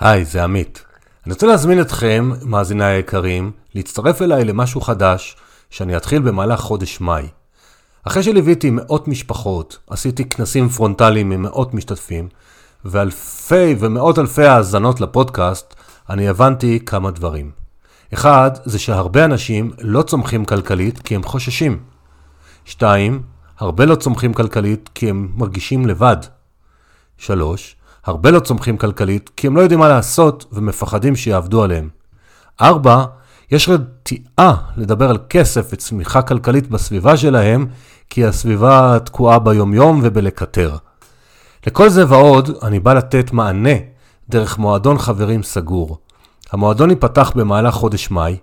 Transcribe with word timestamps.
היי, 0.00 0.24
זה 0.24 0.44
עמית. 0.44 0.84
אני 1.26 1.32
רוצה 1.32 1.46
להזמין 1.46 1.80
אתכם, 1.80 2.30
מאזיניי 2.42 2.94
היקרים, 2.94 3.50
להצטרף 3.74 4.22
אליי 4.22 4.44
למשהו 4.44 4.80
חדש 4.80 5.36
שאני 5.70 5.96
אתחיל 5.96 6.22
במהלך 6.22 6.60
חודש 6.60 7.00
מאי. 7.00 7.28
אחרי 8.04 8.22
שליוויתי 8.22 8.70
מאות 8.70 9.08
משפחות, 9.08 9.78
עשיתי 9.90 10.24
כנסים 10.24 10.68
פרונטליים 10.68 11.30
עם 11.30 11.42
מאות 11.42 11.74
משתתפים, 11.74 12.28
ואלפי 12.84 13.74
ומאות 13.78 14.18
אלפי 14.18 14.44
האזנות 14.44 15.00
לפודקאסט, 15.00 15.74
אני 16.10 16.28
הבנתי 16.28 16.80
כמה 16.86 17.10
דברים. 17.10 17.50
אחד, 18.14 18.50
זה 18.64 18.78
שהרבה 18.78 19.24
אנשים 19.24 19.72
לא 19.80 20.02
צומחים 20.02 20.44
כלכלית 20.44 20.98
כי 20.98 21.14
הם 21.14 21.22
חוששים. 21.22 21.78
שתיים, 22.64 23.22
הרבה 23.58 23.84
לא 23.84 23.94
צומחים 23.94 24.34
כלכלית 24.34 24.90
כי 24.94 25.10
הם 25.10 25.28
מרגישים 25.34 25.86
לבד. 25.86 26.16
שלוש, 27.18 27.76
הרבה 28.06 28.30
לא 28.30 28.40
צומחים 28.40 28.76
כלכלית 28.76 29.30
כי 29.36 29.46
הם 29.46 29.56
לא 29.56 29.60
יודעים 29.60 29.80
מה 29.80 29.88
לעשות 29.88 30.44
ומפחדים 30.52 31.16
שיעבדו 31.16 31.62
עליהם. 31.62 31.88
ארבע, 32.60 33.04
יש 33.50 33.68
רתיעה 33.68 34.56
לדבר 34.76 35.10
על 35.10 35.18
כסף 35.28 35.68
וצמיחה 35.72 36.22
כלכלית 36.22 36.70
בסביבה 36.70 37.16
שלהם, 37.16 37.66
כי 38.10 38.24
הסביבה 38.24 38.98
תקועה 39.04 39.38
ביומיום 39.38 40.00
ובלקטר. 40.02 40.76
לכל 41.66 41.88
זה 41.88 42.04
ועוד, 42.08 42.50
אני 42.62 42.80
בא 42.80 42.94
לתת 42.94 43.32
מענה 43.32 43.74
דרך 44.28 44.58
מועדון 44.58 44.98
חברים 44.98 45.42
סגור. 45.42 45.98
המועדון 46.52 46.90
ייפתח 46.90 47.32
במהלך 47.34 47.74
חודש 47.74 48.10
מאי, 48.10 48.36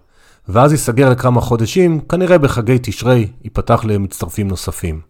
ואז 0.47 0.71
ייסגר 0.71 1.09
לכמה 1.09 1.41
חודשים, 1.41 1.99
כנראה 1.99 2.37
בחגי 2.37 2.77
תשרי 2.81 3.27
ייפתח 3.43 3.81
למצטרפים 3.85 4.47
נוספים. 4.47 5.01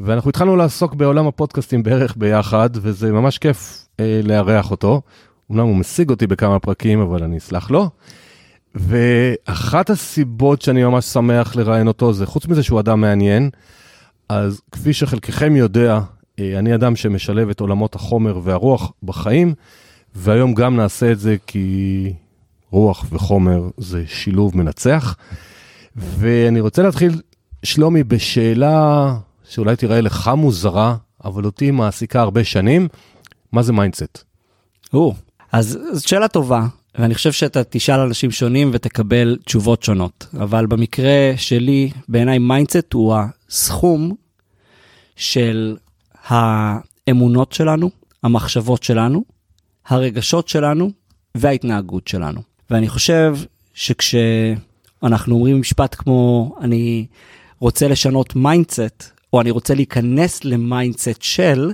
ואנחנו 0.00 0.30
התחלנו 0.30 0.56
לעסוק 0.56 0.94
בעולם 0.94 1.26
הפודקאסטים 1.26 1.82
בערך 1.82 2.14
ביחד, 2.16 2.70
וזה 2.72 3.12
ממש 3.12 3.38
כיף 3.38 3.88
אה, 4.00 4.20
לארח 4.24 4.70
אותו. 4.70 5.02
אמנם 5.52 5.66
הוא 5.66 5.76
משיג 5.76 6.10
אותי 6.10 6.26
בכמה 6.26 6.58
פרקים, 6.58 7.00
אבל 7.00 7.22
אני 7.22 7.38
אסלח 7.38 7.70
לו. 7.70 7.90
ואחת 8.74 9.90
הסיבות 9.90 10.62
שאני 10.62 10.84
ממש 10.84 11.04
שמח 11.04 11.56
לראיין 11.56 11.88
אותו 11.88 12.12
זה, 12.12 12.26
חוץ 12.26 12.46
מזה 12.46 12.62
שהוא 12.62 12.80
אדם 12.80 13.00
מעניין, 13.00 13.50
אז 14.28 14.60
כפי 14.72 14.92
שחלקכם 14.92 15.56
יודע, 15.56 16.00
אה, 16.38 16.58
אני 16.58 16.74
אדם 16.74 16.96
שמשלב 16.96 17.48
את 17.48 17.60
עולמות 17.60 17.94
החומר 17.94 18.40
והרוח 18.42 18.92
בחיים, 19.02 19.54
והיום 20.14 20.54
גם 20.54 20.76
נעשה 20.76 21.12
את 21.12 21.18
זה 21.18 21.36
כי 21.46 22.12
רוח 22.70 23.04
וחומר 23.10 23.68
זה 23.76 24.04
שילוב 24.06 24.56
מנצח. 24.56 25.16
ואני 25.96 26.60
רוצה 26.60 26.82
להתחיל, 26.82 27.20
שלומי, 27.62 28.04
בשאלה 28.04 29.14
שאולי 29.50 29.76
תראה 29.76 30.00
לך 30.00 30.30
מוזרה, 30.36 30.96
אבל 31.24 31.44
אותי 31.44 31.70
מעסיקה 31.70 32.20
הרבה 32.20 32.44
שנים, 32.44 32.88
מה 33.52 33.62
זה 33.62 33.72
mindset? 33.72 34.24
או, 34.94 35.14
אז 35.52 35.78
זאת 35.92 36.08
שאלה 36.08 36.28
טובה, 36.28 36.66
ואני 36.98 37.14
חושב 37.14 37.32
שאתה 37.32 37.64
תשאל 37.64 38.00
אנשים 38.00 38.30
שונים 38.30 38.70
ותקבל 38.72 39.36
תשובות 39.44 39.82
שונות. 39.82 40.26
אבל 40.40 40.66
במקרה 40.66 41.32
שלי, 41.36 41.90
בעיניי 42.08 42.38
mindset 42.38 42.92
הוא 42.92 43.16
הסכום 43.48 44.14
של 45.16 45.76
האמונות 46.28 47.52
שלנו, 47.52 47.90
המחשבות 48.22 48.82
שלנו, 48.82 49.24
הרגשות 49.86 50.48
שלנו 50.48 50.90
וההתנהגות 51.34 52.08
שלנו. 52.08 52.40
ואני 52.70 52.88
חושב 52.88 53.36
שכשאנחנו 53.74 55.34
אומרים 55.34 55.60
משפט 55.60 55.94
כמו 55.98 56.52
אני 56.60 57.06
רוצה 57.58 57.88
לשנות 57.88 58.36
mindset, 58.36 59.19
או 59.32 59.40
אני 59.40 59.50
רוצה 59.50 59.74
להיכנס 59.74 60.44
ל 60.44 60.54
mindset 60.54 61.22
של, 61.22 61.72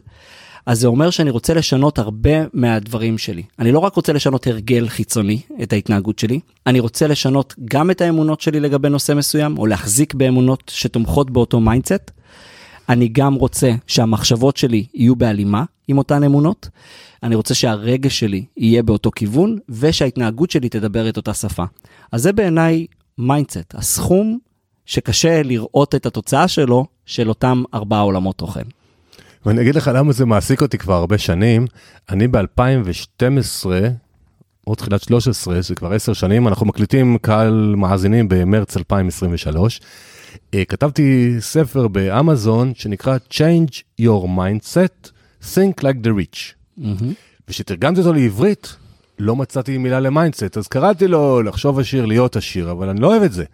אז 0.67 0.81
זה 0.81 0.87
אומר 0.87 1.11
שאני 1.11 1.31
רוצה 1.31 1.55
לשנות 1.55 1.99
הרבה 1.99 2.31
מהדברים 2.53 3.19
שלי. 3.19 3.43
אני 3.59 3.72
לא 3.72 3.78
רק 3.78 3.94
רוצה 3.94 4.12
לשנות 4.12 4.47
הרגל 4.47 4.89
חיצוני, 4.89 5.41
את 5.62 5.72
ההתנהגות 5.72 6.19
שלי, 6.19 6.41
אני 6.67 6.81
רוצה 6.81 7.06
לשנות 7.06 7.55
גם 7.65 7.91
את 7.91 8.00
האמונות 8.00 8.41
שלי 8.41 8.61
לגבי 8.61 8.89
נושא 8.89 9.12
מסוים, 9.12 9.59
או 9.59 9.67
להחזיק 9.67 10.15
באמונות 10.15 10.72
שתומכות 10.75 11.31
באותו 11.31 11.61
mindset. 11.61 12.11
אני 12.89 13.09
גם 13.09 13.34
רוצה 13.34 13.73
שהמחשבות 13.87 14.56
שלי 14.56 14.87
יהיו 14.94 15.17
בהלימה 15.17 15.65
עם 15.88 15.99
אותן 15.99 16.25
אמונות. 16.25 16.69
אני 17.23 17.34
רוצה 17.34 17.55
שהרגש 17.55 18.19
שלי 18.19 18.44
יהיה 18.56 18.83
באותו 18.83 19.11
כיוון, 19.11 19.59
ושההתנהגות 19.69 20.50
שלי 20.50 20.69
תדבר 20.69 21.09
את 21.09 21.17
אותה 21.17 21.34
שפה. 21.34 21.65
אז 22.12 22.23
זה 22.23 22.33
בעיניי 22.33 22.87
mindset, 23.19 23.75
הסכום 23.75 24.38
שקשה 24.87 25.43
לראות 25.43 25.95
את 25.95 26.07
התוצאה 26.07 26.49
שלו, 26.49 26.87
של 27.07 27.29
אותם 27.29 27.63
ארבעה 27.75 28.01
עולמות 28.01 28.37
תוכן. 28.37 28.63
ואני 29.47 29.63
אגיד 29.63 29.75
לך 29.75 29.91
למה 29.95 30.13
זה 30.13 30.27
מעסיק 30.27 30.63
אותי 30.63 30.79
כבר 30.79 30.95
הרבה 30.95 31.19
שנים. 31.19 31.67
אני 32.11 32.29
ב-2012, 32.29 33.67
או 34.67 34.75
תחילת 34.75 35.03
13, 35.03 35.63
זה 35.63 35.75
כבר 35.75 35.93
עשר 35.93 36.13
שנים, 36.13 36.49
אנחנו 36.49 36.67
מקליטים 36.67 37.19
קהל 37.19 37.75
מאזינים 37.77 38.29
במרץ 38.29 38.77
2023. 38.77 39.81
אה, 40.55 40.65
כתבתי 40.65 41.37
ספר 41.41 41.89
באמזון 41.89 42.73
שנקרא 42.75 43.17
Change 43.31 44.01
Your 44.01 44.25
Mindset, 44.25 45.11
Think 45.43 45.81
Like 45.81 46.07
the 46.07 46.11
Rich. 46.11 46.55
Mm-hmm. 46.79 46.83
וכשתרגמתי 47.49 48.01
אותו 48.01 48.13
לעברית, 48.13 48.77
לא 49.19 49.37
מצאתי 49.37 49.79
מילה 49.79 50.01
ל 50.00 50.07
mindset, 50.07 50.56
אז 50.57 50.69
קראתי 50.69 51.09
לו 51.09 51.43
לחשוב 51.43 51.79
עשיר, 51.79 52.07
להיות 52.07 52.37
עשיר, 52.37 52.71
אבל 52.71 52.89
אני 52.89 53.01
לא 53.01 53.07
אוהב 53.07 53.23
את 53.23 53.33
זה. 53.33 53.45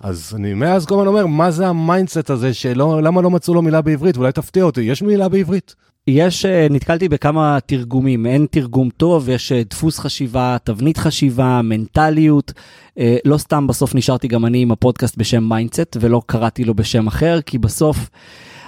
אז 0.00 0.32
אני 0.36 0.54
מאז 0.54 0.86
כל 0.86 0.94
הזמן 0.94 1.06
אומר, 1.06 1.26
מה 1.26 1.50
זה 1.50 1.66
ה 1.66 1.74
mindset 1.74 2.30
הזה, 2.30 2.54
שלא, 2.54 3.02
למה 3.02 3.22
לא 3.22 3.30
מצאו 3.30 3.54
לו 3.54 3.62
מילה 3.62 3.80
בעברית? 3.82 4.16
אולי 4.16 4.32
תפתיע 4.32 4.64
אותי, 4.64 4.80
יש 4.80 5.02
מילה 5.02 5.28
בעברית? 5.28 5.74
יש, 6.06 6.44
אה, 6.44 6.66
נתקלתי 6.70 7.08
בכמה 7.08 7.58
תרגומים, 7.66 8.26
אין 8.26 8.46
תרגום 8.50 8.90
טוב, 8.96 9.28
יש 9.28 9.52
אה, 9.52 9.62
דפוס 9.70 9.98
חשיבה, 9.98 10.56
תבנית 10.64 10.96
חשיבה, 10.96 11.62
מנטליות. 11.62 12.52
אה, 12.98 13.16
לא 13.24 13.38
סתם 13.38 13.66
בסוף 13.66 13.94
נשארתי 13.94 14.28
גם 14.28 14.46
אני 14.46 14.62
עם 14.62 14.72
הפודקאסט 14.72 15.16
בשם 15.16 15.48
מיינדסט, 15.48 15.96
ולא 16.00 16.22
קראתי 16.26 16.64
לו 16.64 16.74
בשם 16.74 17.06
אחר, 17.06 17.40
כי 17.40 17.58
בסוף 17.58 18.10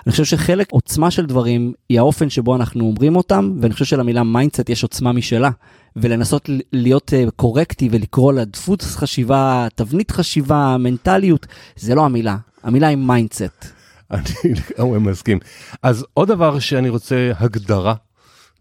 אני 0.07 0.11
חושב 0.11 0.25
שחלק 0.25 0.73
עוצמה 0.73 1.11
של 1.11 1.27
דברים 1.27 1.73
היא 1.89 1.99
האופן 1.99 2.31
שבו 2.31 2.57
אנחנו 2.57 2.85
אומרים 2.85 3.17
אותם, 3.17 3.53
ואני 3.61 3.73
חושב 3.73 3.85
שלמילה 3.85 4.23
mindset 4.23 4.69
יש 4.69 4.83
עוצמה 4.83 5.13
משלה. 5.13 5.51
ולנסות 5.97 6.51
להיות 6.73 7.13
קורקטי 7.37 7.89
ולקרוא 7.93 8.33
לה 8.33 8.45
דפוס 8.45 8.97
חשיבה, 8.97 9.67
תבנית 9.75 10.11
חשיבה, 10.11 10.77
מנטליות, 10.79 11.47
זה 11.77 11.95
לא 11.95 12.05
המילה, 12.05 12.37
המילה 12.63 12.89
היא 12.89 12.97
mindset. 12.97 13.67
אני 14.11 14.25
לגמרי 14.71 14.99
מסכים. 14.99 15.39
אז 15.83 16.07
עוד 16.15 16.29
דבר 16.29 16.59
שאני 16.59 16.89
רוצה 16.89 17.33
הגדרה 17.39 17.95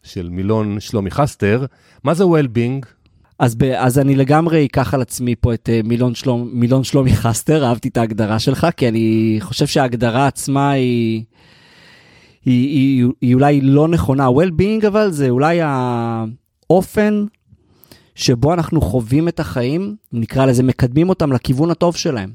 של 0.04 0.30
מילון 0.30 0.80
שלומי 0.80 1.12
חסטר, 1.12 1.66
מה 2.04 2.14
זה 2.14 2.24
well-being? 2.24 2.86
אז, 3.40 3.56
ב, 3.56 3.64
אז 3.64 4.00
אני 4.00 4.16
לגמרי 4.16 4.66
אקח 4.66 4.94
על 4.94 5.02
עצמי 5.02 5.36
פה 5.36 5.54
את 5.54 5.70
uh, 5.70 5.88
מילון, 5.88 6.16
שלום, 6.16 6.50
מילון 6.54 6.84
שלומי 6.84 7.16
חסטר, 7.16 7.66
אהבתי 7.66 7.88
את 7.88 7.98
ההגדרה 7.98 8.40
שלך, 8.40 8.68
כי 8.78 8.88
אני 8.88 9.38
חושב 9.40 9.68
שההגדרה 9.68 10.28
עצמה 10.28 10.72
היא, 10.72 11.24
היא, 12.46 12.68
היא, 12.68 13.06
היא 13.22 13.36
אולי 13.36 13.62
לא 13.62 13.88
נכונה. 13.88 14.28
well-being 14.28 14.88
אבל 14.88 15.12
זה 15.12 15.30
אולי 15.30 15.60
האופן 15.64 17.26
שבו 18.16 18.54
אנחנו 18.54 18.82
חווים 18.82 19.28
את 19.28 19.40
החיים, 19.40 19.96
נקרא 20.14 20.46
לזה, 20.46 20.64
מקדמים 20.64 21.10
אותם 21.10 21.32
לכיוון 21.32 21.72
הטוב 21.72 21.96
שלהם. 21.96 22.32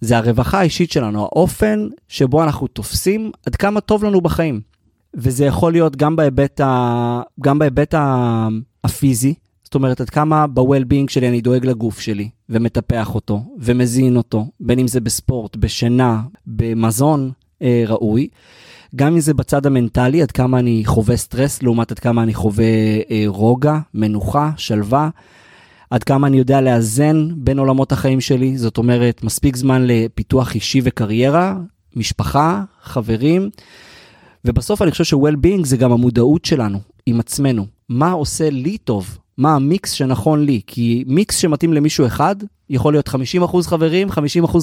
זה 0.00 0.16
הרווחה 0.16 0.60
האישית 0.60 0.92
שלנו, 0.92 1.22
האופן 1.22 1.88
שבו 2.08 2.42
אנחנו 2.42 2.66
תופסים 2.66 3.30
עד 3.46 3.56
כמה 3.56 3.80
טוב 3.80 4.04
לנו 4.04 4.20
בחיים. 4.20 4.60
וזה 5.14 5.44
יכול 5.44 5.72
להיות 5.72 5.96
גם 5.96 6.16
בהיבט, 6.16 6.60
ה... 6.60 7.20
גם 7.40 7.58
בהיבט 7.58 7.94
ה... 7.94 8.48
הפיזי, 8.84 9.34
זאת 9.66 9.74
אומרת, 9.74 10.00
עד 10.00 10.10
כמה 10.10 10.46
ב-well-being 10.46 11.08
שלי 11.08 11.28
אני 11.28 11.40
דואג 11.40 11.66
לגוף 11.66 12.00
שלי, 12.00 12.28
ומטפח 12.48 13.14
אותו, 13.14 13.42
ומזין 13.58 14.16
אותו, 14.16 14.46
בין 14.60 14.78
אם 14.78 14.88
זה 14.88 15.00
בספורט, 15.00 15.56
בשינה, 15.56 16.20
במזון 16.46 17.30
אה, 17.62 17.84
ראוי. 17.86 18.28
גם 18.96 19.12
אם 19.12 19.20
זה 19.20 19.34
בצד 19.34 19.66
המנטלי, 19.66 20.22
עד 20.22 20.30
כמה 20.30 20.58
אני 20.58 20.82
חווה 20.84 21.16
סטרס, 21.16 21.62
לעומת 21.62 21.90
עד 21.90 21.98
כמה 21.98 22.22
אני 22.22 22.34
חווה 22.34 22.64
אה, 23.10 23.24
רוגע, 23.26 23.78
מנוחה, 23.94 24.50
שלווה. 24.56 25.08
עד 25.90 26.04
כמה 26.04 26.26
אני 26.26 26.38
יודע 26.38 26.60
לאזן 26.60 27.28
בין 27.36 27.58
עולמות 27.58 27.92
החיים 27.92 28.20
שלי, 28.20 28.58
זאת 28.58 28.78
אומרת, 28.78 29.24
מספיק 29.24 29.56
זמן 29.56 29.82
לפיתוח 29.86 30.54
אישי 30.54 30.80
וקריירה, 30.84 31.56
משפחה, 31.96 32.62
חברים, 32.82 33.50
ובסוף 34.44 34.82
אני 34.82 34.90
חושב 34.90 35.04
ש-well-being 35.04 35.64
זה 35.64 35.76
גם 35.76 35.92
המודעות 35.92 36.44
שלנו 36.44 36.78
עם 37.06 37.20
עצמנו. 37.20 37.66
מה 37.88 38.12
עושה 38.12 38.50
לי 38.50 38.78
טוב? 38.78 39.18
מה 39.38 39.54
המיקס 39.54 39.90
שנכון 39.90 40.44
לי? 40.44 40.60
כי 40.66 41.04
מיקס 41.06 41.36
שמתאים 41.36 41.72
למישהו 41.72 42.06
אחד, 42.06 42.36
יכול 42.70 42.92
להיות 42.94 43.08
50% 43.08 43.12
חברים, 43.62 44.08
50% 44.08 44.12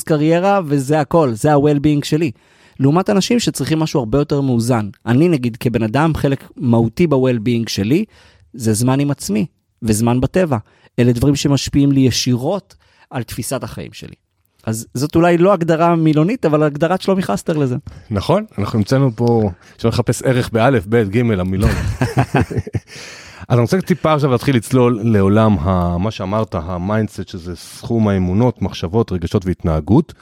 קריירה, 0.06 0.60
וזה 0.66 1.00
הכל, 1.00 1.34
זה 1.34 1.54
ה-well-being 1.54 2.06
שלי. 2.06 2.32
לעומת 2.80 3.10
אנשים 3.10 3.40
שצריכים 3.40 3.80
משהו 3.80 4.00
הרבה 4.00 4.18
יותר 4.18 4.42
מאוזן. 4.42 4.90
אני 5.06 5.30
נגיד 5.30 5.58
כבן 5.58 5.84
אדם, 5.84 6.16
חלק 6.16 6.50
מהותי 6.58 7.08
ב-well-being 7.08 7.70
שלי, 7.70 8.06
זה 8.54 8.74
זמן 8.74 9.00
עם 9.00 9.12
עצמי 9.12 9.46
וזמן 9.82 10.22
בטבע. 10.22 10.58
אלה 11.00 11.12
דברים 11.12 11.36
שמשפיעים 11.36 11.92
לי 11.92 12.02
ישירות 12.02 12.76
על 13.10 13.24
תפיסת 13.24 13.64
החיים 13.64 13.94
שלי. 13.94 14.16
אז 14.64 14.88
זאת 14.94 15.16
אולי 15.16 15.38
לא 15.38 15.54
הגדרה 15.54 15.96
מילונית, 15.96 16.46
אבל 16.46 16.64
הגדרת 16.64 17.02
שלומי 17.02 17.22
חסטר 17.24 17.58
לזה. 17.58 17.76
נכון, 18.10 18.46
אנחנו 18.58 18.80
המצאנו 18.80 19.12
פה, 19.16 19.50
אפשר 19.78 19.90
לחפש 19.90 20.22
ערך 20.22 20.50
באלף, 20.50 20.86
בית, 20.86 21.10
גימל, 21.10 21.40
המילון. 21.40 21.72
אז 23.50 23.58
אני 23.58 23.62
רוצה 23.62 23.82
טיפה 23.82 24.14
עכשיו 24.14 24.32
להתחיל 24.32 24.56
לצלול 24.56 25.00
לעולם 25.04 25.58
ה, 25.60 25.98
מה 25.98 26.12
שאמרת, 26.12 26.56
ה 26.56 26.64
mindset, 26.64 27.28
שזה 27.28 27.56
סכום 27.56 28.08
האמונות, 28.08 28.62
מחשבות, 28.62 29.12
רגשות 29.12 29.46
והתנהגות. 29.46 30.14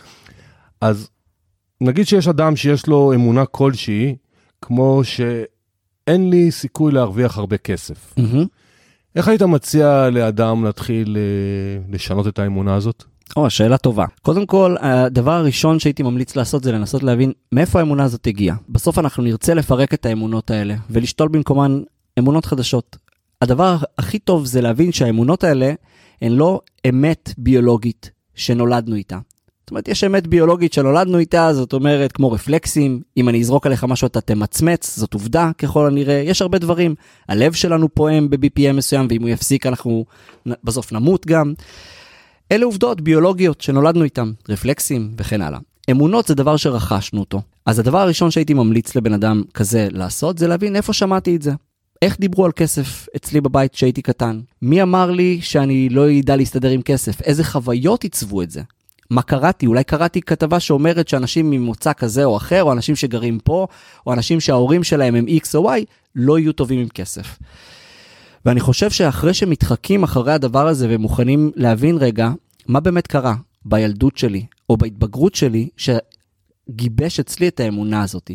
אז 0.82 1.10
נגיד 1.82 2.08
שיש 2.08 2.28
אדם 2.28 2.56
שיש 2.56 2.88
לו 2.88 3.14
אמונה 3.14 3.46
כלשהי, 3.46 4.16
כמו 4.62 5.02
שאין 5.04 6.30
לי 6.30 6.52
סיכוי 6.52 6.92
להרוויח 6.92 7.38
הרבה 7.38 7.58
כסף. 7.58 8.14
Mm-hmm. 8.20 8.46
איך 9.16 9.28
היית 9.28 9.42
מציע 9.42 10.10
לאדם 10.12 10.64
להתחיל 10.64 11.18
אה, 11.18 11.94
לשנות 11.94 12.28
את 12.28 12.40
האמונה 12.40 12.76
הזאת? 12.76 13.04
או, 13.36 13.50
שאלה 13.50 13.78
טובה. 13.78 14.06
קודם 14.22 14.46
כל, 14.46 14.76
הדבר 14.80 15.32
הראשון 15.32 15.80
שהייתי 15.80 16.04
ממליץ 16.04 16.36
לעשות 16.36 16.64
זה 16.64 16.72
לנסות 16.72 17.04
להבין 17.04 17.32
מאיפה 17.52 17.80
האמונה 17.80 18.04
הזאת 18.04 18.28
הגיעה. 18.28 18.56
בסוף 18.70 19.00
אנחנו 19.00 19.24
נרצה 19.24 19.54
לפרק 19.54 19.94
את 19.94 20.06
האמונות 20.06 20.52
האלה 20.52 20.76
ולשתול 20.90 21.28
במקומן 21.28 21.82
אמונות 22.20 22.46
חדשות. 22.46 22.98
הדבר 23.42 23.78
הכי 23.98 24.20
טוב 24.20 24.46
זה 24.46 24.62
להבין 24.62 24.92
שהאמונות 24.92 25.44
האלה 25.44 25.74
הן 26.22 26.32
לא 26.32 26.62
אמת 26.90 27.34
ביולוגית 27.38 28.12
שנולדנו 28.36 28.96
איתה. 28.96 29.20
זאת 29.62 29.72
אומרת, 29.72 29.88
יש 29.88 30.04
אמת 30.04 30.28
ביולוגית 30.28 30.74
שנולדנו 30.74 31.18
איתה, 31.18 31.54
זאת 31.54 31.74
אומרת, 31.74 32.12
כמו 32.12 32.32
רפלקסים, 32.32 33.02
אם 33.18 33.30
אני 33.30 33.42
אזרוק 33.42 33.66
עליך 33.66 33.84
משהו 33.84 34.08
אתה 34.08 34.22
תמצמץ, 34.22 34.98
זאת 34.98 35.14
עובדה 35.14 35.52
ככל 35.58 35.88
הנראה, 35.88 36.22
יש 36.26 36.42
הרבה 36.42 36.58
דברים. 36.58 36.96
הלב 37.30 37.54
שלנו 37.54 37.90
פועם 37.94 38.30
ב-BPM 38.30 38.74
מסוים, 38.74 39.08
ואם 39.10 39.22
הוא 39.22 39.30
יפסיק 39.30 39.66
אנחנו 39.66 40.06
בסוף 40.64 40.92
נמות 40.92 41.26
גם. 41.26 41.54
אלה 42.52 42.66
עובדות 42.66 43.02
ביולוגיות 43.02 43.62
שנולדנו 43.62 44.04
איתן, 44.04 44.32
רפלקסים 44.50 45.12
וכן 45.18 45.42
הלאה. 45.42 45.60
אמונות 45.92 46.28
זה 46.28 46.36
דבר 46.36 46.58
שרכשנו 46.58 47.20
אותו. 47.20 47.42
אז 47.66 47.80
הדבר 47.80 47.98
הראשון 47.98 48.32
שהייתי 48.32 48.54
ממליץ 48.54 48.96
לבן 48.96 49.14
אדם 49.14 49.44
כזה 49.54 49.88
לעשות, 49.92 50.38
זה 50.38 50.48
להבין 50.48 50.76
איפה 50.76 50.94
שמעתי 50.94 51.36
את 51.36 51.42
זה. 51.42 51.52
איך 52.02 52.20
דיברו 52.20 52.46
על 52.46 52.52
כסף 52.52 53.08
אצלי 53.16 53.42
בבית 53.42 53.74
כשהייתי 53.74 54.02
קטן? 54.02 54.42
מי 54.62 54.82
אמר 54.82 55.12
לי 55.12 55.42
שאני 55.42 55.90
לא 55.90 56.20
אדע 56.20 56.36
להסתדר 56.36 56.70
עם 56.70 56.82
כסף? 56.82 57.22
איזה 57.22 57.44
חוויות 57.44 58.04
עיצבו 58.04 58.42
את 58.42 58.52
זה? 58.52 58.62
מה 59.10 59.22
קראתי? 59.22 59.66
אולי 59.66 59.84
קראתי 59.84 60.22
כתבה 60.22 60.60
שאומרת 60.60 61.08
שאנשים 61.08 61.50
ממוצא 61.50 61.94
כזה 61.94 62.24
או 62.24 62.38
אחר, 62.38 62.64
או 62.64 62.72
אנשים 62.72 62.96
שגרים 62.96 63.40
פה, 63.40 63.68
או 64.08 64.14
אנשים 64.14 64.40
שההורים 64.40 64.84
שלהם 64.84 65.16
הם 65.16 65.26
X 65.28 65.56
או 65.56 65.76
Y, 65.76 65.80
לא 66.16 66.40
יהיו 66.40 66.54
טובים 66.54 66.80
עם 66.80 66.90
כסף. 66.90 67.38
ואני 68.46 68.60
חושב 68.60 68.90
שאחרי 68.90 69.34
שמתחקים 69.34 70.04
אחרי 70.04 70.34
הדבר 70.34 70.68
הזה 70.68 70.88
ומוכנים 70.90 71.52
להבין 71.56 71.98
רגע, 71.98 72.32
מה 72.68 72.80
באמת 72.80 73.08
קרה 73.08 73.36
בילדות 73.66 74.18
שלי, 74.18 74.46
או 74.70 74.78
בהתבגרות 74.78 75.36
שלי, 75.36 75.70
שגיבש 75.78 77.20
אצלי 77.20 77.48
את 77.48 77.60
האמונה 77.60 78.04
הזאת. 78.04 78.32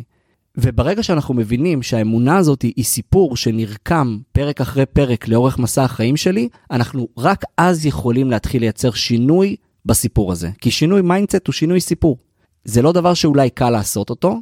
וברגע 0.56 1.02
שאנחנו 1.02 1.34
מבינים 1.34 1.82
שהאמונה 1.82 2.36
הזאת 2.36 2.62
היא 2.62 2.84
סיפור 2.84 3.36
שנרקם 3.36 4.18
פרק 4.32 4.60
אחרי 4.60 4.86
פרק 4.86 5.28
לאורך 5.28 5.58
מסע 5.58 5.84
החיים 5.84 6.16
שלי, 6.16 6.48
אנחנו 6.70 7.08
רק 7.18 7.44
אז 7.56 7.86
יכולים 7.86 8.30
להתחיל 8.30 8.62
לייצר 8.62 8.90
שינוי 8.90 9.56
בסיפור 9.84 10.32
הזה. 10.32 10.50
כי 10.60 10.70
שינוי 10.70 11.02
mindset 11.02 11.46
הוא 11.46 11.52
שינוי 11.52 11.80
סיפור. 11.80 12.18
זה 12.64 12.82
לא 12.82 12.92
דבר 12.92 13.14
שאולי 13.14 13.50
קל 13.50 13.70
לעשות 13.70 14.10
אותו, 14.10 14.40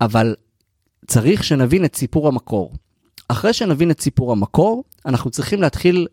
אבל 0.00 0.34
צריך 1.06 1.44
שנבין 1.44 1.84
את 1.84 1.96
סיפור 1.96 2.28
המקור. 2.28 2.72
אחרי 3.28 3.52
שנבין 3.52 3.90
את 3.90 4.00
סיפור 4.00 4.32
המקור, 4.32 4.84
אנחנו 5.06 5.30
צריכים 5.30 5.62
להתחיל 5.62 6.06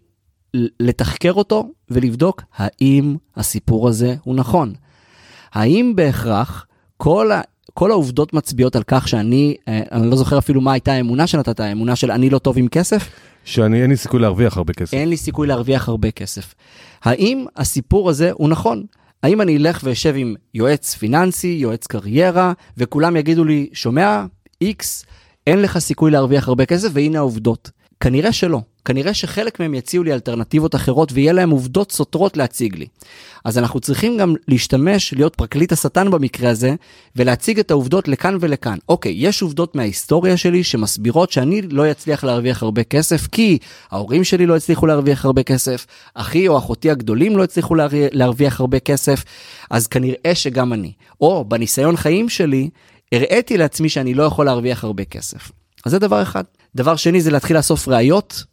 לתחקר 0.79 1.33
אותו 1.33 1.71
ולבדוק 1.89 2.41
האם 2.55 3.15
הסיפור 3.35 3.87
הזה 3.87 4.15
הוא 4.23 4.35
נכון. 4.35 4.73
האם 5.51 5.93
בהכרח 5.95 6.67
כל, 6.97 7.31
כל 7.73 7.91
העובדות 7.91 8.33
מצביעות 8.33 8.75
על 8.75 8.83
כך 8.87 9.07
שאני, 9.07 9.55
אה, 9.67 9.81
אני 9.91 10.09
לא 10.09 10.15
זוכר 10.15 10.37
אפילו 10.37 10.61
מה 10.61 10.73
הייתה 10.73 10.93
האמונה 10.93 11.27
שנתת, 11.27 11.59
האמונה 11.59 11.95
של 11.95 12.11
אני 12.11 12.29
לא 12.29 12.39
טוב 12.39 12.57
עם 12.57 12.67
כסף? 12.67 13.09
שאני 13.45 13.81
אין 13.81 13.89
לי 13.89 13.97
סיכוי 13.97 14.19
להרוויח 14.19 14.57
הרבה 14.57 14.73
כסף. 14.73 14.93
אין 14.93 15.09
לי 15.09 15.17
סיכוי 15.17 15.47
להרוויח 15.47 15.89
הרבה 15.89 16.11
כסף. 16.11 16.55
האם 17.03 17.45
הסיפור 17.55 18.09
הזה 18.09 18.31
הוא 18.31 18.49
נכון? 18.49 18.83
האם 19.23 19.41
אני 19.41 19.57
אלך 19.57 19.81
ואשב 19.83 20.13
עם 20.17 20.35
יועץ 20.53 20.95
פיננסי, 20.95 21.57
יועץ 21.59 21.87
קריירה, 21.87 22.53
וכולם 22.77 23.15
יגידו 23.15 23.43
לי, 23.43 23.69
שומע, 23.73 24.25
איקס, 24.61 25.05
אין 25.47 25.61
לך 25.61 25.79
סיכוי 25.79 26.11
להרוויח 26.11 26.47
הרבה 26.47 26.65
כסף, 26.65 26.89
והנה 26.93 27.17
העובדות. 27.17 27.71
כנראה 27.99 28.31
שלא. 28.31 28.61
כנראה 28.85 29.13
שחלק 29.13 29.59
מהם 29.59 29.73
יציעו 29.73 30.03
לי 30.03 30.13
אלטרנטיבות 30.13 30.75
אחרות 30.75 31.11
ויהיה 31.13 31.33
להם 31.33 31.49
עובדות 31.49 31.91
סותרות 31.91 32.37
להציג 32.37 32.75
לי. 32.75 32.85
אז 33.45 33.57
אנחנו 33.57 33.79
צריכים 33.79 34.17
גם 34.17 34.33
להשתמש, 34.47 35.13
להיות 35.13 35.35
פרקליט 35.35 35.71
השטן 35.71 36.11
במקרה 36.11 36.49
הזה, 36.49 36.75
ולהציג 37.15 37.59
את 37.59 37.71
העובדות 37.71 38.07
לכאן 38.07 38.37
ולכאן. 38.39 38.77
אוקיי, 38.89 39.13
יש 39.17 39.41
עובדות 39.41 39.75
מההיסטוריה 39.75 40.37
שלי 40.37 40.63
שמסבירות 40.63 41.31
שאני 41.31 41.61
לא 41.61 41.91
אצליח 41.91 42.23
להרוויח 42.23 42.63
הרבה 42.63 42.83
כסף, 42.83 43.27
כי 43.27 43.57
ההורים 43.91 44.23
שלי 44.23 44.45
לא 44.45 44.55
הצליחו 44.55 44.85
להרוויח 44.85 45.25
הרבה 45.25 45.43
כסף, 45.43 45.85
אחי 46.13 46.47
או 46.47 46.57
אחותי 46.57 46.91
הגדולים 46.91 47.37
לא 47.37 47.43
הצליחו 47.43 47.75
להרוויח 48.11 48.59
הרבה 48.59 48.79
כסף, 48.79 49.23
אז 49.69 49.87
כנראה 49.87 50.35
שגם 50.35 50.73
אני. 50.73 50.91
או 51.21 51.45
בניסיון 51.45 51.97
חיים 51.97 52.29
שלי, 52.29 52.69
הראיתי 53.11 53.57
לעצמי 53.57 53.89
שאני 53.89 54.13
לא 54.13 54.23
יכול 54.23 54.45
להרוויח 54.45 54.83
הרבה 54.83 55.05
כסף. 55.05 55.51
אז 55.85 55.91
זה 55.91 55.99
דבר 55.99 56.21
אחד. 56.21 56.43
דבר 56.75 56.95
שני 56.95 57.21
זה 57.21 57.31
להתחיל 57.31 57.57
לאסוף 57.57 57.87
ראיות 57.87 58.43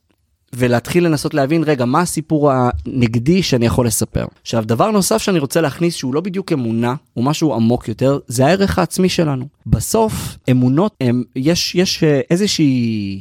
ולהתחיל 0.53 1.05
לנסות 1.05 1.35
להבין, 1.35 1.63
רגע, 1.65 1.85
מה 1.85 2.01
הסיפור 2.01 2.53
הנגדי 2.53 3.43
שאני 3.43 3.67
יכול 3.67 3.87
לספר. 3.87 4.27
עכשיו, 4.43 4.65
דבר 4.67 4.91
נוסף 4.91 5.19
שאני 5.19 5.39
רוצה 5.39 5.61
להכניס, 5.61 5.95
שהוא 5.95 6.15
לא 6.15 6.21
בדיוק 6.21 6.53
אמונה, 6.53 6.95
הוא 7.15 7.25
משהו 7.25 7.55
עמוק 7.55 7.89
יותר, 7.89 8.19
זה 8.27 8.47
הערך 8.47 8.79
העצמי 8.79 9.09
שלנו. 9.09 9.47
בסוף, 9.67 10.39
אמונות, 10.51 10.95
הם, 11.01 11.25
יש, 11.37 11.75
יש 11.75 12.05
אה, 12.05 12.21
איזושהי 12.31 13.21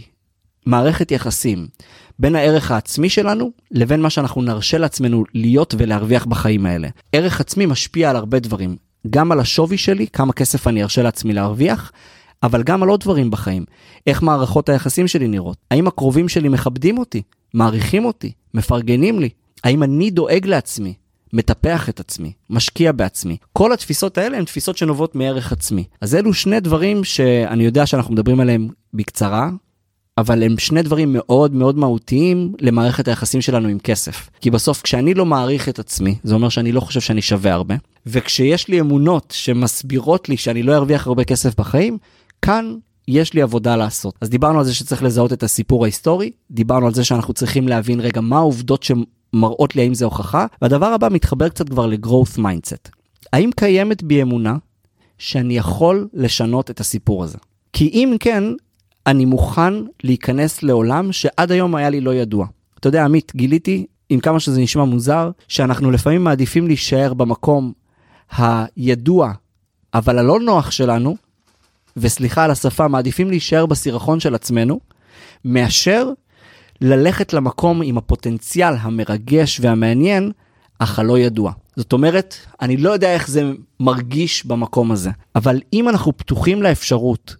מערכת 0.66 1.12
יחסים 1.12 1.68
בין 2.20 2.36
הערך 2.36 2.72
העצמי 2.72 3.10
שלנו 3.10 3.52
לבין 3.72 4.02
מה 4.02 4.10
שאנחנו 4.10 4.42
נרשה 4.42 4.78
לעצמנו 4.78 5.24
להיות 5.34 5.76
ולהרוויח 5.78 6.26
בחיים 6.26 6.66
האלה. 6.66 6.88
ערך 7.12 7.42
עצמי 7.42 7.66
משפיע 7.66 8.10
על 8.10 8.16
הרבה 8.16 8.40
דברים, 8.40 8.76
גם 9.10 9.32
על 9.32 9.40
השווי 9.40 9.78
שלי, 9.78 10.08
כמה 10.08 10.34
כסף 10.34 10.68
אני 10.68 10.84
ארשה 10.84 11.02
לעצמי 11.02 11.34
להרוויח, 11.34 11.92
אבל 12.44 12.64
גם 12.64 12.84
על 12.84 12.90
עוד 12.90 13.00
דברים 13.00 13.32
בחיים. 13.32 13.66
איך 14.08 14.24
מערכות 14.24 14.70
היחסים 14.70 15.08
שלי 15.08 15.28
נראות? 15.28 15.58
האם 15.72 15.88
הקרובים 15.88 16.30
שלי 16.30 16.50
מכבדים 16.50 16.98
אותי? 16.98 17.22
מעריכים 17.54 18.06
אותי? 18.06 18.32
מפרגנים 18.54 19.20
לי? 19.20 19.30
האם 19.64 19.84
אני 19.84 20.10
דואג 20.10 20.46
לעצמי? 20.46 20.94
מטפח 21.34 21.90
את 21.90 22.00
עצמי, 22.00 22.32
משקיע 22.50 22.92
בעצמי. 22.92 23.38
כל 23.54 23.74
התפיסות 23.74 24.18
האלה 24.18 24.38
הן 24.38 24.46
תפיסות 24.46 24.78
שנובעות 24.78 25.16
מערך 25.16 25.52
עצמי. 25.52 25.84
אז 26.02 26.16
אלו 26.16 26.34
שני 26.34 26.60
דברים 26.60 27.04
שאני 27.04 27.64
יודע 27.64 27.86
שאנחנו 27.86 28.14
מדברים 28.14 28.40
עליהם 28.40 28.68
בקצרה, 28.94 29.50
אבל 30.18 30.44
הם 30.44 30.58
שני 30.58 30.82
דברים 30.82 31.14
מאוד 31.14 31.54
מאוד 31.54 31.78
מהותיים 31.78 32.54
למערכת 32.62 33.08
היחסים 33.08 33.42
שלנו 33.42 33.68
עם 33.68 33.80
כסף. 33.80 34.30
כי 34.42 34.52
בסוף 34.52 34.82
כשאני 34.82 35.14
לא 35.14 35.26
מעריך 35.26 35.70
את 35.70 35.80
עצמי, 35.80 36.16
זה 36.24 36.36
אומר 36.36 36.50
שאני 36.50 36.72
לא 36.72 36.80
חושב 36.80 37.02
שאני 37.02 37.22
שווה 37.22 37.54
הרבה, 37.54 37.76
וכשיש 38.06 38.68
לי 38.68 38.80
אמונות 38.80 39.34
שמסבירות 39.38 40.30
לי 40.30 40.38
שאני 40.38 40.64
לא 40.64 40.76
ארוויח 40.76 41.08
הרבה 41.08 41.24
כסף 41.24 41.56
בחיים, 41.56 41.98
כאן 42.42 42.76
יש 43.08 43.34
לי 43.34 43.42
עבודה 43.42 43.76
לעשות. 43.76 44.16
אז 44.22 44.30
דיברנו 44.30 44.60
על 44.60 44.66
זה 44.66 44.74
שצריך 44.74 45.04
לזהות 45.04 45.34
את 45.34 45.44
הסיפור 45.44 45.84
ההיסטורי, 45.84 46.32
דיברנו 46.52 46.86
על 46.86 46.94
זה 46.94 47.04
שאנחנו 47.04 47.34
צריכים 47.34 47.68
להבין 47.68 48.00
רגע 48.00 48.22
מה 48.22 48.38
העובדות 48.38 48.84
שמראות 48.84 49.76
לי 49.76 49.82
האם 49.82 49.94
זה 49.94 50.06
הוכחה, 50.06 50.46
והדבר 50.62 50.86
הבא 50.86 51.08
מתחבר 51.12 51.50
קצת 51.50 51.70
כבר 51.70 51.86
ל-growth 51.86 52.38
mindset. 52.38 52.90
האם 53.34 53.50
קיימת 53.56 54.04
בי 54.04 54.22
אמונה 54.22 54.58
שאני 55.18 55.58
יכול 55.58 56.08
לשנות 56.14 56.72
את 56.72 56.80
הסיפור 56.80 57.24
הזה? 57.24 57.38
כי 57.74 57.88
אם 57.88 58.16
כן, 58.20 58.44
אני 59.08 59.26
מוכן 59.26 59.74
להיכנס 60.04 60.64
לעולם 60.64 61.12
שעד 61.12 61.52
היום 61.52 61.76
היה 61.76 61.90
לי 61.90 62.02
לא 62.02 62.16
ידוע. 62.16 62.48
אתה 62.80 62.88
יודע, 62.88 63.06
עמית, 63.06 63.32
גיליתי, 63.36 63.86
עם 64.10 64.20
כמה 64.20 64.40
שזה 64.40 64.62
נשמע 64.62 64.84
מוזר, 64.84 65.32
שאנחנו 65.48 65.92
לפעמים 65.92 66.24
מעדיפים 66.24 66.68
להישאר 66.68 67.14
במקום 67.14 67.74
הידוע, 68.38 69.32
אבל 69.94 70.18
הלא 70.18 70.40
נוח 70.40 70.72
שלנו, 70.72 71.16
וסליחה 71.98 72.44
על 72.44 72.52
השפה, 72.52 72.88
מעדיפים 72.88 73.30
להישאר 73.30 73.66
בסירחון 73.66 74.20
של 74.20 74.36
עצמנו, 74.36 74.80
מאשר 75.46 76.10
ללכת 76.82 77.34
למקום 77.34 77.82
עם 77.82 77.98
הפוטנציאל 77.98 78.74
המרגש 78.80 79.60
והמעניין, 79.62 80.32
אך 80.80 81.00
הלא 81.00 81.20
ידוע. 81.20 81.52
זאת 81.76 81.94
אומרת, 81.94 82.36
אני 82.62 82.78
לא 82.78 82.90
יודע 82.90 83.14
איך 83.14 83.28
זה 83.28 83.52
מרגיש 83.80 84.46
במקום 84.46 84.92
הזה, 84.92 85.10
אבל 85.36 85.62
אם 85.74 85.90
אנחנו 85.90 86.18
פתוחים 86.18 86.64
לאפשרות 86.64 87.36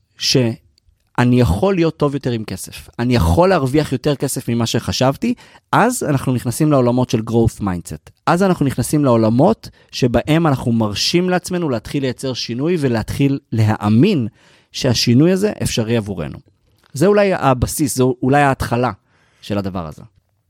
שאני 1.20 1.42
יכול 1.42 1.76
להיות 1.76 1.98
טוב 1.98 2.14
יותר 2.14 2.32
עם 2.32 2.44
כסף, 2.44 2.90
אני 3.00 3.16
יכול 3.16 3.50
להרוויח 3.50 3.92
יותר 3.92 4.16
כסף 4.16 4.50
ממה 4.50 4.66
שחשבתי, 4.66 5.34
אז 5.72 6.04
אנחנו 6.04 6.34
נכנסים 6.34 6.72
לעולמות 6.72 7.10
של 7.10 7.20
growth 7.30 7.62
mindset. 7.62 8.12
אז 8.26 8.44
אנחנו 8.44 8.66
נכנסים 8.66 9.06
לעולמות 9.06 9.70
שבהם 9.92 10.48
אנחנו 10.48 10.72
מרשים 10.72 11.30
לעצמנו 11.30 11.70
להתחיל 11.70 12.04
לייצר 12.04 12.34
שינוי 12.34 12.78
ולהתחיל 12.80 13.40
להאמין 13.52 14.28
שהשינוי 14.72 15.32
הזה 15.32 15.52
אפשרי 15.64 15.98
עבורנו. 15.98 16.38
זה 16.94 17.08
אולי 17.08 17.34
הבסיס, 17.34 17.96
זו 17.96 18.16
אולי 18.24 18.42
ההתחלה 18.42 18.92
של 19.42 19.58
הדבר 19.58 19.88
הזה. 19.88 20.02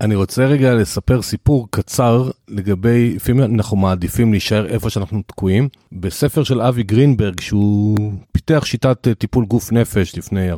אני 0.02 0.16
רוצה 0.16 0.46
רגע 0.46 0.74
לספר 0.74 1.22
סיפור 1.22 1.68
קצר 1.72 2.30
לגבי, 2.48 3.16
לפעמים 3.16 3.44
אנחנו 3.56 3.78
מעדיפים 3.78 4.32
להישאר 4.32 4.68
איפה 4.68 4.90
שאנחנו 4.90 5.22
תקועים. 5.28 5.70
בספר 5.92 6.44
של 6.44 6.62
אבי 6.62 6.84
גרינברג, 6.84 7.40
שהוא 7.40 7.98
פיתח 8.32 8.66
שיטת 8.66 9.08
אה, 9.08 9.16
טיפול 9.16 9.46
גוף 9.46 9.72
נפש 9.72 10.18
לפני 10.18 10.54
40-50 10.54 10.58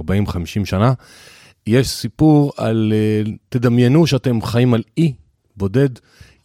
שנה, 0.65 0.93
יש 1.67 1.87
סיפור 1.89 2.51
על, 2.57 2.93
אה, 2.95 3.31
תדמיינו 3.49 4.07
שאתם 4.07 4.41
חיים 4.41 4.73
על 4.73 4.83
אי 4.97 5.13
בודד, 5.57 5.89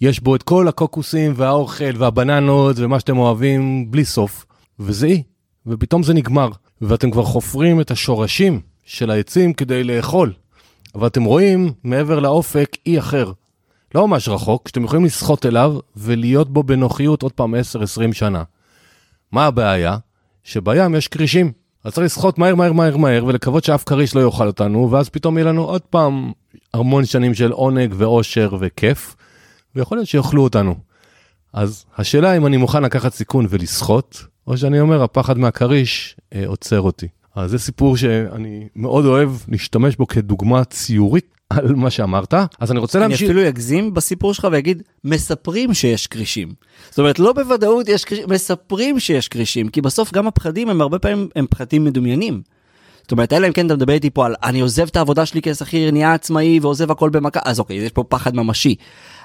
יש 0.00 0.20
בו 0.20 0.36
את 0.36 0.42
כל 0.42 0.68
הקוקוסים 0.68 1.32
והאוכל 1.36 1.96
והבננות 1.98 2.76
ומה 2.78 3.00
שאתם 3.00 3.18
אוהבים 3.18 3.90
בלי 3.90 4.04
סוף, 4.04 4.44
וזה 4.78 5.06
אי, 5.06 5.22
ופתאום 5.66 6.02
זה 6.02 6.14
נגמר, 6.14 6.48
ואתם 6.80 7.10
כבר 7.10 7.24
חופרים 7.24 7.80
את 7.80 7.90
השורשים 7.90 8.60
של 8.84 9.10
העצים 9.10 9.52
כדי 9.52 9.84
לאכול. 9.84 10.32
אבל 10.94 11.06
אתם 11.06 11.24
רואים 11.24 11.72
מעבר 11.84 12.18
לאופק 12.18 12.76
אי 12.86 12.98
אחר. 12.98 13.32
לא 13.94 14.08
ממש 14.08 14.28
רחוק, 14.28 14.68
שאתם 14.68 14.84
יכולים 14.84 15.04
לסחוט 15.04 15.46
אליו 15.46 15.78
ולהיות 15.96 16.52
בו 16.52 16.62
בנוחיות 16.62 17.22
עוד 17.22 17.32
פעם 17.32 17.54
10-20 17.54 17.58
שנה. 18.12 18.42
מה 19.32 19.46
הבעיה? 19.46 19.96
שבים 20.42 20.94
יש 20.94 21.08
כרישים. 21.08 21.52
אז 21.84 21.92
צריך 21.92 22.04
לסחוט 22.04 22.38
מהר 22.38 22.54
מהר 22.54 22.72
מהר 22.72 22.96
מהר 22.96 23.24
ולקוות 23.24 23.64
שאף 23.64 23.84
כריש 23.84 24.16
לא 24.16 24.20
יאכל 24.20 24.46
אותנו, 24.46 24.90
ואז 24.90 25.08
פתאום 25.08 25.38
יהיה 25.38 25.48
לנו 25.48 25.64
עוד 25.64 25.82
פעם 25.82 26.32
המון 26.74 27.04
שנים 27.04 27.34
של 27.34 27.52
עונג 27.52 27.94
ואושר 27.96 28.56
וכיף, 28.60 29.16
ויכול 29.74 29.98
להיות 29.98 30.08
שיאכלו 30.08 30.42
אותנו. 30.42 30.74
אז 31.52 31.84
השאלה 31.96 32.36
אם 32.36 32.46
אני 32.46 32.56
מוכן 32.56 32.82
לקחת 32.82 33.12
סיכון 33.12 33.46
ולסחוט, 33.50 34.18
או 34.46 34.56
שאני 34.56 34.80
אומר 34.80 35.02
הפחד 35.02 35.38
מהכריש 35.38 36.16
אה, 36.34 36.42
עוצר 36.46 36.80
אותי. 36.80 37.08
אז 37.34 37.50
זה 37.50 37.58
סיפור 37.58 37.96
שאני 37.96 38.68
מאוד 38.76 39.04
אוהב 39.04 39.30
להשתמש 39.48 39.96
בו 39.96 40.06
כדוגמה 40.06 40.64
ציורית 40.64 41.34
על 41.50 41.74
מה 41.74 41.90
שאמרת. 41.90 42.34
אז 42.60 42.70
אני 42.70 42.78
רוצה 42.78 42.98
להמשיך. 42.98 43.20
אני 43.20 43.26
אפילו 43.30 43.48
אגזים 43.48 43.94
בסיפור 43.94 44.34
שלך 44.34 44.48
ואגיד, 44.52 44.82
מספרים 45.04 45.74
שיש 45.74 46.06
כרישים. 46.06 46.52
זאת 46.90 46.98
אומרת, 46.98 47.18
לא 47.18 47.32
בוודאות 47.32 47.88
יש 47.88 48.04
כרישים, 48.04 48.26
מספרים 48.30 49.00
שיש 49.00 49.28
כרישים, 49.28 49.68
כי 49.68 49.80
בסוף 49.80 50.12
גם 50.12 50.26
הפחדים 50.26 50.68
הם 50.68 50.80
הרבה 50.80 50.98
פעמים 50.98 51.28
הם 51.36 51.46
פחדים 51.50 51.84
מדומיינים. 51.84 52.42
זאת 53.02 53.12
אומרת, 53.12 53.32
אלא 53.32 53.46
אם 53.46 53.52
כן 53.52 53.66
אתה 53.66 53.74
מדבר 53.74 53.92
איתי 53.92 54.10
פה 54.10 54.26
על 54.26 54.34
אני 54.42 54.60
עוזב 54.60 54.86
את 54.86 54.96
העבודה 54.96 55.26
שלי 55.26 55.40
כשכיר, 55.42 55.90
נהיה 55.90 56.14
עצמאי 56.14 56.58
ועוזב 56.62 56.90
הכל 56.90 57.10
במכה, 57.10 57.40
אז 57.44 57.60
אוקיי, 57.60 57.76
יש 57.76 57.92
פה 57.92 58.04
פחד 58.08 58.36
ממשי. 58.36 58.74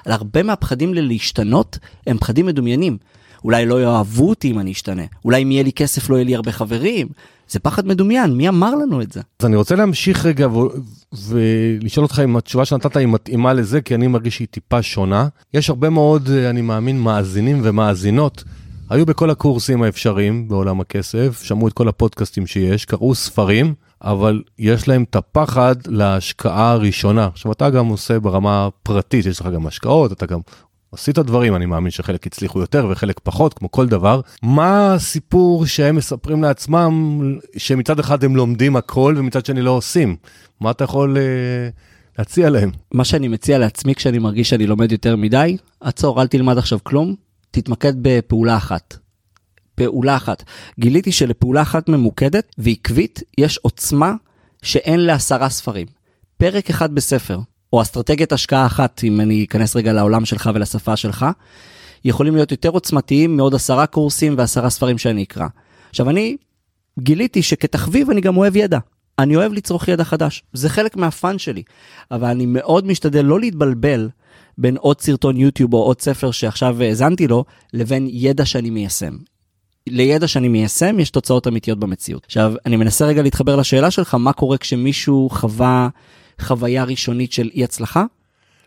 על 0.06 0.12
הרבה 0.12 0.42
מהפחדים 0.42 0.94
ללהשתנות 0.94 1.78
הם 2.06 2.18
פחדים 2.18 2.46
מדומיינים. 2.46 2.98
אולי 3.44 3.66
לא 3.66 3.82
יאהבו 3.82 4.28
אותי 4.28 4.50
אם 4.50 4.58
אני 4.58 4.72
אשתנה, 4.72 5.02
אולי 5.24 5.42
אם 5.42 5.50
יהיה 5.50 5.62
לי 5.62 5.72
כסף 5.72 6.10
לא 6.10 6.16
יהיה 6.16 6.24
לי 6.24 6.34
הרבה 6.34 6.52
חברים. 6.52 7.08
זה 7.48 7.58
פחד 7.58 7.86
מדומיין, 7.86 8.32
מי 8.32 8.48
אמר 8.48 8.74
לנו 8.74 9.02
את 9.02 9.12
זה? 9.12 9.20
אז 9.40 9.46
אני 9.46 9.56
רוצה 9.56 9.76
להמשיך 9.76 10.26
רגע 10.26 10.48
ו... 10.48 10.58
ולשאול 11.12 12.04
אותך 12.04 12.20
אם 12.24 12.36
התשובה 12.36 12.64
שנתת 12.64 12.96
היא 12.96 13.06
מתאימה 13.06 13.52
לזה, 13.52 13.80
כי 13.80 13.94
אני 13.94 14.06
מרגיש 14.06 14.36
שהיא 14.36 14.48
טיפה 14.50 14.82
שונה. 14.82 15.28
יש 15.54 15.70
הרבה 15.70 15.90
מאוד, 15.90 16.30
אני 16.30 16.60
מאמין, 16.60 17.00
מאזינים 17.00 17.60
ומאזינות. 17.62 18.44
היו 18.90 19.06
בכל 19.06 19.30
הקורסים 19.30 19.82
האפשריים 19.82 20.48
בעולם 20.48 20.80
הכסף, 20.80 21.42
שמעו 21.42 21.68
את 21.68 21.72
כל 21.72 21.88
הפודקאסטים 21.88 22.46
שיש, 22.46 22.84
קראו 22.84 23.14
ספרים, 23.14 23.74
אבל 24.02 24.42
יש 24.58 24.88
להם 24.88 25.04
את 25.10 25.16
הפחד 25.16 25.74
להשקעה 25.86 26.70
הראשונה. 26.70 27.26
עכשיו, 27.26 27.52
אתה 27.52 27.70
גם 27.70 27.86
עושה 27.86 28.20
ברמה 28.20 28.68
פרטית, 28.82 29.26
יש 29.26 29.40
לך 29.40 29.46
גם 29.46 29.66
השקעות, 29.66 30.12
אתה 30.12 30.26
גם 30.26 30.40
עשית 30.92 31.18
דברים, 31.18 31.56
אני 31.56 31.66
מאמין 31.66 31.90
שחלק 31.90 32.26
הצליחו 32.26 32.60
יותר 32.60 32.88
וחלק 32.90 33.20
פחות, 33.22 33.54
כמו 33.54 33.70
כל 33.70 33.88
דבר. 33.88 34.20
מה 34.42 34.94
הסיפור 34.94 35.66
שהם 35.66 35.96
מספרים 35.96 36.42
לעצמם, 36.42 37.20
שמצד 37.56 37.98
אחד 37.98 38.24
הם 38.24 38.36
לומדים 38.36 38.76
הכל 38.76 39.14
ומצד 39.18 39.46
שני 39.46 39.62
לא 39.62 39.70
עושים? 39.70 40.16
מה 40.60 40.70
אתה 40.70 40.84
יכול 40.84 41.16
אה, 41.16 41.22
להציע 42.18 42.50
להם? 42.50 42.70
מה 42.94 43.04
שאני 43.04 43.28
מציע 43.28 43.58
לעצמי 43.58 43.94
כשאני 43.94 44.18
מרגיש 44.18 44.48
שאני 44.48 44.66
לומד 44.66 44.92
יותר 44.92 45.16
מדי, 45.16 45.56
עצור, 45.80 46.22
אל 46.22 46.26
תלמד 46.26 46.58
עכשיו 46.58 46.78
כלום, 46.82 47.14
תתמקד 47.50 47.92
בפעולה 48.02 48.56
אחת. 48.56 48.96
פעולה 49.74 50.16
אחת. 50.16 50.44
גיליתי 50.80 51.12
שלפעולה 51.12 51.62
אחת 51.62 51.88
ממוקדת 51.88 52.54
ועקבית 52.58 53.22
יש 53.38 53.58
עוצמה 53.58 54.14
שאין 54.62 55.00
לעשרה 55.00 55.48
ספרים. 55.48 55.86
פרק 56.36 56.70
אחד 56.70 56.94
בספר, 56.94 57.38
או 57.72 57.82
אסטרטגיית 57.82 58.32
השקעה 58.32 58.66
אחת, 58.66 59.00
אם 59.04 59.20
אני 59.20 59.44
אכנס 59.44 59.76
רגע 59.76 59.92
לעולם 59.92 60.24
שלך 60.24 60.50
ולשפה 60.54 60.96
שלך, 60.96 61.26
יכולים 62.04 62.34
להיות 62.34 62.50
יותר 62.50 62.68
עוצמתיים 62.68 63.36
מעוד 63.36 63.54
עשרה 63.54 63.86
קורסים 63.86 64.34
ועשרה 64.38 64.70
ספרים 64.70 64.98
שאני 64.98 65.22
אקרא. 65.22 65.46
עכשיו, 65.90 66.10
אני 66.10 66.36
גיליתי 66.98 67.42
שכתחביב 67.42 68.10
אני 68.10 68.20
גם 68.20 68.36
אוהב 68.36 68.56
ידע. 68.56 68.78
אני 69.18 69.36
אוהב 69.36 69.52
לצרוך 69.52 69.88
ידע 69.88 70.04
חדש, 70.04 70.42
זה 70.52 70.68
חלק 70.68 70.96
מהפאן 70.96 71.38
שלי, 71.38 71.62
אבל 72.10 72.28
אני 72.28 72.46
מאוד 72.46 72.86
משתדל 72.86 73.24
לא 73.24 73.40
להתבלבל 73.40 74.08
בין 74.58 74.76
עוד 74.76 75.00
סרטון 75.00 75.36
יוטיוב 75.36 75.74
או 75.74 75.82
עוד 75.82 76.00
ספר 76.00 76.30
שעכשיו 76.30 76.82
האזנתי 76.82 77.28
לו, 77.28 77.44
לבין 77.72 78.08
ידע 78.10 78.44
שאני 78.44 78.70
מיישם. 78.70 79.16
לידע 79.86 80.28
שאני 80.28 80.48
מיישם 80.48 81.00
יש 81.00 81.10
תוצאות 81.10 81.46
אמיתיות 81.46 81.78
במציאות. 81.78 82.24
עכשיו, 82.26 82.52
אני 82.66 82.76
מנסה 82.76 83.06
רגע 83.06 83.22
להתחבר 83.22 83.56
לשאלה 83.56 83.90
שלך, 83.90 84.14
מה 84.14 84.32
קורה 84.32 84.58
כשמישהו 84.58 85.28
חווה 85.32 85.88
חוויה 86.40 86.84
ראשונית 86.84 87.32
של 87.32 87.50
אי 87.54 87.64
הצלחה? 87.64 88.04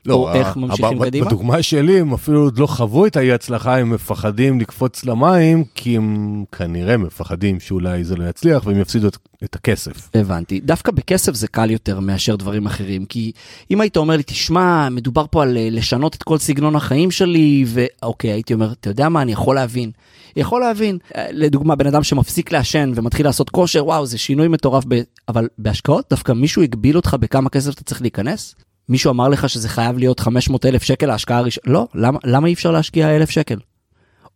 לא, 0.06 0.14
או 0.14 0.34
איך 0.34 0.58
ממשיכים 0.58 1.04
קדימה? 1.04 1.26
בדוגמה 1.26 1.64
שלי 1.64 2.00
הם 2.00 2.14
אפילו 2.14 2.42
עוד 2.42 2.60
לא 2.60 2.68
חוו 2.68 3.06
את 3.06 3.18
האי 3.18 3.32
הצלחה, 3.32 3.78
הם 3.78 3.90
מפחדים 3.90 4.60
לקפוץ 4.60 5.06
למים, 5.06 5.64
כי 5.76 5.98
הם 5.98 6.44
כנראה 6.52 6.98
מפחדים 6.98 7.60
שאולי 7.60 8.04
זה 8.04 8.16
לא 8.16 8.30
יצליח 8.30 8.66
והם 8.66 8.80
יפסידו 8.80 9.08
את, 9.08 9.18
את 9.44 9.56
הכסף. 9.56 10.10
הבנתי. 10.16 10.60
דווקא 10.60 10.92
בכסף 10.92 11.34
זה 11.34 11.48
קל 11.48 11.72
יותר 11.72 12.00
מאשר 12.00 12.36
דברים 12.36 12.66
אחרים, 12.66 13.06
כי 13.06 13.32
אם 13.72 13.82
היית 13.82 13.98
אומר 13.98 14.18
לי, 14.18 14.24
תשמע, 14.24 14.90
מדובר 14.90 15.26
פה 15.32 15.44
על 15.44 15.58
אה, 15.58 15.68
לשנות 15.72 16.16
את 16.16 16.24
כל 16.24 16.38
סגנון 16.38 16.76
החיים 16.76 17.12
שלי, 17.12 17.66
ואוקיי, 17.68 18.32
הייתי 18.32 18.54
אומר, 18.54 18.72
אתה 18.72 18.90
יודע 18.90 19.10
מה, 19.10 19.22
אני 19.22 19.32
יכול 19.32 19.56
להבין. 19.56 19.92
יכול 20.36 20.62
להבין. 20.62 20.98
אה, 21.16 21.28
לדוגמה, 21.32 21.76
בן 21.76 21.88
אדם 21.88 22.04
שמפסיק 22.04 22.52
לעשן 22.52 22.92
ומתחיל 22.96 23.26
לעשות 23.26 23.50
כושר, 23.50 23.86
וואו, 23.86 24.06
זה 24.06 24.18
שינוי 24.18 24.48
מטורף, 24.48 24.84
ב... 24.88 25.02
אבל 25.28 25.48
בהשקעות 25.58 26.06
דווקא 26.10 26.32
מישהו 26.32 26.62
הגביל 26.62 26.96
אותך 26.96 27.18
בכמה 27.20 27.50
כסף 27.50 27.74
אתה 27.74 27.84
צריך 27.84 28.02
להיכנס? 28.02 28.56
מישהו 28.90 29.12
אמר 29.12 29.30
לך 29.30 29.50
שזה 29.50 29.70
חייב 29.70 29.98
להיות 29.98 30.20
500 30.20 30.66
אלף 30.66 30.84
שקל 30.84 31.10
ההשקעה 31.10 31.38
הראשונה? 31.38 31.74
לא, 31.74 31.88
למה, 31.96 32.20
למה 32.24 32.48
אי 32.48 32.54
אפשר 32.54 32.72
להשקיע 32.72 33.16
אלף 33.16 33.30
שקל? 33.30 33.58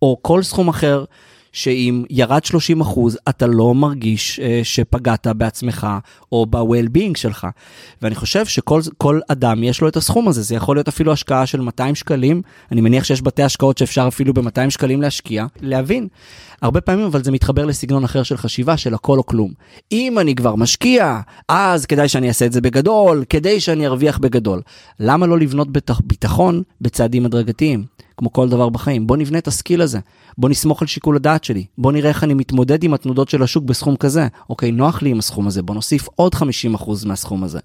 או 0.01 0.18
כל 0.22 0.44
סכום 0.44 0.68
אחר 0.68 1.04
שאם 1.51 2.04
ירד 2.10 2.46
30 2.46 2.82
אחוז, 2.82 3.18
אתה 3.30 3.48
לא 3.48 3.75
מרגיש 3.75 4.39
אה, 4.39 4.60
שפגעת 4.63 5.27
בעצמך 5.27 5.88
או 6.32 6.46
ב-well-being 6.50 7.18
שלך. 7.18 7.48
ואני 8.01 8.16
חושב 8.16 8.46
שכל 8.46 9.20
אדם 9.27 9.63
יש 9.63 9.82
לו 9.82 9.88
את 9.88 9.98
הסכום 9.98 10.27
הזה, 10.27 10.42
זה 10.42 10.56
יכול 10.56 10.75
להיות 10.75 10.88
אפילו 10.88 11.12
השקעה 11.12 11.46
של 11.46 11.62
200 11.62 11.96
שקלים, 11.96 12.42
אני 12.72 12.82
מניח 12.82 13.04
שיש 13.04 13.22
בתי 13.22 13.44
השקעות 13.44 13.77
שאפשר 13.77 14.06
אפילו 14.08 14.34
ב-200 14.34 14.70
שקלים 14.70 15.01
להשקיע, 15.01 15.46
להבין. 15.62 16.08
הרבה 16.62 16.82
פעמים 16.82 17.06
אבל 17.06 17.24
זה 17.24 17.32
מתחבר 17.32 17.66
לסגנון 17.66 18.04
אחר 18.04 18.24
של 18.24 18.38
חשיבה 18.38 18.77
של 18.77 18.94
הכל 18.94 19.18
או 19.18 19.25
כלום. 19.25 19.51
אם 19.92 20.20
אני 20.20 20.36
כבר 20.36 20.56
משקיע, 20.56 21.20
אז 21.48 21.86
כדאי 21.86 22.08
שאני 22.08 22.27
אעשה 22.27 22.46
את 22.46 22.51
זה 22.51 22.62
בגדול, 22.62 23.24
כדי 23.30 23.60
שאני 23.60 23.88
ארוויח 23.88 24.18
בגדול. 24.18 24.62
למה 25.00 25.27
לא 25.27 25.39
לבנות 25.39 25.68
ביטחון 26.04 26.63
בצעדים 26.82 27.25
הדרגתיים? 27.25 27.86
כמו 28.18 28.34
כל 28.34 28.50
דבר 28.50 28.70
בחיים. 28.70 29.08
בוא 29.08 29.18
נבנה 29.18 29.38
את 29.38 29.48
הסקיל 29.48 29.82
הזה, 29.82 30.00
בוא 30.38 30.50
נסמוך 30.50 30.82
על 30.82 30.88
שיקול 30.88 31.16
הדעת 31.16 31.44
שלי, 31.44 31.66
בוא 31.78 31.92
נראה 31.92 32.10
איך 32.10 32.24
אני 32.24 32.34
מתמודד 32.34 32.84
עם 32.84 32.94
התנודות 32.94 33.30
של 33.30 33.44
השוק 33.44 33.64
בסכום 33.64 33.96
כזה. 33.96 34.28
אוקיי, 34.50 34.72
נוח 34.72 35.02
לי 35.02 35.10
עם 35.10 35.20
הסכום 35.20 35.48
הזה, 35.48 35.62
בוא 35.62 35.76
נוסיף 35.76 36.08
עוד 36.16 36.36
50% 36.36 37.06
מהסכום 37.06 37.44
הזה. 37.44 37.60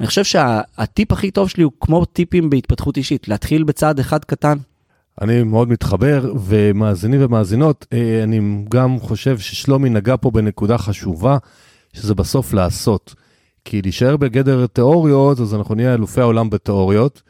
אני 0.00 0.06
חושב 0.06 0.24
שהטיפ 0.24 1.12
הכי 1.12 1.30
טוב 1.30 1.48
שלי 1.48 1.62
הוא 1.64 1.72
כמו 1.80 2.04
טיפים 2.04 2.50
בהתפתחות 2.50 2.96
אישית, 2.96 3.28
להתחיל 3.28 3.64
בצעד 3.64 3.98
אחד 3.98 4.24
קטן. 4.24 4.58
אני 5.20 5.42
מאוד 5.42 5.68
מתחבר, 5.68 6.32
ומאזינים 6.44 7.20
ומאזינות, 7.22 7.86
אה, 7.92 8.22
אני 8.22 8.64
גם 8.68 9.00
חושב 9.00 9.38
ששלומי 9.38 9.90
נגע 9.90 10.14
פה 10.20 10.30
בנקודה 10.30 10.78
חשובה, 10.78 11.38
שזה 11.92 12.14
בסוף 12.14 12.52
לעשות. 12.52 13.14
כי 13.64 13.82
להישאר 13.82 14.16
בגדר 14.16 14.66
תיאוריות, 14.66 15.40
אז 15.40 15.54
אנחנו 15.54 15.74
נהיה 15.74 15.94
אלופי 15.94 16.20
העולם 16.20 16.50
בתיאוריות, 16.50 17.22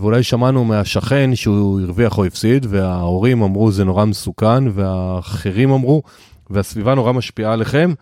ואולי 0.00 0.22
שמענו 0.22 0.64
מהשכן 0.64 1.34
שהוא 1.34 1.80
הרוויח 1.80 2.18
או 2.18 2.24
הפסיד, 2.24 2.66
וההורים 2.68 3.42
אמרו 3.42 3.72
זה 3.72 3.84
נורא 3.84 4.04
מסוכן, 4.04 4.64
והאחרים 4.74 5.70
אמרו, 5.70 6.02
והסביבה 6.50 6.94
נורא 6.94 7.12
משפיעה 7.12 7.52
עליכם, 7.52 7.92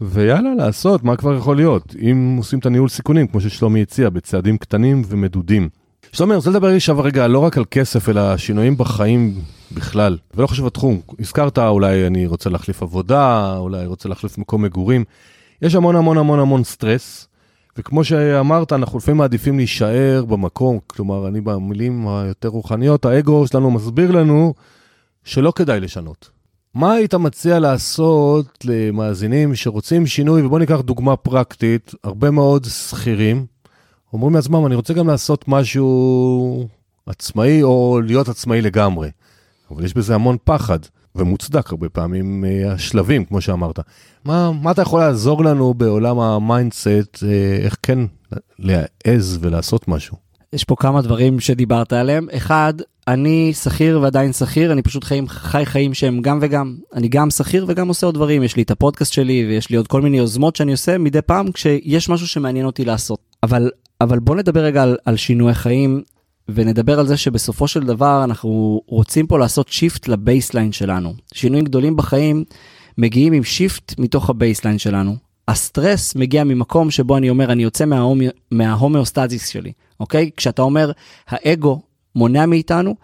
ויאללה, 0.00 0.54
לעשות, 0.54 1.04
מה 1.04 1.16
כבר 1.16 1.36
יכול 1.36 1.56
להיות? 1.56 1.94
אם 2.10 2.34
עושים 2.38 2.58
את 2.58 2.66
הניהול 2.66 2.88
סיכונים, 2.88 3.26
כמו 3.26 3.40
ששלומי 3.40 3.82
הציע, 3.82 4.10
בצעדים 4.10 4.58
קטנים 4.58 5.02
ומדודים. 5.08 5.68
שלומי, 6.12 6.32
אני 6.32 6.36
רוצה 6.36 6.50
לדבר 6.50 6.68
עכשיו 6.68 6.98
רגע 7.00 7.26
לא 7.26 7.38
רק 7.38 7.58
על 7.58 7.64
כסף, 7.70 8.08
אלא 8.08 8.36
שינויים 8.36 8.76
בחיים 8.76 9.34
בכלל, 9.72 10.16
ולא 10.34 10.46
חשוב 10.46 10.66
התחום. 10.66 11.00
הזכרת 11.18 11.58
אולי 11.58 12.06
אני 12.06 12.26
רוצה 12.26 12.50
להחליף 12.50 12.82
עבודה, 12.82 13.56
אולי 13.58 13.86
רוצה 13.86 14.08
להחליף 14.08 14.38
מקום 14.38 14.62
מגורים. 14.62 15.04
יש 15.62 15.74
המון 15.74 15.96
המון 15.96 16.18
המון 16.18 16.38
המון 16.38 16.64
סטרס, 16.64 17.28
וכמו 17.78 18.04
שאמרת, 18.04 18.72
אנחנו 18.72 18.98
לפעמים 18.98 19.18
מעדיפים 19.18 19.56
להישאר 19.56 20.24
במקום, 20.28 20.78
כלומר, 20.86 21.28
אני 21.28 21.40
במילים 21.40 22.08
היותר 22.08 22.48
רוחניות, 22.48 23.04
האגו 23.04 23.46
שלנו 23.46 23.70
מסביר 23.70 24.10
לנו 24.10 24.54
שלא 25.24 25.52
כדאי 25.56 25.80
לשנות. 25.80 26.30
מה 26.74 26.92
היית 26.92 27.14
מציע 27.14 27.58
לעשות 27.58 28.64
למאזינים 28.64 29.54
שרוצים 29.54 30.06
שינוי, 30.06 30.42
ובואו 30.42 30.58
ניקח 30.58 30.80
דוגמה 30.80 31.16
פרקטית, 31.16 31.94
הרבה 32.04 32.30
מאוד 32.30 32.64
שכירים, 32.64 33.46
אומרים 34.12 34.34
לעצמם, 34.34 34.66
אני 34.66 34.74
רוצה 34.74 34.94
גם 34.94 35.06
לעשות 35.06 35.48
משהו 35.48 36.68
עצמאי, 37.06 37.62
או 37.62 38.00
להיות 38.04 38.28
עצמאי 38.28 38.62
לגמרי. 38.62 39.10
אבל 39.70 39.84
יש 39.84 39.94
בזה 39.94 40.14
המון 40.14 40.36
פחד, 40.44 40.78
ומוצדק 41.16 41.70
הרבה 41.70 41.88
פעמים 41.88 42.44
אה, 42.44 42.72
השלבים, 42.72 43.24
כמו 43.24 43.40
שאמרת. 43.40 43.78
מה, 44.24 44.52
מה 44.52 44.70
אתה 44.70 44.82
יכול 44.82 45.00
לעזור 45.00 45.44
לנו 45.44 45.74
בעולם 45.74 46.18
ה 46.18 46.30
mindset, 46.30 47.24
אה, 47.26 47.58
איך 47.64 47.76
כן 47.82 47.98
להעז 48.58 49.38
ולעשות 49.40 49.88
משהו? 49.88 50.16
יש 50.52 50.64
פה 50.64 50.76
כמה 50.78 51.02
דברים 51.02 51.40
שדיברת 51.40 51.92
עליהם. 51.92 52.26
אחד, 52.36 52.74
אני 53.08 53.52
שכיר 53.54 54.00
ועדיין 54.02 54.32
שכיר, 54.32 54.72
אני 54.72 54.82
פשוט 54.82 55.04
חיים, 55.04 55.28
חי 55.28 55.66
חיים 55.66 55.94
שהם 55.94 56.22
גם 56.22 56.38
וגם. 56.42 56.76
אני 56.94 57.08
גם 57.08 57.30
שכיר 57.30 57.64
וגם 57.68 57.88
עושה 57.88 58.06
עוד 58.06 58.14
דברים, 58.14 58.42
יש 58.42 58.56
לי 58.56 58.62
את 58.62 58.70
הפודקאסט 58.70 59.12
שלי 59.12 59.46
ויש 59.48 59.70
לי 59.70 59.76
עוד 59.76 59.86
כל 59.86 60.02
מיני 60.02 60.18
יוזמות 60.18 60.56
שאני 60.56 60.72
עושה 60.72 60.98
מדי 60.98 61.22
פעם 61.22 61.52
כשיש 61.52 62.08
משהו 62.08 62.28
שמעניין 62.28 62.66
אותי 62.66 62.84
לעשות. 62.84 63.18
אבל, 63.42 63.70
אבל 64.00 64.18
בוא 64.18 64.36
נדבר 64.36 64.60
רגע 64.60 64.82
על, 64.82 64.96
על 65.04 65.16
שינוי 65.16 65.54
חיים 65.54 66.02
ונדבר 66.48 66.98
על 67.00 67.06
זה 67.06 67.16
שבסופו 67.16 67.68
של 67.68 67.80
דבר 67.80 68.24
אנחנו 68.24 68.82
רוצים 68.86 69.26
פה 69.26 69.38
לעשות 69.38 69.68
shift 69.68 70.08
ל 70.08 70.15
baseline 70.15 70.72
שלנו. 70.72 71.14
שינויים 71.34 71.64
גדולים 71.64 71.96
בחיים 71.96 72.44
מגיעים 72.98 73.32
עם 73.32 73.44
shift 73.44 73.94
מתוך 73.98 74.30
ה 74.30 74.35
baseline 74.35 74.78
שלנו. 74.78 75.16
הסטרס 75.48 76.14
מגיע 76.14 76.44
ממקום 76.44 76.90
שבו 76.90 77.16
אני 77.16 77.30
אומר, 77.30 77.52
אני 77.52 77.62
יוצא 77.62 77.84
מההומאוסטזיס 78.50 79.48
שלי, 79.48 79.72
אוקיי? 80.00 80.30
כשאתה 80.36 80.62
אומר, 80.62 80.92
האגו 81.28 81.80
מונע 82.14 82.46
מאיתנו, 82.46 82.94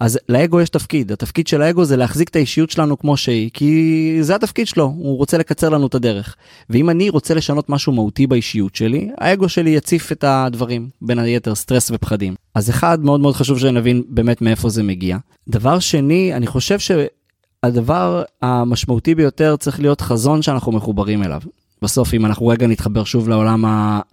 אז 0.00 0.18
לאגו 0.28 0.60
יש 0.60 0.68
תפקיד, 0.70 1.12
התפקיד 1.12 1.46
של 1.46 1.62
האגו 1.62 1.84
זה 1.84 1.96
להחזיק 1.96 2.28
את 2.28 2.36
האישיות 2.36 2.70
שלנו 2.70 2.98
כמו 2.98 3.16
שהיא, 3.16 3.50
כי 3.54 4.18
זה 4.20 4.34
התפקיד 4.34 4.66
שלו, 4.66 4.84
הוא 4.84 5.16
רוצה 5.16 5.38
לקצר 5.38 5.68
לנו 5.68 5.86
את 5.86 5.94
הדרך. 5.94 6.36
ואם 6.70 6.90
אני 6.90 7.10
רוצה 7.10 7.34
לשנות 7.34 7.68
משהו 7.68 7.92
מהותי 7.92 8.26
באישיות 8.26 8.74
שלי, 8.74 9.10
האגו 9.18 9.48
שלי 9.48 9.70
יציף 9.70 10.12
את 10.12 10.24
הדברים, 10.24 10.88
בין 11.02 11.18
היתר 11.18 11.54
סטרס 11.54 11.90
ופחדים. 11.90 12.34
אז 12.54 12.70
אחד, 12.70 13.04
מאוד 13.04 13.20
מאוד 13.20 13.34
חשוב 13.34 13.58
שנבין 13.58 14.02
באמת 14.08 14.42
מאיפה 14.42 14.68
זה 14.68 14.82
מגיע. 14.82 15.16
דבר 15.48 15.78
שני, 15.78 16.34
אני 16.34 16.46
חושב 16.46 16.78
שהדבר 16.78 18.22
המשמעותי 18.42 19.14
ביותר 19.14 19.56
צריך 19.56 19.80
להיות 19.80 20.00
חזון 20.00 20.42
שאנחנו 20.42 20.72
מחוברים 20.72 21.22
אליו. 21.22 21.40
בסוף 21.82 22.14
אם 22.14 22.26
אנחנו 22.26 22.46
רגע 22.46 22.66
נתחבר 22.66 23.04
שוב 23.04 23.28
לעולם 23.28 23.64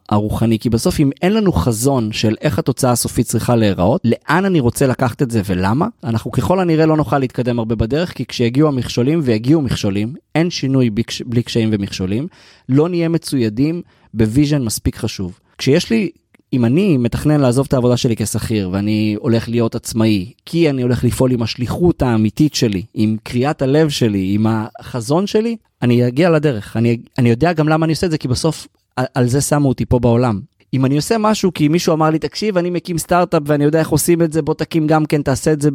הרוחני, 0.10 0.60
כי 0.60 0.70
בסוף 0.70 1.00
אם 1.00 1.10
אין 1.22 1.34
לנו 1.34 1.54
חזון 1.54 2.12
של 2.12 2.36
איך 2.42 2.60
התוצאה 2.60 2.92
הסופית 2.92 3.26
צריכה 3.26 3.56
להיראות, 3.56 4.02
לאן 4.04 4.46
אני 4.46 4.60
רוצה 4.60 4.88
לקחת 4.88 5.22
את 5.22 5.32
זה 5.32 5.42
ולמה, 5.46 5.88
אנחנו 6.04 6.32
ככל 6.32 6.60
הנראה 6.60 6.86
לא 6.86 6.98
נוכל 6.98 7.20
להתקדם 7.20 7.60
הרבה 7.60 7.76
בדרך, 7.76 8.14
כי 8.14 8.26
כשיגיעו 8.26 8.68
המכשולים 8.68 9.20
ויגיעו 9.24 9.62
מכשולים, 9.62 10.14
אין 10.36 10.50
שינוי 10.50 10.90
בלי 11.26 11.44
קשיים 11.44 11.70
ומכשולים, 11.72 12.28
לא 12.70 12.90
נהיה 12.90 13.10
מצוידים 13.10 13.82
ב 14.14 14.21
vision 14.21 14.62
מספיק 14.62 14.96
חשוב. 14.96 15.40
כשיש 15.58 15.90
לי 15.90 16.10
אם 16.54 16.66
אני 16.66 16.98
מתכנן 16.98 17.42
לעזוב 17.42 17.66
את 17.68 17.74
העבודה 17.74 17.98
שלי 17.98 18.16
כשכיר 18.16 18.70
ואני 18.70 19.16
הולך 19.20 19.50
להיות 19.50 19.76
עצמאי, 19.76 20.34
כי 20.46 20.70
אני 20.70 20.82
הולך 20.82 21.04
לפעול 21.04 21.32
עם 21.32 21.42
השליחות 21.42 22.02
האמיתית 22.02 22.54
שלי, 22.54 22.84
עם 22.94 23.18
קריאת 23.24 23.62
הלב 23.62 23.90
שלי, 23.90 24.32
עם 24.34 24.48
החזון 24.50 25.28
שלי, 25.28 25.58
אני 25.82 26.08
אגיע 26.08 26.30
לדרך. 26.30 26.78
אני, 26.78 26.98
אני 27.18 27.30
יודע 27.30 27.54
גם 27.54 27.70
למה 27.70 27.86
אני 27.86 27.94
עושה 27.94 28.06
את 28.06 28.12
זה, 28.12 28.18
כי 28.18 28.28
בסוף 28.28 28.68
על, 28.96 29.06
על 29.14 29.28
זה 29.28 29.42
שמו 29.42 29.70
אותי 29.70 29.86
פה 29.86 30.00
בעולם. 30.00 30.42
אם 30.74 30.86
אני 30.86 30.96
עושה 30.96 31.18
משהו 31.18 31.54
כי 31.54 31.68
מישהו 31.68 31.94
אמר 31.94 32.10
לי, 32.10 32.20
תקשיב, 32.20 32.58
אני 32.58 32.70
מקים 32.70 32.98
סטארט-אפ 32.98 33.42
ואני 33.46 33.64
יודע 33.64 33.80
איך 33.80 33.90
עושים 33.90 34.22
את 34.22 34.34
זה, 34.34 34.42
בוא 34.42 34.54
תקים 34.54 34.88
גם 34.88 35.06
כן, 35.06 35.22
תעשה 35.22 35.54
את 35.54 35.62
זה, 35.62 35.70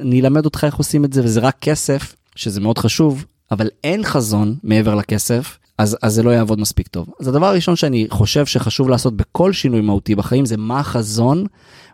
אני 0.00 0.20
אלמד 0.20 0.44
אותך 0.44 0.64
איך 0.64 0.76
עושים 0.76 1.04
את 1.04 1.12
זה, 1.12 1.24
וזה 1.24 1.40
רק 1.40 1.56
כסף, 1.60 2.16
שזה 2.36 2.60
מאוד 2.60 2.78
חשוב, 2.78 3.24
אבל 3.50 3.68
אין 3.84 4.04
חזון 4.04 4.54
מעבר 4.62 4.94
לכסף, 4.94 5.58
אז, 5.82 5.96
אז 6.02 6.14
זה 6.14 6.22
לא 6.22 6.30
יעבוד 6.30 6.60
מספיק 6.60 6.88
טוב. 6.88 7.08
אז 7.20 7.28
הדבר 7.28 7.46
הראשון 7.46 7.76
שאני 7.76 8.06
חושב 8.10 8.46
שחשוב 8.46 8.88
לעשות 8.88 9.16
בכל 9.16 9.52
שינוי 9.52 9.80
מהותי 9.80 10.14
בחיים 10.14 10.46
זה 10.46 10.56
מה 10.56 10.80
החזון, 10.80 11.46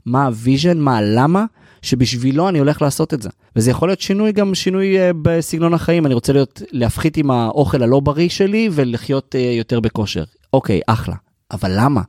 מה 0.07 0.27
ה 0.27 0.33
vision, 0.33 0.79
מה 0.79 0.97
הלמה, 0.97 1.45
שבשבילו 1.83 2.49
אני 2.49 2.59
הולך 2.59 2.83
לעשות 2.83 3.15
את 3.15 3.23
זה. 3.23 3.29
וזה 3.57 3.71
יכול 3.71 3.89
להיות 3.89 4.01
שינוי 4.01 4.33
גם 4.33 4.55
שינוי 4.55 4.97
אה, 4.99 5.13
בסגנון 5.23 5.75
החיים, 5.75 6.07
אני 6.07 6.15
רוצה 6.15 6.33
להיות, 6.33 6.63
להפחית 6.73 7.17
עם 7.17 7.31
האוכל 7.31 7.83
הלא 7.83 8.01
בריא 8.01 8.29
שלי 8.29 8.69
ולחיות 8.73 9.35
אה, 9.35 9.39
יותר 9.39 9.81
בכושר. 9.81 10.25
אוקיי, 10.53 10.81
אחלה. 10.87 11.15
אבל 11.51 11.73
למה? 11.77 12.03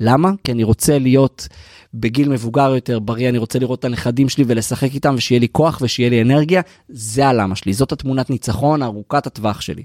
למה? 0.00 0.30
כי 0.44 0.52
אני 0.52 0.64
רוצה 0.64 0.98
להיות 0.98 1.48
בגיל 1.94 2.28
מבוגר 2.28 2.74
יותר, 2.74 2.98
בריא, 2.98 3.28
אני 3.28 3.38
רוצה 3.38 3.58
לראות 3.58 3.78
את 3.78 3.84
הנכדים 3.84 4.28
שלי 4.28 4.44
ולשחק 4.46 4.94
איתם 4.94 5.14
ושיהיה 5.18 5.40
לי 5.40 5.48
כוח 5.52 5.78
ושיהיה 5.82 6.10
לי 6.10 6.22
אנרגיה, 6.22 6.62
זה 6.88 7.28
הלמה 7.28 7.56
שלי, 7.56 7.72
זאת 7.72 7.92
התמונת 7.92 8.30
ניצחון 8.30 8.82
ארוכת 8.82 9.26
הטווח 9.26 9.60
שלי. 9.60 9.82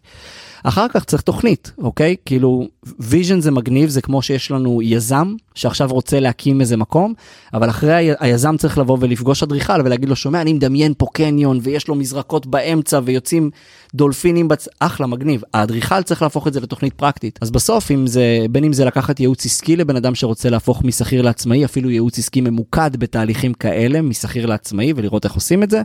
אחר 0.64 0.88
כך 0.88 1.04
צריך 1.04 1.22
תוכנית, 1.22 1.72
אוקיי? 1.78 2.16
כאילו, 2.26 2.68
vision 3.00 3.42
זה 3.42 3.52
מגניב, 3.52 3.90
זה 3.90 4.02
כמו 4.02 4.22
שיש 4.22 4.52
לנו 4.52 4.82
יזם 4.82 5.36
שעכשיו 5.56 5.90
רוצה 5.92 6.20
להקים 6.20 6.62
איזה 6.62 6.78
מקום, 6.78 7.14
אבל 7.54 7.70
אחרי 7.70 8.10
היזם 8.20 8.58
צריך 8.58 8.78
לבוא 8.78 8.98
ולפגוש 9.00 9.44
אדריכל 9.44 9.82
ולהגיד 9.86 10.10
לו, 10.10 10.16
שומע, 10.16 10.42
אני 10.42 10.54
מדמיין 10.54 10.94
פה 10.98 11.06
קניון 11.14 11.60
ויש 11.64 11.88
לו 11.88 11.96
מזרקות 11.96 12.48
באמצע 12.48 13.00
ויוצאים 13.04 13.50
דולפינים 13.94 14.48
בצ... 14.48 14.68
אחלה, 14.80 15.08
מגניב. 15.08 15.42
האדריכל 15.54 16.02
צריך 16.04 16.22
להפוך 16.22 16.48
את 16.48 16.54
זה 16.54 16.60
לתוכנית 16.60 16.94
פרקטית. 16.94 17.40
אז 17.42 17.52
בסוף, 17.52 17.92
אם 17.92 18.08
זה, 18.08 18.46
בין 18.52 18.64
אם 18.64 18.74
זה 18.74 18.86
לקחת 18.86 19.20
ייעוץ 19.20 19.46
עסקי 19.46 19.76
לבן 19.76 19.96
אדם 19.96 20.16
שרוצה 20.16 20.50
להפוך 20.50 20.84
משכיר 20.84 21.22
לעצמאי, 21.22 21.66
אפילו 21.66 21.90
ייעוץ 21.90 22.20
עסקי 22.20 22.42
ממוקד 22.42 22.96
בתהליכים 22.98 23.54
כאלה, 23.54 24.02
משכיר 24.02 24.46
לעצמאי 24.46 24.94
ולראות 24.96 25.26
איך 25.26 25.34
עושים 25.34 25.64
את 25.64 25.70
זה. 25.70 25.82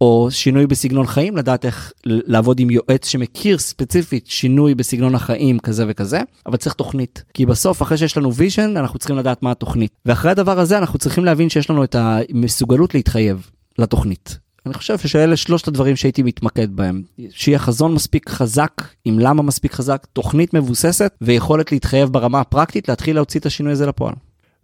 או 0.00 0.28
שינוי 0.30 0.66
בסגנון 0.66 1.06
חיים, 1.06 1.36
לדעת 1.36 1.64
איך 1.64 1.92
לעבוד 2.04 2.60
עם 2.60 2.70
יועץ 2.70 3.08
שמכיר 3.08 3.58
ספציפית 3.58 4.26
שינוי 4.26 4.74
בסגנון 4.74 5.14
החיים 5.14 5.58
כזה 5.58 5.84
וכזה, 5.88 6.20
אבל 6.46 6.56
צריך 6.56 6.74
תוכנית. 6.74 7.24
כי 7.34 7.46
בסוף, 7.46 7.82
אחרי 7.82 7.98
שיש 7.98 8.16
לנו 8.16 8.34
vision, 8.34 8.76
אנחנו 8.76 8.98
צריכים 8.98 9.16
לדעת 9.16 9.42
מה 9.42 9.50
התוכנית. 9.50 9.92
ואחרי 10.06 10.30
הדבר 10.30 10.58
הזה, 10.58 10.78
אנחנו 10.78 10.98
צריכים 10.98 11.24
להבין 11.24 11.48
שיש 11.48 11.70
לנו 11.70 11.84
את 11.84 11.94
המסוגלות 11.94 12.94
להתחייב 12.94 13.50
לתוכנית. 13.78 14.38
אני 14.66 14.74
חושב 14.74 14.98
שאלה 14.98 15.36
שלושת 15.36 15.68
הדברים 15.68 15.96
שהייתי 15.96 16.22
מתמקד 16.22 16.76
בהם. 16.76 17.02
שיהיה 17.30 17.58
חזון 17.58 17.94
מספיק 17.94 18.28
חזק, 18.28 18.82
עם 19.04 19.18
למה 19.18 19.42
מספיק 19.42 19.72
חזק, 19.74 20.06
תוכנית 20.12 20.54
מבוססת 20.54 21.14
ויכולת 21.20 21.72
להתחייב 21.72 22.08
ברמה 22.08 22.40
הפרקטית, 22.40 22.88
להתחיל 22.88 23.16
להוציא 23.16 23.40
את 23.40 23.46
השינוי 23.46 23.72
הזה 23.72 23.86
לפועל. 23.86 24.14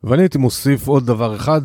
ואני 0.04 0.22
הייתי 0.22 0.38
מוסיף 0.38 0.88
עוד 0.88 1.06
דבר 1.06 1.36
אחד, 1.36 1.60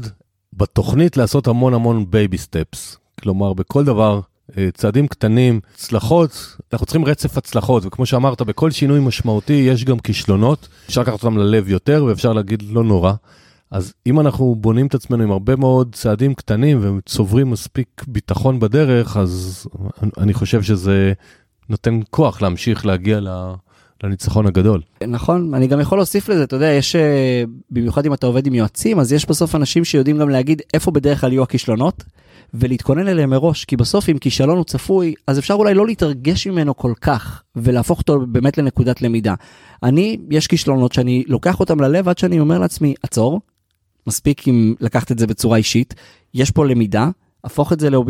בתוכנית 0.53 1.17
לעשות 1.17 1.47
המון 1.47 1.73
המון 1.73 2.05
baby 2.10 2.38
steps. 2.38 3.00
כלומר, 3.21 3.53
בכל 3.53 3.84
דבר, 3.84 4.19
אה, 4.57 4.69
צעדים 4.73 5.07
קטנים, 5.07 5.60
הצלחות, 5.75 6.57
אנחנו 6.73 6.86
צריכים 6.86 7.05
רצף 7.05 7.38
הצלחות, 7.38 7.86
וכמו 7.86 8.05
שאמרת, 8.05 8.41
בכל 8.41 8.71
שינוי 8.71 8.99
משמעותי 8.99 9.53
יש 9.53 9.86
גם 9.86 9.99
כישלונות, 9.99 10.67
אפשר 10.88 11.01
לקחת 11.01 11.13
אותם 11.23 11.38
ללב 11.38 11.69
יותר 11.69 12.05
ואפשר 12.07 12.34
להגיד 12.34 12.63
לא 12.69 12.84
נורא. 12.84 13.13
אז 13.71 13.93
אם 14.07 14.19
אנחנו 14.19 14.55
בונים 14.55 14.88
את 14.88 14.95
עצמנו 14.95 15.23
עם 15.23 15.31
הרבה 15.31 15.55
מאוד 15.55 15.95
צעדים 15.95 16.34
קטנים 16.34 16.97
וצוברים 16.97 17.51
מספיק 17.51 18.03
ביטחון 18.07 18.60
בדרך, 18.60 19.17
אז 19.17 19.67
אני 20.17 20.34
חושב 20.34 20.63
שזה 20.63 21.13
נותן 21.69 21.99
כוח 22.10 22.41
להמשיך 22.41 22.86
להגיע 22.86 23.19
ל... 23.19 23.29
לניצחון 24.03 24.47
הגדול. 24.47 24.81
נכון, 25.07 25.53
אני 25.53 25.67
גם 25.67 25.79
יכול 25.79 25.97
להוסיף 25.97 26.29
לזה, 26.29 26.43
אתה 26.43 26.55
יודע, 26.55 26.71
יש, 26.71 26.95
אה, 26.95 27.43
במיוחד 27.71 28.05
אם 28.05 28.13
אתה 28.13 28.27
עובד 28.27 28.47
עם 28.47 28.53
יועצים, 28.53 28.99
אז 28.99 29.13
יש 29.13 29.25
בסוף 29.25 29.55
אנשים 29.55 29.85
שיודעים 29.85 30.17
גם 30.17 30.29
להגיד 30.29 30.61
איפה 30.73 30.91
בדרך 30.91 31.21
כלל 31.21 31.31
יהיו 31.31 31.43
הכישלונות, 31.43 32.03
ולהתכונן 32.53 33.07
אליהם 33.07 33.29
מראש, 33.29 33.65
כי 33.65 33.77
בסוף 33.77 34.09
אם 34.09 34.17
כישלון 34.17 34.57
הוא 34.57 34.65
צפוי, 34.65 35.13
אז 35.27 35.39
אפשר 35.39 35.53
אולי 35.53 35.73
לא 35.73 35.87
להתרגש 35.87 36.47
ממנו 36.47 36.77
כל 36.77 36.93
כך, 37.01 37.43
ולהפוך 37.55 37.99
אותו 37.99 38.19
באמת 38.27 38.57
לנקודת 38.57 39.01
למידה. 39.01 39.33
אני, 39.83 40.17
יש 40.29 40.47
כישלונות 40.47 40.93
שאני 40.93 41.23
לוקח 41.27 41.59
אותם 41.59 41.81
ללב 41.81 42.09
עד 42.09 42.17
שאני 42.17 42.39
אומר 42.39 42.59
לעצמי, 42.59 42.93
עצור, 43.03 43.41
מספיק 44.07 44.47
אם 44.47 44.75
לקחת 44.79 45.11
את 45.11 45.19
זה 45.19 45.27
בצורה 45.27 45.57
אישית, 45.57 45.93
יש 46.33 46.51
פה 46.51 46.65
למידה, 46.65 47.09
הפוך 47.43 47.73
את 47.73 47.79
זה, 47.79 47.89
לאוב... 47.89 48.07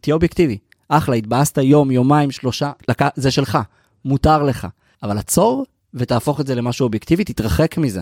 תהיה 0.00 0.14
אובייקטיבי. 0.14 0.58
אחלה, 0.88 1.16
התבאסת 1.16 1.58
יום, 1.58 1.90
יומיים, 1.90 2.30
שלושה, 2.30 2.72
לק... 2.88 3.02
זה 3.14 3.30
שלך, 3.30 3.58
מותר 4.04 4.42
לך. 4.42 4.66
אבל 5.04 5.18
עצור 5.18 5.64
ותהפוך 5.94 6.40
את 6.40 6.46
זה 6.46 6.54
למשהו 6.54 6.84
אובייקטיבי, 6.84 7.24
תתרחק 7.24 7.78
מזה. 7.78 8.00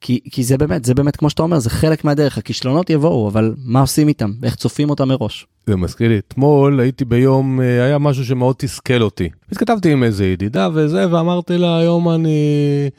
כי, 0.00 0.20
כי 0.30 0.44
זה 0.44 0.58
באמת, 0.58 0.84
זה 0.84 0.94
באמת, 0.94 1.16
כמו 1.16 1.30
שאתה 1.30 1.42
אומר, 1.42 1.58
זה 1.58 1.70
חלק 1.70 2.04
מהדרך, 2.04 2.38
הכישלונות 2.38 2.90
יבואו, 2.90 3.28
אבל 3.28 3.54
מה 3.64 3.80
עושים 3.80 4.08
איתם? 4.08 4.32
איך 4.42 4.54
צופים 4.54 4.90
אותם 4.90 5.08
מראש? 5.08 5.46
זה 5.66 5.76
מזכיר 5.76 6.08
לי, 6.08 6.18
אתמול 6.18 6.80
הייתי 6.80 7.04
ביום, 7.04 7.60
אה, 7.60 7.84
היה 7.84 7.98
משהו 7.98 8.24
שמאוד 8.24 8.54
תסכל 8.58 9.02
אותי. 9.02 9.28
אז 9.50 9.56
כתבתי 9.56 9.92
עם 9.92 10.02
איזה 10.02 10.26
ידידה 10.26 10.68
וזה, 10.74 11.14
ואמרתי 11.14 11.58
לה, 11.58 11.78
היום 11.78 12.08
אני 12.08 12.90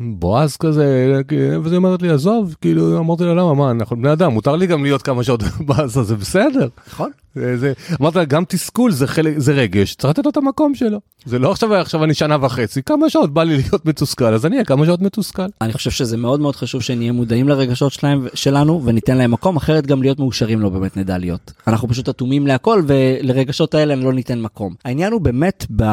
בועז 0.00 0.56
כזה, 0.56 1.20
וזה 1.62 1.76
אומרת 1.76 2.02
לי, 2.02 2.10
עזוב, 2.10 2.56
כאילו, 2.60 2.98
אמרתי 2.98 3.24
לה, 3.24 3.34
למה, 3.34 3.54
מה, 3.54 3.70
אנחנו 3.70 3.96
בני 3.96 4.12
אדם, 4.12 4.32
מותר 4.32 4.56
לי 4.56 4.66
גם 4.66 4.82
להיות 4.82 5.02
כמה 5.02 5.24
שעות 5.24 5.42
בועז, 5.66 5.92
זה 5.92 6.16
בסדר. 6.16 6.68
נכון. 6.88 7.10
זה, 7.34 7.72
אמרת 8.00 8.16
גם 8.28 8.44
תסכול 8.44 8.92
זה 8.92 9.06
חלק, 9.06 9.34
זה 9.38 9.52
רגש, 9.52 9.94
צריך 9.94 10.10
לתת 10.10 10.24
לו 10.24 10.30
את 10.30 10.36
המקום 10.36 10.74
שלו. 10.74 11.00
זה 11.24 11.38
לא 11.38 11.50
עכשיו, 11.50 11.74
עכשיו 11.74 12.04
אני 12.04 12.14
שנה 12.14 12.36
וחצי, 12.40 12.82
כמה 12.82 13.10
שעות 13.10 13.34
בא 13.34 13.42
לי 13.42 13.56
להיות 13.56 13.86
מתוסכל, 13.86 14.34
אז 14.34 14.46
אני 14.46 14.54
אהיה 14.54 14.64
כמה 14.64 14.86
שעות 14.86 15.00
מתוסכל. 15.00 15.42
אני 15.60 15.72
חושב 15.72 15.90
שזה 15.90 16.16
מאוד 16.16 16.40
מאוד 16.40 16.56
חשוב 16.56 16.82
שנהיה 16.82 17.12
מודעים 17.12 17.48
לרגשות 17.48 17.92
שלהם, 17.92 18.26
שלנו, 18.34 18.82
וניתן 18.84 19.16
להם 19.16 19.30
מקום, 19.30 19.56
אחרת 19.56 19.86
גם 19.86 20.02
להיות 20.02 20.18
מאושרים 20.18 20.60
לא 20.60 20.68
באמת 20.68 20.96
נדע 20.96 21.18
להיות. 21.18 21.52
אנחנו 21.66 21.88
פשוט 21.88 22.08
אטומים 22.08 22.46
להכל, 22.46 22.82
ולרגשות 22.86 23.74
האלה 23.74 23.94
לא 23.94 24.12
ניתן 24.12 24.40
מקום. 24.40 24.74
העניין 24.84 25.12
הוא 25.12 25.20
באמת 25.20 25.66
ב, 25.76 25.84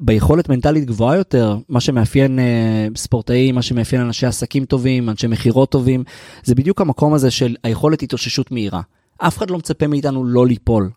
ביכולת 0.00 0.48
מנטלית 0.48 0.84
גבוהה 0.84 1.16
יותר, 1.16 1.56
מה 1.68 1.80
שמאפיין 1.80 2.38
אה, 2.38 2.86
ספורטאים, 2.96 3.54
מה 3.54 3.62
שמאפיין 3.62 4.02
אנשי 4.02 4.26
עסקים 4.26 4.64
טובים, 4.64 5.10
אנשי 5.10 5.26
מכירות 5.26 5.70
טובים, 5.70 6.04
זה 6.44 6.54
בדיוק 6.54 6.80
המקום 6.80 7.14
הזה 7.14 7.30
של 7.30 7.56
היכולת 7.64 8.02
התאוששות 8.02 8.50
מהירה. 8.50 8.80
אף 9.20 9.38
אחד 9.38 9.50
לא 9.50 9.58
מצפה 9.58 9.86
מאיתנו 9.86 10.24
לא 10.24 10.46
ליפול. 10.46 10.90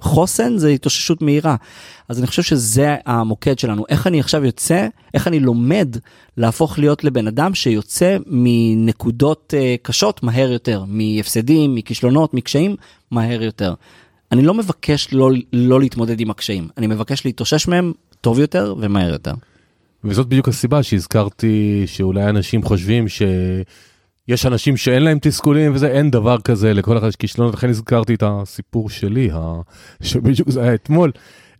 חוסן 0.00 0.58
זה 0.58 0.68
התאוששות 0.68 1.22
מהירה. 1.22 1.56
אז 2.08 2.18
אני 2.18 2.26
חושב 2.26 2.42
שזה 2.42 2.96
המוקד 3.06 3.58
שלנו. 3.58 3.84
איך 3.88 4.06
אני 4.06 4.20
עכשיו 4.20 4.44
יוצא, 4.44 4.86
איך 5.14 5.28
אני 5.28 5.40
לומד 5.40 5.96
להפוך 6.36 6.78
להיות 6.78 7.04
לבן 7.04 7.26
אדם 7.26 7.54
שיוצא 7.54 8.16
מנקודות 8.26 9.54
uh, 9.56 9.82
קשות 9.82 10.22
מהר 10.22 10.52
יותר, 10.52 10.84
מהפסדים, 10.86 11.74
מכישלונות, 11.74 12.34
מקשיים, 12.34 12.76
מהר 13.10 13.42
יותר. 13.42 13.74
אני 14.32 14.42
לא 14.42 14.54
מבקש 14.54 15.08
לא, 15.12 15.30
לא 15.52 15.80
להתמודד 15.80 16.20
עם 16.20 16.30
הקשיים, 16.30 16.68
אני 16.76 16.86
מבקש 16.86 17.24
להתאושש 17.24 17.68
מהם 17.68 17.92
טוב 18.20 18.38
יותר 18.38 18.74
ומהר 18.80 19.12
יותר. 19.12 19.32
וזאת 20.04 20.26
בדיוק 20.26 20.48
הסיבה 20.48 20.82
שהזכרתי 20.82 21.82
שאולי 21.86 22.28
אנשים 22.28 22.62
חושבים 22.62 23.08
ש... 23.08 23.22
יש 24.28 24.46
אנשים 24.46 24.76
שאין 24.76 25.02
להם 25.02 25.18
תסכולים 25.22 25.74
וזה, 25.74 25.88
אין 25.88 26.10
דבר 26.10 26.40
כזה, 26.40 26.74
לכל 26.74 26.98
אחד 26.98 27.08
יש 27.08 27.16
כישלונות, 27.16 27.54
לכן 27.54 27.68
הזכרתי 27.68 28.14
את 28.14 28.22
הסיפור 28.26 28.90
שלי. 28.90 29.30
שבדיוק 30.02 30.50
זה 30.50 30.62
היה 30.62 30.74
אתמול. 30.74 31.12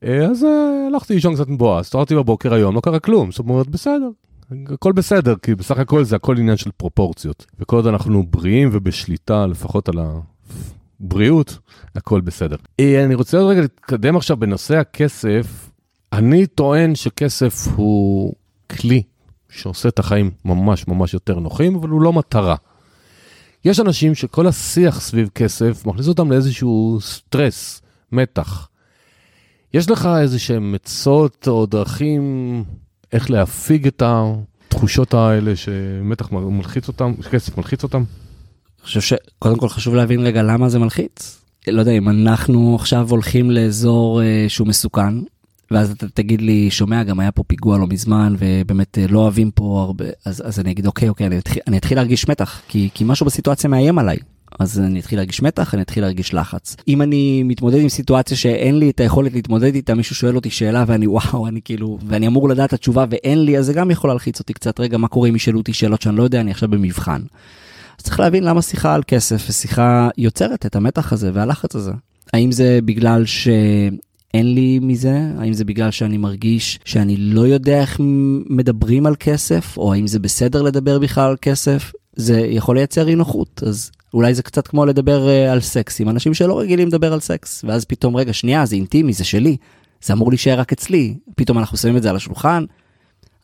אה, 0.05 0.25
אז 0.25 0.45
אה, 0.45 0.87
הלכתי 0.87 1.15
לישון 1.15 1.35
קצת 1.35 1.49
מבואס, 1.49 1.87
הסתובבתי 1.87 2.15
בבוקר 2.15 2.55
היום, 2.55 2.75
לא 2.75 2.81
קרה 2.81 2.99
כלום, 2.99 3.31
זאת 3.31 3.39
אומרת, 3.39 3.69
בסדר. 3.69 4.09
הכל 4.67 4.93
בסדר, 4.93 5.35
כי 5.43 5.55
בסך 5.55 5.79
הכל 5.79 6.05
זה 6.05 6.17
הכל 6.17 6.39
עניין 6.39 6.57
של 6.57 6.71
פרופורציות. 6.77 7.47
וכל 7.61 7.77
עוד 7.77 7.87
אנחנו 7.87 8.27
בריאים 8.27 8.69
ובשליטה, 8.73 9.47
לפחות 9.47 9.89
על 9.89 9.99
הבריאות, 11.01 11.59
הכל 11.97 12.21
בסדר. 12.21 12.57
אה, 12.81 13.05
אני 13.05 13.15
רוצה 13.15 13.39
עוד 13.39 13.51
רגע 13.51 13.61
להתקדם 13.61 14.17
עכשיו 14.17 14.37
בנושא 14.37 14.77
הכסף. 14.77 15.71
אני 16.13 16.47
טוען 16.47 16.95
שכסף 16.95 17.69
הוא 17.77 18.35
כלי 18.71 19.03
שעושה 19.51 19.89
את 19.89 19.99
החיים 19.99 20.31
ממש 20.45 20.89
ממש 20.89 21.15
יותר 21.15 21.39
נוחים, 21.39 21.75
אבל 21.77 21.89
הוא 21.89 22.03
לא 22.03 22.13
מטרה. 22.13 22.57
יש 23.65 23.81
אנשים 23.81 24.15
שכל 24.15 24.47
השיח 24.47 25.01
סביב 25.01 25.29
כסף 25.35 25.87
מכניס 25.87 26.09
אותם 26.09 26.31
לאיזשהו 26.31 26.99
סטרס, 27.01 27.83
מתח. 28.13 28.69
יש 29.75 29.91
לך 29.91 30.09
איזה 30.21 30.39
שהם 30.39 30.75
עצות 30.75 31.49
או 31.49 31.67
דרכים 31.67 32.65
איך 33.13 33.31
להפיג 33.31 33.87
את 33.87 34.03
התחושות 34.07 35.15
האלה 35.15 35.57
שמתח 35.57 36.33
מלחיץ 36.33 36.89
אותם, 36.89 37.13
שכסף 37.23 37.57
מלחיץ 37.57 37.83
אותם? 37.83 37.99
אני 37.99 38.85
חושב 38.85 39.01
שקודם 39.01 39.59
כל 39.59 39.69
חשוב 39.69 39.95
להבין 39.95 40.21
רגע 40.21 40.43
למה 40.43 40.69
זה 40.69 40.79
מלחיץ. 40.79 41.41
לא 41.67 41.81
יודע 41.81 41.93
אם 41.93 42.09
אנחנו 42.09 42.75
עכשיו 42.75 43.11
הולכים 43.11 43.51
לאזור 43.51 44.23
אה, 44.23 44.45
שהוא 44.49 44.69
מסוכן, 44.69 45.15
ואז 45.71 45.91
אתה 45.91 46.09
תגיד 46.09 46.41
לי, 46.41 46.71
שומע, 46.71 47.03
גם 47.03 47.21
היה 47.21 47.33
פה 47.33 47.43
פיגוע 47.43 47.79
לא 47.79 47.87
מזמן, 47.87 48.35
ובאמת 48.39 48.99
אה, 48.99 49.07
לא 49.09 49.19
אוהבים 49.19 49.51
פה 49.51 49.83
הרבה, 49.87 50.05
אז, 50.25 50.43
אז 50.47 50.61
אני 50.61 50.71
אגיד, 50.71 50.87
אוקיי, 50.87 51.09
אוקיי, 51.09 51.27
אני 51.27 51.39
אתחיל, 51.39 51.63
אני 51.67 51.79
אתחיל 51.79 51.99
להרגיש 51.99 52.29
מתח, 52.29 52.63
כי, 52.69 52.89
כי 52.95 53.05
משהו 53.07 53.27
בסיטואציה 53.27 53.71
מאיים 53.71 53.99
עליי. 53.99 54.17
אז 54.59 54.79
אני 54.81 55.01
אתחיל 55.01 55.19
להרגיש 55.19 55.43
מתח, 55.43 55.75
אני 55.75 55.83
אתחיל 55.83 56.03
להרגיש 56.03 56.35
לחץ. 56.35 56.77
אם 56.89 57.03
אני 57.03 57.43
מתמודד 57.43 57.81
עם 57.81 57.89
סיטואציה 57.89 58.37
שאין 58.37 58.79
לי 58.79 58.91
את 58.91 59.01
היכולת 59.01 59.33
להתמודד 59.33 59.75
איתה, 59.75 59.95
מישהו 59.95 60.17
שואל 60.17 60.37
אותי 60.37 60.51
שאלה 60.51 60.85
ואני 60.87 61.07
וואו, 61.17 61.47
אני 61.47 61.61
כאילו, 61.65 61.99
ואני 62.07 62.27
אמור 62.27 62.49
לדעת 62.49 62.69
את 62.69 62.73
התשובה 62.73 63.05
ואין 63.11 63.45
לי, 63.45 63.59
אז 63.59 63.67
זה 63.67 63.73
גם 63.73 63.91
יכול 63.91 64.11
להלחיץ 64.11 64.41
אותי 64.41 64.53
קצת. 64.53 64.81
רגע, 64.81 64.99
מה 64.99 65.09
קורה 65.09 65.29
אם 65.29 65.37
ישאלו 65.37 65.59
אותי 65.59 65.73
שאלות 65.73 66.03
שאני 66.03 66.17
לא 66.17 66.23
יודע, 66.23 66.41
אני 66.41 66.51
עכשיו 66.51 66.69
במבחן. 66.69 67.23
אז 67.99 68.05
צריך 68.05 68.21
להבין 68.21 68.45
למה 68.45 68.63
שיחה 68.63 68.95
על 68.95 69.03
כסף 69.07 69.47
ושיחה 69.49 70.09
יוצרת 70.19 70.67
את 70.67 70.77
המתח 70.77 71.13
הזה 71.13 71.31
והלחץ 71.35 71.75
הזה. 71.75 71.93
האם 72.33 72.53
זה 72.53 72.79
בגלל 72.85 73.27
ש... 73.27 73.49
אין 74.35 74.55
לי 74.55 74.79
מזה? 74.83 75.21
האם 75.39 75.53
זה 75.53 75.65
בגלל 75.65 75.91
שאני 75.91 76.17
מרגיש 76.17 76.79
שאני 76.85 77.17
לא 77.17 77.41
יודע 77.41 77.81
איך 77.81 78.01
מדברים 78.51 79.07
על 79.07 79.15
כסף, 79.21 79.77
או 79.77 79.93
האם 79.93 80.07
זה 80.07 80.19
בסדר 80.19 80.63
לדבר 80.63 80.99
בכלל 80.99 81.31
על 81.31 81.37
כסף? 81.43 81.93
זה 82.17 82.41
יכול 82.41 82.77
לייצר 82.77 83.09
אי 83.09 83.15
נוחות, 83.15 83.63
אז 83.67 83.91
אולי 84.15 84.35
זה 84.35 84.43
קצת 84.43 84.69
כמו 84.69 84.87
לדבר 84.87 85.27
uh, 85.27 85.53
על 85.53 85.61
סקס 85.61 86.01
עם 86.01 86.09
אנשים 86.09 86.35
שלא 86.35 86.59
רגילים 86.59 86.89
לדבר 86.89 87.13
על 87.13 87.21
סקס, 87.21 87.65
ואז 87.65 87.85
פתאום, 87.85 88.17
רגע, 88.17 88.33
שנייה, 88.33 88.67
זה 88.67 88.77
אינטימי, 88.77 89.13
זה 89.13 89.25
שלי, 89.25 89.57
זה 90.03 90.13
אמור 90.13 90.31
להישאר 90.31 90.61
רק 90.61 90.73
אצלי, 90.73 91.15
פתאום 91.37 91.59
אנחנו 91.59 91.79
שמים 91.79 91.97
את 91.97 92.03
זה 92.03 92.11
על 92.11 92.17
השולחן. 92.17 92.65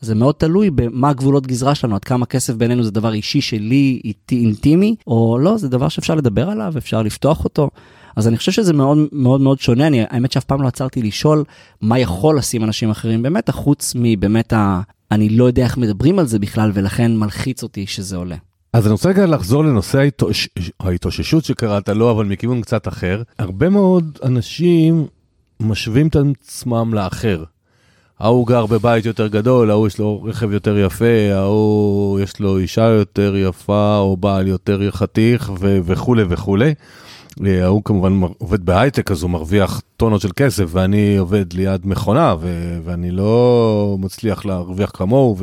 זה 0.00 0.14
מאוד 0.14 0.34
תלוי 0.34 0.70
במה 0.70 1.08
הגבולות 1.08 1.46
גזרה 1.46 1.74
שלנו, 1.74 1.94
עד 1.94 2.04
כמה 2.04 2.26
כסף 2.26 2.54
בינינו 2.54 2.82
זה 2.82 2.90
דבר 2.90 3.12
אישי 3.12 3.40
שלי, 3.40 4.00
איתי, 4.04 4.40
אינטימי, 4.40 4.96
או 5.06 5.38
לא, 5.38 5.56
זה 5.56 5.68
דבר 5.68 5.88
שאפשר 5.88 6.14
לדבר 6.14 6.50
עליו, 6.50 6.74
אפשר 6.78 7.02
לפתוח 7.02 7.44
אותו. 7.44 7.70
אז 8.16 8.28
אני 8.28 8.36
חושב 8.36 8.52
שזה 8.52 8.72
מאוד 8.72 8.98
מאוד 9.12 9.40
מאוד 9.40 9.60
שונה, 9.60 9.86
אני, 9.86 10.04
האמת 10.10 10.32
שאף 10.32 10.44
פעם 10.44 10.62
לא 10.62 10.68
עצרתי 10.68 11.02
לשאול 11.02 11.44
מה 11.80 11.98
יכול 11.98 12.38
לשים 12.38 12.64
אנשים 12.64 12.90
אחרים 12.90 13.22
באמת, 13.22 13.50
חוץ 13.50 13.92
מבאמת 13.96 14.52
ה... 14.52 14.80
אני 15.10 15.28
לא 15.28 15.44
יודע 15.44 15.64
איך 15.64 15.76
מדברים 15.78 16.18
על 16.18 16.26
זה 16.26 16.38
בכלל, 16.38 16.70
ולכן 16.74 17.16
מלחיץ 17.16 17.62
אותי 17.62 17.86
שזה 17.86 18.16
עולה. 18.16 18.36
אז 18.72 18.86
אני 18.86 18.92
רוצה 18.92 19.08
רגע 19.08 19.26
לחזור 19.26 19.64
לנושא 19.64 19.98
ההתאוש... 19.98 20.48
ההתאוששות 20.80 21.44
שקראת 21.44 21.88
לו, 21.88 22.10
אבל 22.10 22.24
מכיוון 22.24 22.60
קצת 22.60 22.88
אחר. 22.88 23.22
הרבה 23.38 23.68
מאוד 23.68 24.18
אנשים 24.24 25.06
משווים 25.60 26.06
את 26.08 26.16
עצמם 26.16 26.94
לאחר. 26.94 27.44
ההוא 28.20 28.46
גר 28.46 28.66
בבית 28.66 29.06
יותר 29.06 29.26
גדול, 29.26 29.70
ההוא 29.70 29.86
יש 29.86 29.98
לו 29.98 30.22
רכב 30.22 30.52
יותר 30.52 30.78
יפה, 30.78 31.32
ההוא 31.32 32.20
יש 32.20 32.40
לו 32.40 32.58
אישה 32.58 32.82
יותר 32.84 33.36
יפה, 33.36 33.98
או 33.98 34.16
בעל 34.16 34.48
יותר 34.48 34.90
חתיך 34.90 35.52
ו- 35.60 35.78
וכולי 35.84 36.22
וכולי. 36.28 36.74
ההוא 37.62 37.82
כמובן 37.84 38.20
עובד 38.38 38.66
בהייטק, 38.66 39.10
אז 39.10 39.22
הוא 39.22 39.30
מרוויח 39.30 39.80
טונות 39.96 40.20
של 40.20 40.30
כסף, 40.36 40.64
ואני 40.68 41.16
עובד 41.16 41.52
ליד 41.52 41.80
מכונה, 41.84 42.34
ו- 42.40 42.78
ואני 42.84 43.10
לא 43.10 43.96
מצליח 44.00 44.46
להרוויח 44.46 44.90
כמוהו, 44.94 45.36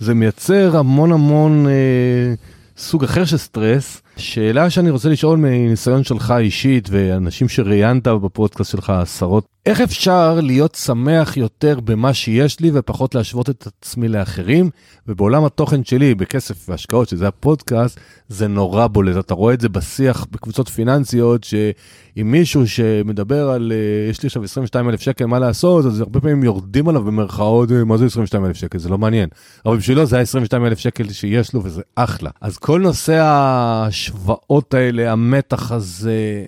וזה 0.00 0.14
מייצר 0.14 0.76
המון 0.76 1.12
המון 1.12 1.66
אה, 1.66 2.34
סוג 2.76 3.04
אחר 3.04 3.24
של 3.24 3.36
סטרס. 3.36 4.02
שאלה 4.16 4.70
שאני 4.70 4.90
רוצה 4.90 5.08
לשאול 5.08 5.38
מניסיון 5.38 6.04
שלך 6.04 6.34
אישית, 6.38 6.88
ואנשים 6.90 7.48
שראיינת 7.48 8.08
בפודקאסט 8.08 8.70
שלך 8.70 8.90
עשרות, 8.90 9.44
איך 9.66 9.80
אפשר 9.80 10.40
להיות 10.42 10.74
שמח 10.74 11.36
יותר 11.36 11.80
במה 11.80 12.14
שיש 12.14 12.60
לי 12.60 12.70
ופחות 12.74 13.14
להשוות 13.14 13.50
את 13.50 13.66
עצמי 13.66 14.08
לאחרים? 14.08 14.70
ובעולם 15.06 15.44
התוכן 15.44 15.84
שלי, 15.84 16.14
בכסף 16.14 16.68
והשקעות, 16.68 17.08
שזה 17.08 17.28
הפודקאסט, 17.28 18.00
זה 18.28 18.48
נורא 18.48 18.86
בולט. 18.86 19.24
אתה 19.24 19.34
רואה 19.34 19.54
את 19.54 19.60
זה 19.60 19.68
בשיח 19.68 20.26
בקבוצות 20.30 20.68
פיננסיות, 20.68 21.44
שאם 21.44 22.30
מישהו 22.30 22.68
שמדבר 22.68 23.50
על, 23.50 23.72
אה, 23.74 24.10
יש 24.10 24.22
לי 24.22 24.26
עכשיו 24.26 24.44
22 24.44 24.88
אלף 24.88 25.00
שקל, 25.00 25.26
מה 25.26 25.38
לעשות, 25.38 25.86
אז 25.86 26.00
הרבה 26.00 26.20
פעמים 26.20 26.44
יורדים 26.44 26.88
עליו 26.88 27.04
במרכאות, 27.04 27.72
אה, 27.72 27.84
מה 27.84 27.96
זה 27.96 28.06
22 28.06 28.44
אלף 28.44 28.56
שקל? 28.56 28.78
זה 28.78 28.88
לא 28.88 28.98
מעניין. 28.98 29.28
אבל 29.66 29.76
בשבילו 29.76 30.06
זה 30.06 30.18
ה-22 30.18 30.66
אלף 30.66 30.78
שקל 30.78 31.12
שיש 31.12 31.54
לו, 31.54 31.64
וזה 31.64 31.82
אחלה. 31.94 32.30
אז 32.40 32.58
כל 32.58 32.80
נושא 32.80 33.14
ההשוואות 33.14 34.74
האלה, 34.74 35.12
המתח 35.12 35.72
הזה, 35.72 36.44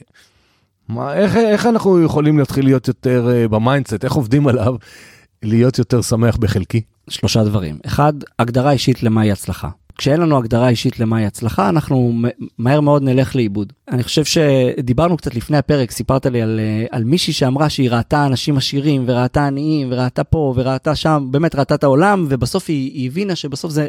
מה, 0.94 1.14
איך, 1.14 1.36
איך 1.36 1.66
אנחנו 1.66 2.02
יכולים 2.02 2.38
להתחיל 2.38 2.64
להיות 2.64 2.88
יותר 2.88 3.28
אה, 3.28 3.48
ב 3.48 3.54
mindset, 3.54 4.04
איך 4.04 4.12
עובדים 4.12 4.46
עליו, 4.46 4.74
להיות 5.42 5.78
יותר 5.78 6.02
שמח 6.02 6.36
בחלקי? 6.36 6.80
שלושה 7.10 7.44
דברים. 7.44 7.78
אחד, 7.86 8.12
הגדרה 8.38 8.70
אישית 8.70 9.02
למהי 9.02 9.32
הצלחה. 9.32 9.68
כשאין 9.98 10.20
לנו 10.20 10.38
הגדרה 10.38 10.68
אישית 10.68 11.00
למהי 11.00 11.26
הצלחה, 11.26 11.68
אנחנו 11.68 12.12
מהר 12.58 12.80
מאוד 12.80 13.02
נלך 13.02 13.36
לאיבוד. 13.36 13.72
אני 13.88 14.02
חושב 14.02 14.24
שדיברנו 14.24 15.16
קצת 15.16 15.34
לפני 15.34 15.58
הפרק, 15.58 15.90
סיפרת 15.90 16.26
לי 16.26 16.42
על, 16.42 16.60
אה, 16.60 16.84
על 16.90 17.04
מישהי 17.04 17.32
שאמרה 17.32 17.68
שהיא 17.68 17.90
ראתה 17.90 18.26
אנשים 18.26 18.56
עשירים, 18.56 19.04
וראתה 19.06 19.46
עניים, 19.46 19.88
וראתה 19.90 20.24
פה, 20.24 20.54
וראתה 20.56 20.94
שם, 20.94 21.28
באמת 21.30 21.54
ראתה 21.54 21.74
את 21.74 21.84
העולם, 21.84 22.26
ובסוף 22.28 22.64
היא, 22.68 22.92
היא 22.92 23.06
הבינה 23.10 23.36
שבסוף 23.36 23.72
זה 23.72 23.86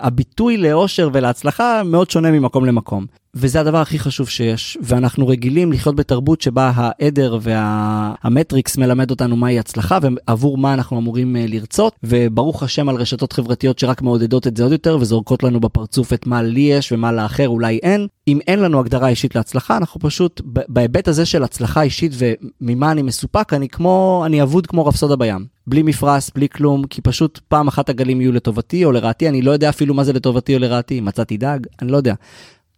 הביטוי 0.00 0.56
לאושר 0.56 1.10
ולהצלחה 1.12 1.82
מאוד 1.84 2.10
שונה 2.10 2.30
ממקום 2.30 2.64
למקום. 2.64 3.06
וזה 3.34 3.60
הדבר 3.60 3.78
הכי 3.78 3.98
חשוב 3.98 4.28
שיש, 4.28 4.78
ואנחנו 4.82 5.28
רגילים 5.28 5.72
לחיות 5.72 5.96
בתרבות 5.96 6.40
שבה 6.40 6.72
העדר 6.74 7.38
והמטריקס 7.40 8.76
וה... 8.76 8.86
מלמד 8.86 9.10
אותנו 9.10 9.36
מהי 9.36 9.58
הצלחה 9.58 9.98
ועבור 10.02 10.58
מה 10.58 10.74
אנחנו 10.74 10.98
אמורים 10.98 11.36
אה, 11.36 11.44
לרצות, 11.48 11.94
וברוך 12.02 12.62
השם 12.62 12.88
על 12.88 12.96
רשתות 12.96 13.32
חברתיות 13.32 13.78
שרק 13.78 14.02
מעודדות 14.02 14.46
את 14.46 14.56
זה 14.56 14.62
עוד 14.62 14.72
יותר 14.72 14.98
וזורקות 15.00 15.42
לנו 15.42 15.60
בפרצוף 15.60 16.12
את 16.12 16.26
מה 16.26 16.42
לי 16.42 16.60
יש 16.60 16.92
ומה 16.92 17.12
לאחר 17.12 17.48
אולי 17.48 17.78
אין. 17.82 18.06
אם 18.28 18.38
אין 18.46 18.58
לנו 18.58 18.80
הגדרה 18.80 19.08
אישית 19.08 19.34
להצלחה, 19.34 19.76
אנחנו 19.76 20.00
פשוט 20.00 20.40
בהיבט 20.44 21.08
הזה 21.08 21.26
של 21.26 21.44
הצלחה 21.44 21.82
אישית 21.82 22.12
וממה 22.14 22.92
אני 22.92 23.02
מסופק, 23.02 23.52
אני 23.52 23.68
כמו, 23.68 24.22
אני 24.26 24.42
אבוד 24.42 24.66
כמו 24.66 24.86
רפסודה 24.86 25.16
בים. 25.16 25.59
בלי 25.70 25.82
מפרש, 25.82 26.30
בלי 26.34 26.48
כלום, 26.48 26.84
כי 26.84 27.00
פשוט 27.00 27.40
פעם 27.48 27.68
אחת 27.68 27.88
הגלים 27.88 28.20
יהיו 28.20 28.32
לטובתי 28.32 28.84
או 28.84 28.92
לרעתי, 28.92 29.28
אני 29.28 29.42
לא 29.42 29.50
יודע 29.50 29.68
אפילו 29.68 29.94
מה 29.94 30.04
זה 30.04 30.12
לטובתי 30.12 30.54
או 30.54 30.58
לרעתי, 30.58 31.00
מצאתי 31.00 31.36
דג, 31.36 31.58
אני 31.82 31.92
לא 31.92 31.96
יודע. 31.96 32.14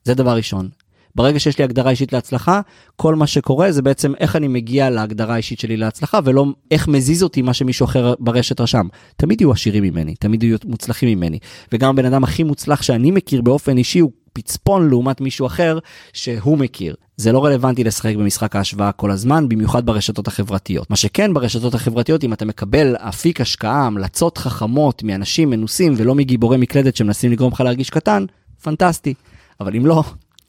זה 0.04 0.14
דבר 0.14 0.36
ראשון. 0.36 0.68
ברגע 1.14 1.40
שיש 1.40 1.58
לי 1.58 1.64
הגדרה 1.64 1.90
אישית 1.90 2.12
להצלחה, 2.12 2.60
כל 2.96 3.14
מה 3.14 3.26
שקורה 3.26 3.72
זה 3.72 3.82
בעצם 3.82 4.12
איך 4.20 4.36
אני 4.36 4.48
מגיע 4.48 4.90
להגדרה 4.90 5.34
האישית 5.34 5.60
שלי 5.60 5.76
להצלחה, 5.76 6.18
ולא 6.24 6.46
איך 6.70 6.88
מזיז 6.88 7.22
אותי 7.22 7.42
מה 7.42 7.54
שמישהו 7.54 7.84
אחר 7.84 8.14
ברשת 8.20 8.60
רשם. 8.60 8.86
תמיד 9.16 9.40
יהיו 9.40 9.52
עשירים 9.52 9.82
ממני, 9.82 10.14
תמיד 10.14 10.42
יהיו 10.42 10.58
מוצלחים 10.64 11.08
ממני. 11.08 11.38
וגם 11.72 11.90
הבן 11.90 12.04
אדם 12.04 12.24
הכי 12.24 12.42
מוצלח 12.42 12.82
שאני 12.82 13.10
מכיר 13.10 13.42
באופן 13.42 13.76
אישי 13.76 13.98
הוא 13.98 14.10
פצפון 14.32 14.88
לעומת 14.88 15.20
מישהו 15.20 15.46
אחר 15.46 15.78
שהוא 16.12 16.58
מכיר. 16.58 16.94
זה 17.16 17.32
לא 17.32 17.44
רלוונטי 17.44 17.84
לשחק 17.84 18.14
במשחק 18.16 18.56
ההשוואה 18.56 18.92
כל 18.92 19.10
הזמן, 19.10 19.48
במיוחד 19.48 19.86
ברשתות 19.86 20.28
החברתיות. 20.28 20.90
מה 20.90 20.96
שכן 20.96 21.34
ברשתות 21.34 21.74
החברתיות, 21.74 22.24
אם 22.24 22.32
אתה 22.32 22.44
מקבל 22.44 22.96
אפיק 22.96 23.40
השקעה, 23.40 23.86
המלצות 23.86 24.38
חכמות 24.38 25.02
מאנשים 25.02 25.50
מנוסים 25.50 25.94
ולא 25.96 26.14
מגיבורי 26.14 26.56
מקלדת 26.56 26.96
שמנסים 26.96 27.32
לגרום 27.32 27.52
לך 27.52 27.60
להרגיש 27.60 27.90
קטן, 27.90 28.24
פנטסטי. 28.62 29.14
אבל 29.60 29.76
אם 29.76 29.86
לא, 29.86 30.02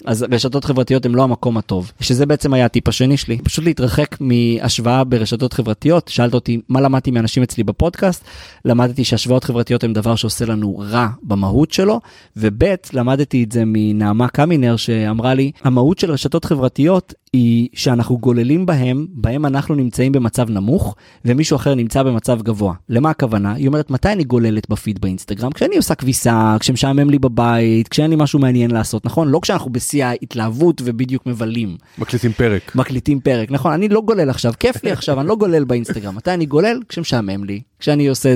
אז 0.06 0.26
רשתות 0.32 0.66
חברתיות 0.66 1.06
הן 1.06 1.12
לא 1.12 1.24
המקום 1.24 1.58
הטוב. 1.58 1.92
שזה 2.00 2.26
בעצם 2.26 2.54
היה 2.54 2.66
הטיפ 2.66 2.88
השני 2.88 3.18
שלי, 3.18 3.38
פשוט 3.44 3.66
להתרחק 3.66 4.18
מהשוואה 4.20 5.04
ברשתות 5.04 5.54
חברתיות. 5.54 6.08
שאלת 6.08 6.34
אותי 6.34 6.60
מה 6.70 6.82
למדתי 6.82 7.12
מאנשים 7.12 7.44
אצלי 7.44 7.64
בפודקאסט, 7.64 8.26
למדתי 8.66 9.04
שהשוואות 9.04 9.44
חברתיות 9.44 9.84
הן 9.84 9.94
דבר 9.94 10.16
שעושה 10.16 10.46
לנו 10.46 10.78
רע 10.78 11.08
במהות 11.24 11.72
שלו, 11.72 12.00
וב' 12.38 12.64
למדתי 12.94 13.44
את 13.44 13.52
זה 13.52 13.64
מנעמה 13.66 14.28
קמינר 14.28 14.76
שאמרה 14.76 15.34
לי, 15.34 15.52
המהות 15.64 16.00
של 16.00 16.12
רשתות 16.12 16.46
חברתיות 16.46 17.14
היא 17.34 17.68
שאנחנו 17.74 18.18
גוללים 18.18 18.66
בהם, 18.66 19.08
בהם 19.14 19.46
אנחנו 19.46 19.76
נמצאים 19.76 20.12
במצב 20.12 20.50
נמוך, 20.50 20.96
ומישהו 21.26 21.56
אחר 21.56 21.76
נמצא 21.76 22.04
במצב 22.04 22.42
גבוה. 22.42 22.74
למה 22.90 23.10
הכוונה? 23.10 23.54
היא 23.54 23.68
אומרת, 23.68 23.92
מתי 23.92 24.10
אני 24.10 24.24
גוללת 24.24 24.70
בפיד 24.70 25.02
באינסטגרם? 25.02 25.52
כשאני 25.52 25.78
עושה 25.78 25.96
כביסה, 25.96 26.58
כשמשעמם 26.60 27.10
לי 27.10 27.20
בבית, 27.20 27.88
כשאין 27.88 28.10
לי 28.10 28.16
משהו 28.16 28.40
מעניין 28.40 28.72
לעשות, 28.72 29.06
נכון? 29.06 29.28
לא 29.28 29.40
כשאנחנו 29.42 29.72
בשיא 29.94 30.06
ההתלהבות 30.06 30.82
ובדיוק 30.86 31.26
מבלים. 31.26 31.78
מקליטים 31.98 32.32
פרק. 32.34 32.76
מקליטים 32.76 33.20
פרק, 33.20 33.52
נכון, 33.52 33.74
אני 33.74 33.90
לא 33.90 34.02
גולל 34.02 34.30
עכשיו, 34.30 34.54
כיף 34.60 34.84
לי 34.84 34.92
עכשיו, 34.92 35.20
אני 35.20 35.28
לא 35.28 35.36
גולל 35.36 35.64
באינסטגרם. 35.64 36.16
מתי 36.16 36.32
אני 36.34 36.46
גולל? 36.46 36.80
כשמשעמם 36.90 37.44
לי, 37.44 37.62
כשאני 37.80 38.08
עושה 38.08 38.36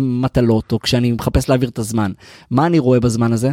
מטלות, 0.00 0.72
או 0.72 0.80
כשאני 0.80 1.12
מחפש 1.12 1.48
להעביר 1.48 1.68
את 1.68 1.78
הזמן. 1.78 2.12
מה 2.50 2.66
אני 2.66 2.78
רואה 2.78 3.00
בזמן 3.00 3.32
הזה? 3.32 3.50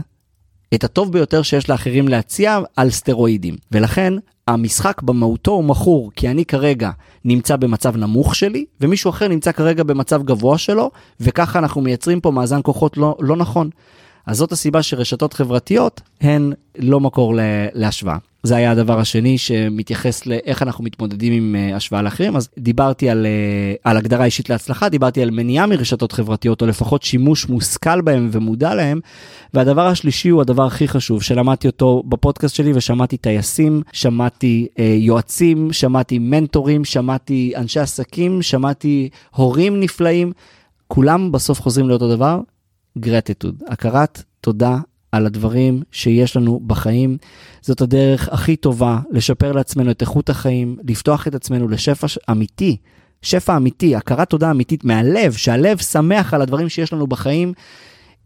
את 0.73 0.83
הטוב 0.83 1.11
ביותר 1.11 1.41
שיש 1.41 1.69
לאחרים 1.69 2.07
להציע 2.07 2.59
על 2.75 2.89
סטרואידים. 2.89 3.55
ולכן 3.71 4.13
המשחק 4.47 5.01
במהותו 5.01 5.51
הוא 5.51 5.63
מכור, 5.63 6.11
כי 6.15 6.29
אני 6.29 6.45
כרגע 6.45 6.91
נמצא 7.25 7.55
במצב 7.55 7.97
נמוך 7.97 8.35
שלי, 8.35 8.65
ומישהו 8.81 9.09
אחר 9.09 9.27
נמצא 9.27 9.51
כרגע 9.51 9.83
במצב 9.83 10.23
גבוה 10.23 10.57
שלו, 10.57 10.91
וככה 11.19 11.59
אנחנו 11.59 11.81
מייצרים 11.81 12.21
פה 12.21 12.31
מאזן 12.31 12.59
כוחות 12.63 12.97
לא, 12.97 13.15
לא 13.19 13.35
נכון. 13.35 13.69
אז 14.29 14.37
זאת 14.37 14.51
הסיבה 14.51 14.83
שרשתות 14.83 15.33
חברתיות 15.33 16.01
הן 16.21 16.53
לא 16.77 16.99
מקור 16.99 17.33
להשוואה. 17.73 18.17
זה 18.43 18.55
היה 18.55 18.71
הדבר 18.71 18.99
השני 18.99 19.37
שמתייחס 19.37 20.25
לאיך 20.25 20.63
אנחנו 20.63 20.83
מתמודדים 20.83 21.33
עם 21.33 21.55
uh, 21.55 21.75
השוואה 21.75 22.01
לאחרים, 22.01 22.35
אז 22.35 22.49
דיברתי 22.57 23.09
על, 23.09 23.25
uh, 23.25 23.81
על 23.83 23.97
הגדרה 23.97 24.25
אישית 24.25 24.49
להצלחה, 24.49 24.89
דיברתי 24.89 25.21
על 25.21 25.31
מניעה 25.31 25.67
מרשתות 25.67 26.11
חברתיות, 26.11 26.61
או 26.61 26.67
לפחות 26.67 27.03
שימוש 27.03 27.49
מושכל 27.49 28.01
בהם 28.01 28.29
ומודע 28.31 28.75
להם, 28.75 28.99
והדבר 29.53 29.87
השלישי 29.87 30.29
הוא 30.29 30.41
הדבר 30.41 30.65
הכי 30.65 30.87
חשוב, 30.87 31.23
שלמדתי 31.23 31.67
אותו 31.67 32.03
בפודקאסט 32.05 32.55
שלי 32.55 32.71
ושמעתי 32.75 33.17
טייסים, 33.17 33.81
שמעתי 33.93 34.67
uh, 34.69 34.81
יועצים, 34.81 35.73
שמעתי 35.73 36.19
מנטורים, 36.19 36.85
שמעתי 36.85 37.53
אנשי 37.55 37.79
עסקים, 37.79 38.41
שמעתי 38.41 39.09
הורים 39.35 39.79
נפלאים, 39.79 40.31
כולם 40.87 41.31
בסוף 41.31 41.61
חוזרים 41.61 41.89
לאותו 41.89 42.15
דבר, 42.15 42.39
גרטיטוד, 42.97 43.63
הכרת 43.67 44.23
תודה 44.41 44.77
על 45.11 45.25
הדברים 45.25 45.83
שיש 45.91 46.35
לנו 46.35 46.59
בחיים. 46.67 47.17
זאת 47.61 47.81
הדרך 47.81 48.29
הכי 48.31 48.55
טובה 48.55 48.99
לשפר 49.11 49.51
לעצמנו 49.51 49.91
את 49.91 50.01
איכות 50.01 50.29
החיים, 50.29 50.77
לפתוח 50.87 51.27
את 51.27 51.35
עצמנו 51.35 51.67
לשפע 51.67 52.07
אמיתי, 52.31 52.77
שפע 53.21 53.57
אמיתי, 53.57 53.95
הכרת 53.95 54.29
תודה 54.29 54.51
אמיתית 54.51 54.85
מהלב, 54.85 55.33
שהלב 55.33 55.77
שמח 55.77 56.33
על 56.33 56.41
הדברים 56.41 56.69
שיש 56.69 56.93
לנו 56.93 57.07
בחיים. 57.07 57.53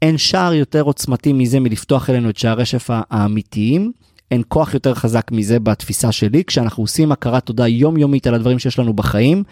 אין 0.01 0.17
שער 0.17 0.53
יותר 0.53 0.81
עוצמתי 0.81 1.33
מזה 1.33 1.59
מלפתוח 1.59 2.09
אלינו 2.09 2.29
את 2.29 2.37
שערי 2.37 2.65
שפע 2.65 3.01
האמיתיים. 3.09 3.91
אין 4.31 4.41
כוח 4.47 4.73
יותר 4.73 4.93
חזק 4.93 5.31
מזה 5.31 5.59
בתפיסה 5.59 6.11
שלי, 6.11 6.43
כשאנחנו 6.43 6.83
עושים 6.83 7.11
הכרת 7.11 7.45
תודה 7.45 7.67
יומיומית 7.67 8.27
על 8.27 8.33
הדברים 8.33 8.59
שיש 8.59 8.79
לנו 8.79 8.93
בחיים, 8.93 9.43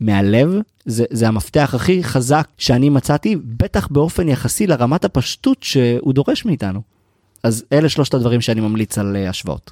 מהלב, 0.00 0.48
זה, 0.86 1.04
זה 1.10 1.28
המפתח 1.28 1.72
הכי 1.74 2.04
חזק 2.04 2.48
שאני 2.58 2.88
מצאתי, 2.88 3.36
בטח 3.36 3.88
באופן 3.90 4.28
יחסי 4.28 4.66
לרמת 4.66 5.04
הפשטות 5.04 5.62
שהוא 5.62 6.12
דורש 6.14 6.44
מאיתנו. 6.44 6.82
אז 7.42 7.64
אלה 7.72 7.88
שלושת 7.88 8.14
הדברים 8.14 8.40
שאני 8.40 8.60
ממליץ 8.60 8.98
על 8.98 9.16
uh, 9.16 9.28
השוואות. 9.28 9.70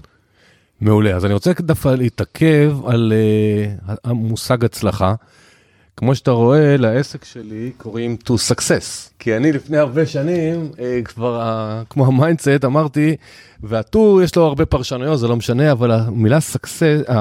מעולה, 0.81 1.17
אז 1.17 1.25
אני 1.25 1.35
רוצה 1.35 1.53
דווקא 1.61 1.89
להתעכב 1.89 2.77
על 2.87 3.13
uh, 3.87 3.93
המושג 4.05 4.65
הצלחה. 4.65 5.15
כמו 5.97 6.15
שאתה 6.15 6.31
רואה, 6.31 6.77
לעסק 6.77 7.25
שלי 7.25 7.71
קוראים 7.77 8.17
to 8.25 8.33
success. 8.33 9.11
כי 9.19 9.37
אני 9.37 9.53
לפני 9.53 9.79
הרבה 9.79 10.07
שנים, 10.07 10.71
אה, 10.75 10.79
כבר 11.05 11.43
אה, 11.43 11.85
כמו 11.91 12.07
ה 12.07 12.13
mindset, 12.13 12.65
אמרתי, 12.65 13.17
וה 13.63 13.81
to 13.81 13.99
יש 14.25 14.37
לו 14.37 14.45
הרבה 14.47 14.67
פרשנויות, 14.67 15.19
זה 15.19 15.29
לא 15.29 15.37
משנה, 15.37 15.73
אבל 15.73 15.91
המילה 15.91 16.39
success, 16.39 17.09
אה, 17.09 17.13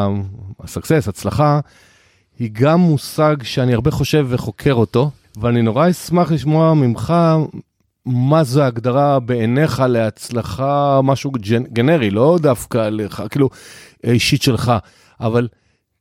success, 0.66 1.10
הצלחה, 1.10 1.60
היא 2.40 2.50
גם 2.54 2.80
מושג 2.80 3.36
שאני 3.44 3.74
הרבה 3.74 3.92
חושב 3.92 4.26
וחוקר 4.30 4.74
אותו, 4.74 5.12
ואני 5.38 5.62
נורא 5.62 5.90
אשמח 5.90 6.32
לשמוע 6.32 6.74
ממך 6.74 7.14
מה 8.06 8.44
זו 8.44 8.62
ההגדרה 8.62 9.20
בעיניך 9.20 9.84
להצלחה, 9.90 11.00
משהו 11.04 11.32
גנרי, 11.74 12.10
לא 12.10 12.38
דווקא 12.42 12.90
לך, 12.90 13.24
כאילו, 13.30 13.50
אישית 14.04 14.42
שלך, 14.42 14.74
אבל 15.20 15.48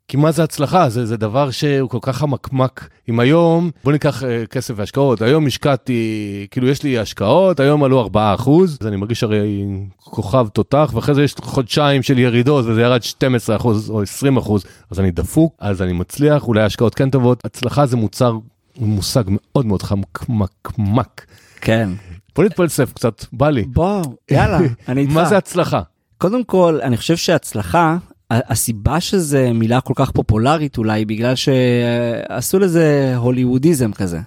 כי 0.08 0.16
מה 0.16 0.32
זה 0.32 0.42
הצלחה? 0.42 0.88
זה, 0.88 1.06
זה 1.06 1.16
דבר 1.16 1.50
שהוא 1.50 1.90
כל 1.90 1.98
כך 2.02 2.16
חמקמק. 2.16 2.88
אם 3.08 3.20
היום, 3.20 3.70
בוא 3.84 3.92
ניקח 3.92 4.22
uh, 4.22 4.26
כסף 4.50 4.74
והשקעות, 4.76 5.22
היום 5.22 5.46
השקעתי, 5.46 6.46
כאילו 6.50 6.68
יש 6.68 6.82
לי 6.82 6.98
השקעות, 6.98 7.60
היום 7.60 7.84
עלו 7.84 8.00
4 8.00 8.34
אחוז, 8.34 8.78
אז 8.80 8.86
אני 8.86 8.96
מרגיש 8.96 9.22
הרי 9.22 9.66
כוכב 9.98 10.48
תותח, 10.48 10.90
ואחרי 10.94 11.14
זה 11.14 11.22
יש 11.22 11.34
חודשיים 11.40 12.02
של 12.02 12.18
ירידות 12.18 12.64
וזה 12.64 12.80
ירד 12.80 13.02
12 13.02 13.56
אחוז 13.56 13.90
או 13.90 14.02
20 14.02 14.36
אחוז, 14.36 14.64
אז 14.90 15.00
אני 15.00 15.10
דפוק, 15.10 15.54
אז 15.60 15.82
אני 15.82 15.92
מצליח, 15.92 16.48
אולי 16.48 16.62
השקעות 16.62 16.94
כן 16.94 17.10
טובות. 17.10 17.44
הצלחה 17.44 17.86
זה 17.86 17.96
מוצר, 17.96 18.38
מושג 18.78 19.24
מאוד 19.28 19.66
מאוד 19.66 19.82
חמקמק. 19.82 21.26
כן. 21.60 21.90
בוא 22.36 22.44
נתפלסף 22.44 22.92
קצת, 22.92 23.24
בא 23.32 23.50
לי. 23.50 23.62
בוא, 23.62 24.02
יאללה, 24.30 24.58
אני 24.88 25.00
איתך. 25.00 25.12
מה 25.12 25.24
זה 25.24 25.36
הצלחה? 25.36 25.80
קודם 26.18 26.44
כל, 26.44 26.78
אני 26.82 26.96
חושב 26.96 27.16
שהצלחה, 27.16 27.96
הסיבה 28.30 29.00
שזה 29.00 29.52
מילה 29.52 29.80
כל 29.80 29.92
כך 29.96 30.10
פופולרית 30.10 30.78
אולי 30.78 31.04
בגלל 31.04 31.34
שעשו 31.34 32.58
לזה 32.58 33.16
הוליוודיזם 33.16 33.92
כזה. 33.92 34.20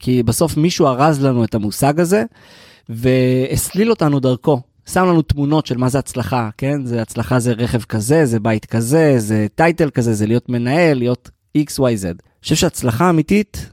כי 0.00 0.22
בסוף 0.22 0.56
מישהו 0.56 0.86
ארז 0.86 1.24
לנו 1.24 1.44
את 1.44 1.54
המושג 1.54 2.00
הזה 2.00 2.24
והסליל 2.88 3.90
אותנו 3.90 4.20
דרכו. 4.20 4.60
שם 4.88 5.04
לנו 5.04 5.22
תמונות 5.22 5.66
של 5.66 5.76
מה 5.76 5.88
זה 5.88 5.98
הצלחה, 5.98 6.50
כן? 6.58 6.86
זה 6.86 7.02
הצלחה 7.02 7.38
זה 7.38 7.52
רכב 7.52 7.82
כזה, 7.82 8.26
זה 8.26 8.40
בית 8.40 8.66
כזה, 8.66 9.14
זה 9.18 9.46
טייטל 9.54 9.90
כזה, 9.90 10.14
זה 10.14 10.26
להיות 10.26 10.48
מנהל, 10.48 10.98
להיות 10.98 11.30
XYZ. 11.58 12.04
אני 12.04 12.14
חושב 12.42 12.54
שהצלחה 12.54 13.10
אמיתית, 13.10 13.70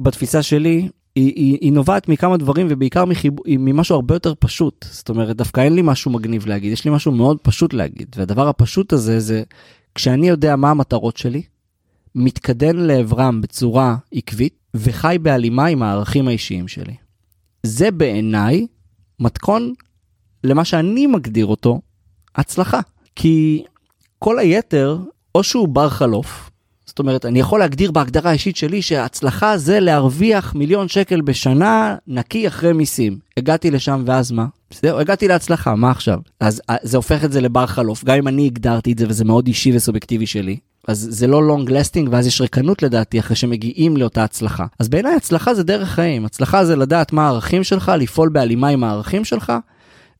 בתפיסה 0.00 0.42
שלי, 0.42 0.88
היא, 1.18 1.32
היא, 1.36 1.58
היא 1.60 1.72
נובעת 1.72 2.08
מכמה 2.08 2.36
דברים 2.36 2.66
ובעיקר 2.70 3.04
מחיב... 3.04 3.32
ממשהו 3.48 3.94
הרבה 3.94 4.14
יותר 4.14 4.34
פשוט. 4.38 4.86
זאת 4.90 5.08
אומרת, 5.08 5.36
דווקא 5.36 5.60
אין 5.60 5.74
לי 5.74 5.82
משהו 5.84 6.10
מגניב 6.10 6.46
להגיד, 6.46 6.72
יש 6.72 6.84
לי 6.84 6.90
משהו 6.90 7.12
מאוד 7.12 7.38
פשוט 7.42 7.74
להגיד. 7.74 8.16
והדבר 8.18 8.48
הפשוט 8.48 8.92
הזה 8.92 9.20
זה 9.20 9.42
כשאני 9.94 10.28
יודע 10.28 10.56
מה 10.56 10.70
המטרות 10.70 11.16
שלי, 11.16 11.42
מתקדם 12.14 12.76
לעברם 12.76 13.40
בצורה 13.40 13.96
עקבית 14.12 14.54
וחי 14.74 15.16
בהלימה 15.22 15.66
עם 15.66 15.82
הערכים 15.82 16.28
האישיים 16.28 16.68
שלי. 16.68 16.94
זה 17.62 17.90
בעיניי 17.90 18.66
מתכון 19.20 19.72
למה 20.44 20.64
שאני 20.64 21.06
מגדיר 21.06 21.46
אותו 21.46 21.80
הצלחה. 22.36 22.80
כי 23.16 23.64
כל 24.18 24.38
היתר, 24.38 24.98
או 25.34 25.42
שהוא 25.42 25.68
בר 25.68 25.88
חלוף, 25.88 26.47
זאת 26.98 27.00
אומרת, 27.00 27.26
אני 27.26 27.40
יכול 27.40 27.60
להגדיר 27.60 27.90
בהגדרה 27.90 28.30
האישית 28.30 28.56
שלי 28.56 28.82
שהצלחה 28.82 29.58
זה 29.58 29.80
להרוויח 29.80 30.54
מיליון 30.54 30.88
שקל 30.88 31.20
בשנה 31.20 31.96
נקי 32.06 32.48
אחרי 32.48 32.72
מיסים. 32.72 33.18
הגעתי 33.36 33.70
לשם 33.70 34.02
ואז 34.06 34.32
מה? 34.32 34.46
זהו, 34.82 34.98
הגעתי 34.98 35.28
להצלחה, 35.28 35.74
מה 35.74 35.90
עכשיו? 35.90 36.18
אז 36.40 36.62
אה, 36.70 36.76
זה 36.82 36.96
הופך 36.96 37.24
את 37.24 37.32
זה 37.32 37.40
לבר 37.40 37.66
חלוף, 37.66 38.04
גם 38.04 38.16
אם 38.16 38.28
אני 38.28 38.46
הגדרתי 38.46 38.92
את 38.92 38.98
זה 38.98 39.06
וזה 39.08 39.24
מאוד 39.24 39.46
אישי 39.46 39.76
וסובייקטיבי 39.76 40.26
שלי. 40.26 40.56
אז 40.88 41.08
זה 41.10 41.26
לא 41.26 41.42
לונג 41.42 41.70
לסטינג 41.70 42.08
ואז 42.12 42.26
יש 42.26 42.40
ריקנות 42.40 42.82
לדעתי 42.82 43.18
אחרי 43.18 43.36
שמגיעים 43.36 43.96
לאותה 43.96 44.24
הצלחה. 44.24 44.66
אז 44.78 44.88
בעיניי 44.88 45.14
הצלחה 45.14 45.54
זה 45.54 45.62
דרך 45.62 45.88
חיים, 45.88 46.24
הצלחה 46.24 46.64
זה 46.64 46.76
לדעת 46.76 47.12
מה 47.12 47.26
הערכים 47.26 47.64
שלך, 47.64 47.92
לפעול 47.98 48.28
בהלימה 48.28 48.68
עם 48.68 48.84
הערכים 48.84 49.24
שלך, 49.24 49.52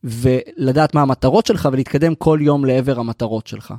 ולדעת 0.03 0.95
מה 0.95 1.01
המטרות 1.01 1.45
שלך 1.45 1.69
ולהתקדם 1.71 2.15
כל 2.15 2.39
יום 2.41 2.65
לעבר 2.65 2.99
המטרות 2.99 3.47
שלך. 3.47 3.73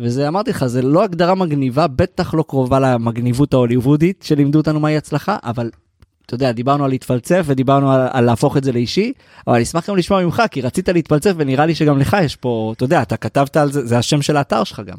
וזה 0.00 0.28
אמרתי 0.28 0.50
לך 0.50 0.66
זה 0.66 0.82
לא 0.82 1.02
הגדרה 1.04 1.34
מגניבה 1.34 1.86
בטח 1.86 2.34
לא 2.34 2.44
קרובה 2.48 2.80
למגניבות 2.80 3.54
ההוליוודית 3.54 4.22
שלימדו 4.22 4.58
אותנו 4.58 4.80
מהי 4.80 4.96
הצלחה 4.96 5.36
אבל. 5.42 5.70
אתה 6.26 6.34
יודע 6.34 6.52
דיברנו 6.52 6.84
על 6.84 6.90
להתפלצף 6.90 7.42
ודיברנו 7.46 7.92
על, 7.92 8.08
על 8.12 8.24
להפוך 8.24 8.56
את 8.56 8.64
זה 8.64 8.72
לאישי 8.72 9.12
אבל 9.46 9.54
אני 9.54 9.64
אשמח 9.64 9.90
גם 9.90 9.96
לשמוע 9.96 10.24
ממך 10.24 10.42
כי 10.50 10.60
רצית 10.60 10.88
להתפלצף 10.88 11.32
ונראה 11.36 11.66
לי 11.66 11.74
שגם 11.74 11.98
לך 11.98 12.16
יש 12.22 12.36
פה 12.36 12.72
אתה 12.76 12.84
יודע 12.84 13.02
אתה 13.02 13.16
כתבת 13.16 13.56
על 13.56 13.72
זה 13.72 13.86
זה 13.86 13.98
השם 13.98 14.22
של 14.22 14.36
האתר 14.36 14.64
שלך 14.64 14.82
גם. 14.86 14.96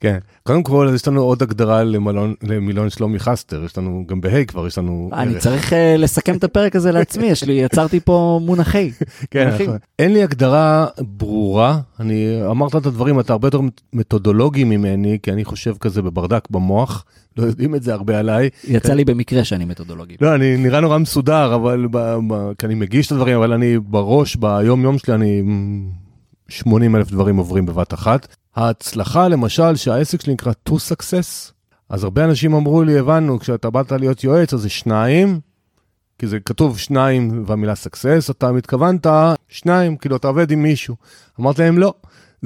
כן, 0.00 0.18
קודם 0.42 0.62
כל 0.62 0.90
יש 0.94 1.08
לנו 1.08 1.22
עוד 1.22 1.42
הגדרה 1.42 1.84
למלון, 1.84 2.34
למילון 2.42 2.90
שלומי 2.90 3.18
חסטר, 3.18 3.64
יש 3.64 3.78
לנו 3.78 4.04
גם 4.08 4.20
בהיי 4.20 4.46
כבר, 4.46 4.66
יש 4.66 4.78
לנו... 4.78 5.10
אני 5.12 5.32
ערך. 5.32 5.42
צריך 5.42 5.72
uh, 5.72 5.76
לסכם 5.98 6.36
את 6.36 6.44
הפרק 6.44 6.76
הזה 6.76 6.92
לעצמי, 6.92 7.26
יש 7.26 7.44
לי, 7.44 7.52
יצרתי 7.52 8.00
פה 8.00 8.40
מונחי. 8.42 8.90
כן, 9.30 9.48
נכון. 9.48 9.76
אין 9.98 10.12
לי 10.12 10.22
הגדרה 10.22 10.86
ברורה, 10.98 11.78
אני 12.00 12.40
אמרת 12.50 12.76
את 12.76 12.86
הדברים, 12.86 13.20
אתה 13.20 13.32
הרבה 13.32 13.48
יותר 13.48 13.60
מתודולוגי 13.92 14.64
ממני, 14.64 15.18
כי 15.22 15.32
אני 15.32 15.44
חושב 15.44 15.74
כזה 15.80 16.02
בברדק 16.02 16.50
במוח, 16.50 17.04
לא 17.36 17.44
יודעים 17.44 17.74
את 17.74 17.82
זה 17.82 17.92
הרבה 17.92 18.18
עליי. 18.18 18.50
יצא 18.64 18.94
לי 18.94 19.04
במקרה 19.04 19.44
שאני 19.44 19.64
מתודולוגי. 19.64 20.16
לא, 20.20 20.34
אני 20.34 20.56
נראה 20.56 20.80
נורא 20.80 20.98
מסודר, 20.98 21.54
אבל, 21.54 21.86
ב, 21.90 21.98
ב, 22.28 22.52
כי 22.58 22.66
אני 22.66 22.74
מגיש 22.74 23.06
את 23.06 23.12
הדברים, 23.12 23.36
אבל 23.36 23.52
אני 23.52 23.78
בראש, 23.78 24.36
ביום 24.36 24.82
יום 24.82 24.98
שלי, 24.98 25.14
אני 25.14 25.42
80 26.48 26.96
אלף 26.96 27.10
דברים 27.10 27.36
עוברים 27.36 27.66
בבת 27.66 27.94
אחת. 27.94 28.36
ההצלחה 28.56 29.28
למשל 29.28 29.76
שהעסק 29.76 30.20
שלי 30.20 30.32
נקרא 30.32 30.52
to 30.68 30.72
success, 30.72 31.52
אז 31.88 32.04
הרבה 32.04 32.24
אנשים 32.24 32.54
אמרו 32.54 32.82
לי, 32.82 32.98
הבנו, 32.98 33.38
כשאתה 33.40 33.70
באת 33.70 33.92
להיות 33.92 34.24
יועץ 34.24 34.54
אז 34.54 34.60
זה 34.60 34.68
שניים, 34.68 35.40
כי 36.18 36.26
זה 36.26 36.40
כתוב 36.40 36.78
שניים 36.78 37.44
והמילה 37.46 37.72
success, 37.72 38.30
אתה 38.30 38.52
מתכוונת 38.52 39.06
שניים, 39.48 39.96
כאילו 39.96 40.16
אתה 40.16 40.28
עובד 40.28 40.50
עם 40.50 40.62
מישהו. 40.62 40.96
אמרתי 41.40 41.62
להם 41.62 41.78
לא, 41.78 41.94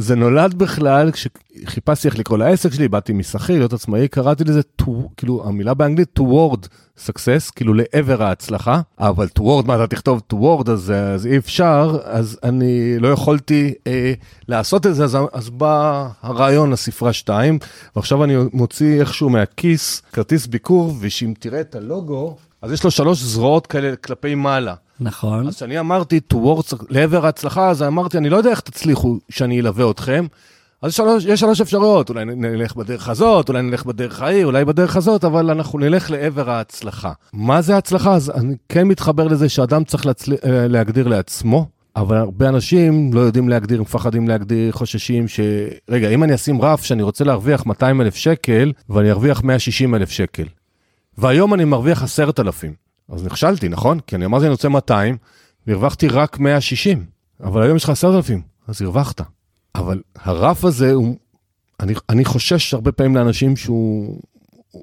זה 0.01 0.17
נולד 0.17 0.55
בכלל 0.55 1.11
כשחיפשתי 1.11 2.09
איך 2.09 2.19
לקרוא 2.19 2.39
לעסק 2.39 2.73
שלי, 2.73 2.89
באתי 2.89 3.13
משכיר, 3.13 3.59
להיות 3.59 3.73
עצמאי, 3.73 4.09
קראתי 4.09 4.45
לזה, 4.45 4.61
to, 4.83 4.91
כאילו 5.17 5.45
המילה 5.47 5.75
באנגלית 5.75 6.19
toward 6.19 6.67
success, 7.07 7.53
כאילו 7.57 7.75
לעבר 7.75 8.23
ההצלחה, 8.23 8.81
אבל 8.99 9.29
toward, 9.39 9.67
מה 9.67 9.75
אתה 9.75 9.87
תכתוב 9.87 10.23
toward, 10.33 10.71
אז, 10.71 10.91
אז 10.91 11.27
אי 11.27 11.37
אפשר, 11.37 11.99
אז 12.05 12.39
אני 12.43 12.99
לא 12.99 13.09
יכולתי 13.09 13.75
אה, 13.87 14.13
לעשות 14.49 14.87
את 14.87 14.95
זה, 14.95 15.05
אז, 15.05 15.19
אז 15.33 15.51
בא 15.51 16.09
הרעיון 16.23 16.71
לספרה 16.71 17.13
2, 17.13 17.59
ועכשיו 17.97 18.25
אני 18.25 18.35
מוציא 18.53 19.01
איכשהו 19.01 19.31
מהכיס 19.31 20.03
כרטיס 20.13 20.47
ביקור, 20.47 20.95
ושאם 21.01 21.35
תראה 21.39 21.61
את 21.61 21.75
הלוגו, 21.75 22.37
אז 22.63 22.73
יש 22.73 22.85
לו 22.85 22.91
שלוש 22.91 23.23
זרועות 23.23 23.67
כאלה 23.67 23.97
כלפי 23.97 24.35
מעלה. 24.35 24.75
נכון. 25.01 25.47
אז 25.47 25.57
כשאני 25.57 25.81
אמרתי 25.81 26.21
towards, 26.35 26.75
לעבר 26.89 27.27
ההצלחה, 27.27 27.71
אז 27.71 27.83
אמרתי, 27.83 28.19
אני 28.19 28.31
לא 28.31 28.37
יודע 28.37 28.51
איך 28.51 28.61
תצליחו 28.61 29.19
שאני 29.29 29.61
אלווה 29.61 29.91
אתכם. 29.91 30.27
אז 30.83 30.95
שלוש, 30.95 31.25
יש 31.25 31.41
שלוש 31.41 31.61
אפשרויות, 31.61 32.09
אולי 32.09 32.25
נלך 32.25 32.77
בדרך 32.77 33.09
הזאת, 33.09 33.49
אולי 33.49 33.63
נלך 33.63 33.85
בדרך 33.85 34.23
העיר, 34.23 34.47
אולי 34.47 34.65
בדרך 34.65 34.97
הזאת, 34.97 35.25
אבל 35.25 35.51
אנחנו 35.51 35.79
נלך 35.79 36.11
לעבר 36.11 36.51
ההצלחה. 36.51 37.13
מה 37.33 37.63
זה 37.63 37.77
הצלחה? 37.77 38.15
אז 38.15 38.31
אני 38.31 38.55
כן 38.69 38.89
מתחבר 38.89 39.29
לזה 39.29 39.49
שאדם 39.49 39.85
צריך 39.85 40.07
להצל... 40.07 40.33
אה, 40.33 40.69
להגדיר 40.69 41.09
לעצמו, 41.09 41.67
אבל 41.97 42.17
הרבה 42.17 42.49
אנשים 42.49 43.13
לא 43.13 43.21
יודעים 43.21 43.49
להגדיר, 43.49 43.83
מפחדים 43.83 44.29
להגדיר, 44.29 44.73
חוששים 44.73 45.29
ש... 45.29 45.41
רגע, 45.89 46.09
אם 46.09 46.25
אני 46.25 46.35
אשים 46.35 46.63
רף 46.63 46.85
שאני 46.85 47.03
רוצה 47.03 47.25
להרוויח 47.25 47.67
200 47.67 48.01
אלף 48.01 48.15
שקל, 48.15 48.73
ואני 48.91 49.11
ארוויח 49.11 49.43
160 49.43 49.95
אלף 49.95 50.11
שקל, 50.11 50.47
והיום 51.19 51.55
אני 51.55 51.65
מרוויח 51.65 52.03
10,000, 52.03 52.75
אז 53.11 53.25
נכשלתי, 53.25 53.69
נכון? 53.69 54.01
כי 54.01 54.17
אני 54.17 54.25
אמרתי 54.25 54.45
אני 54.45 54.53
רוצה 54.53 54.69
200, 54.69 55.17
והרווחתי 55.67 56.09
רק 56.09 56.39
160, 56.39 57.05
אבל 57.43 57.63
היום 57.63 57.77
יש 57.77 57.85
לך 57.85 57.91
10,000, 57.91 58.43
אז 58.69 58.83
הרווחת. 58.83 59.21
אבל 59.75 60.01
הרף 60.17 60.65
הזה, 60.65 60.93
הוא, 60.93 61.17
אני, 61.81 61.95
אני 62.09 62.25
חושש 62.25 62.75
הרבה 62.75 62.93
פעמים 62.93 63.17
לאנשים 63.17 63.57
שהוא 63.57 64.21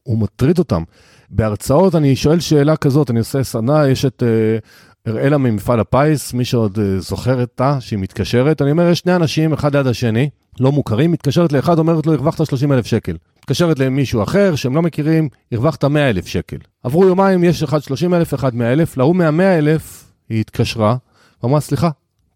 הוא 0.04 0.18
מטריד 0.18 0.60
אותם. 0.60 0.84
בהרצאות 1.30 1.96
אני 1.96 2.16
שואל 2.16 2.40
שאלה 2.40 2.76
כזאת, 2.76 3.12
אני 3.12 3.20
עושה 3.20 3.44
סדנה, 3.44 3.88
יש 3.88 4.06
את 4.06 4.24
uh, 4.24 5.10
אראלה 5.10 5.38
ממפעל 5.38 5.80
הפיס, 5.80 6.34
מי 6.34 6.46
שעוד 6.46 6.78
uh, 6.78 6.82
זוכר 7.00 7.42
אותה, 7.42 7.82
שהיא 7.82 8.00
מתקשרת, 8.00 8.62
אני 8.62 8.72
אומר, 8.72 8.90
יש 8.90 9.00
שני 9.00 9.16
אנשים, 9.16 9.54
אחד 9.54 9.76
ליד 9.76 9.88
השני, 9.88 10.30
לא 10.60 10.72
מוכרים, 10.72 11.12
מתקשרת 11.12 11.52
לאחד, 11.52 11.80
אומרת 11.80 12.06
לו, 12.06 12.14
הרווחת 12.14 12.46
30 12.46 12.72
אלף 12.72 12.86
שקל. 12.86 13.16
מתקשרת 13.48 13.80
למישהו 13.80 14.24
אחר 14.24 14.56
שהם 14.56 14.76
לא 14.76 14.82
מכירים, 14.82 15.30
הרווחת 15.52 15.84
100 15.84 16.10
אלף 16.10 16.28
שקל. 16.28 16.58
עברו 16.84 17.06
יומיים, 17.06 17.44
יש 17.44 17.64
אחד 17.64 17.80
30 17.80 18.14
אלף, 18.14 18.34
אחד 18.34 18.56
100 18.56 18.74
אלף, 18.74 18.98
להוא 18.98 19.16
מה-100 19.16 19.58
אלף 19.58 20.12
היא 20.30 20.42
התקשרה, 20.42 20.98
ואמרה, 21.44 21.60
סליחה, 21.60 21.90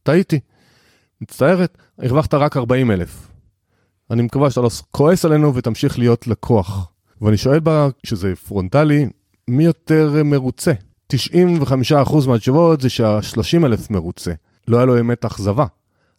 טעיתי. 0.04 0.40
מצטערת, 1.22 1.78
הרווחת 2.00 2.34
רק 2.34 2.58
40 2.58 2.92
אלף. 2.92 3.28
אני 4.12 4.22
מקווה 4.22 4.50
שאתה 4.50 4.62
לא 4.62 4.70
כועס 4.92 5.26
עלינו 5.26 5.56
ותמשיך 5.56 6.00
להיות 6.00 6.28
לקוח. 6.28 6.92
ואני 7.22 7.38
שואל 7.38 7.60
בה, 7.60 7.88
כשזה 8.04 8.36
פרונטלי, 8.36 9.08
מי 9.48 9.64
יותר 9.64 10.22
מרוצה? 10.26 10.72
95% 11.14 11.16
מהתשובות 12.28 12.82
זה 12.82 12.90
שה-30 12.90 13.66
אלף 13.66 13.90
מרוצה. 13.90 14.32
לא 14.68 14.78
היה 14.78 14.86
לו 14.86 15.00
אמת 15.00 15.26
אכזבה. 15.26 15.66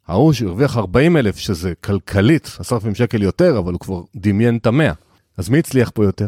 ההוא 0.08 0.32
שהרוויח 0.32 0.76
40 0.76 1.16
אלף, 1.16 1.36
שזה 1.36 1.72
כלכלית, 1.84 2.56
10,000 2.58 2.94
שקל 2.94 3.22
יותר, 3.22 3.58
אבל 3.58 3.72
הוא 3.72 3.80
כבר 3.80 4.02
דמיין 4.16 4.56
את 4.56 4.66
המאה. 4.66 4.92
אז 5.36 5.48
מי 5.48 5.58
הצליח 5.58 5.90
פה 5.94 6.04
יותר? 6.04 6.26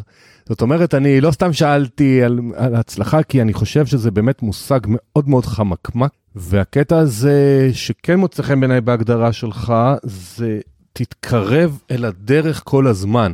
זאת 0.48 0.62
אומרת, 0.62 0.94
אני 0.94 1.20
לא 1.20 1.30
סתם 1.30 1.52
שאלתי 1.52 2.22
על, 2.22 2.40
על 2.56 2.74
הצלחה, 2.74 3.22
כי 3.22 3.42
אני 3.42 3.52
חושב 3.52 3.86
שזה 3.86 4.10
באמת 4.10 4.42
מושג 4.42 4.80
מאוד 4.86 5.28
מאוד 5.28 5.46
חמקמק, 5.46 6.10
והקטע 6.34 6.98
הזה 6.98 7.70
שכן 7.72 8.18
מוצא 8.18 8.42
חן 8.42 8.60
בעיניי 8.60 8.80
בהגדרה 8.80 9.32
שלך, 9.32 9.74
זה 10.02 10.60
תתקרב 10.92 11.78
אל 11.90 12.04
הדרך 12.04 12.62
כל 12.64 12.86
הזמן. 12.86 13.32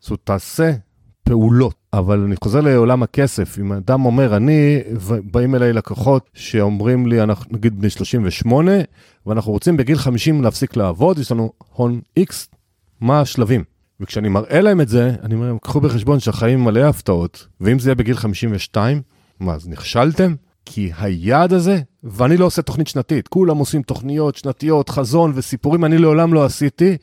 זאת 0.00 0.10
אומרת, 0.10 0.20
תעשה 0.24 0.72
פעולות. 1.24 1.74
אבל 1.98 2.20
אני 2.20 2.34
חוזר 2.44 2.60
לעולם 2.60 3.02
הכסף, 3.02 3.58
אם 3.58 3.72
אדם 3.72 4.04
אומר, 4.04 4.36
אני, 4.36 4.80
באים 5.24 5.54
אליי 5.54 5.72
לקוחות 5.72 6.30
שאומרים 6.34 7.06
לי, 7.06 7.22
אנחנו 7.22 7.44
נגיד 7.50 7.80
בני 7.80 7.90
38, 7.90 8.72
ואנחנו 9.26 9.52
רוצים 9.52 9.76
בגיל 9.76 9.98
50 9.98 10.42
להפסיק 10.42 10.76
לעבוד, 10.76 11.18
יש 11.18 11.32
לנו 11.32 11.52
הון 11.72 12.00
X, 12.18 12.32
מה 13.00 13.20
השלבים? 13.20 13.64
וכשאני 14.00 14.28
מראה 14.28 14.60
להם 14.60 14.80
את 14.80 14.88
זה, 14.88 15.12
אני 15.22 15.34
אומר 15.34 15.46
להם, 15.46 15.58
קחו 15.58 15.80
בחשבון 15.80 16.20
שהחיים 16.20 16.64
מלא 16.64 16.80
הפתעות, 16.80 17.46
ואם 17.60 17.78
זה 17.78 17.88
יהיה 17.88 17.94
בגיל 17.94 18.16
52, 18.16 19.02
מה, 19.40 19.54
אז 19.54 19.68
נכשלתם? 19.68 20.34
כי 20.66 20.90
היעד 20.98 21.52
הזה, 21.52 21.80
ואני 22.04 22.36
לא 22.36 22.44
עושה 22.44 22.62
תוכנית 22.62 22.88
שנתית, 22.88 23.28
כולם 23.28 23.56
עושים 23.56 23.82
תוכניות 23.82 24.36
שנתיות, 24.36 24.88
חזון 24.88 25.32
וסיפורים, 25.34 25.84
אני 25.84 25.98
לעולם 25.98 26.34
לא 26.34 26.44
עשיתי, 26.44 26.96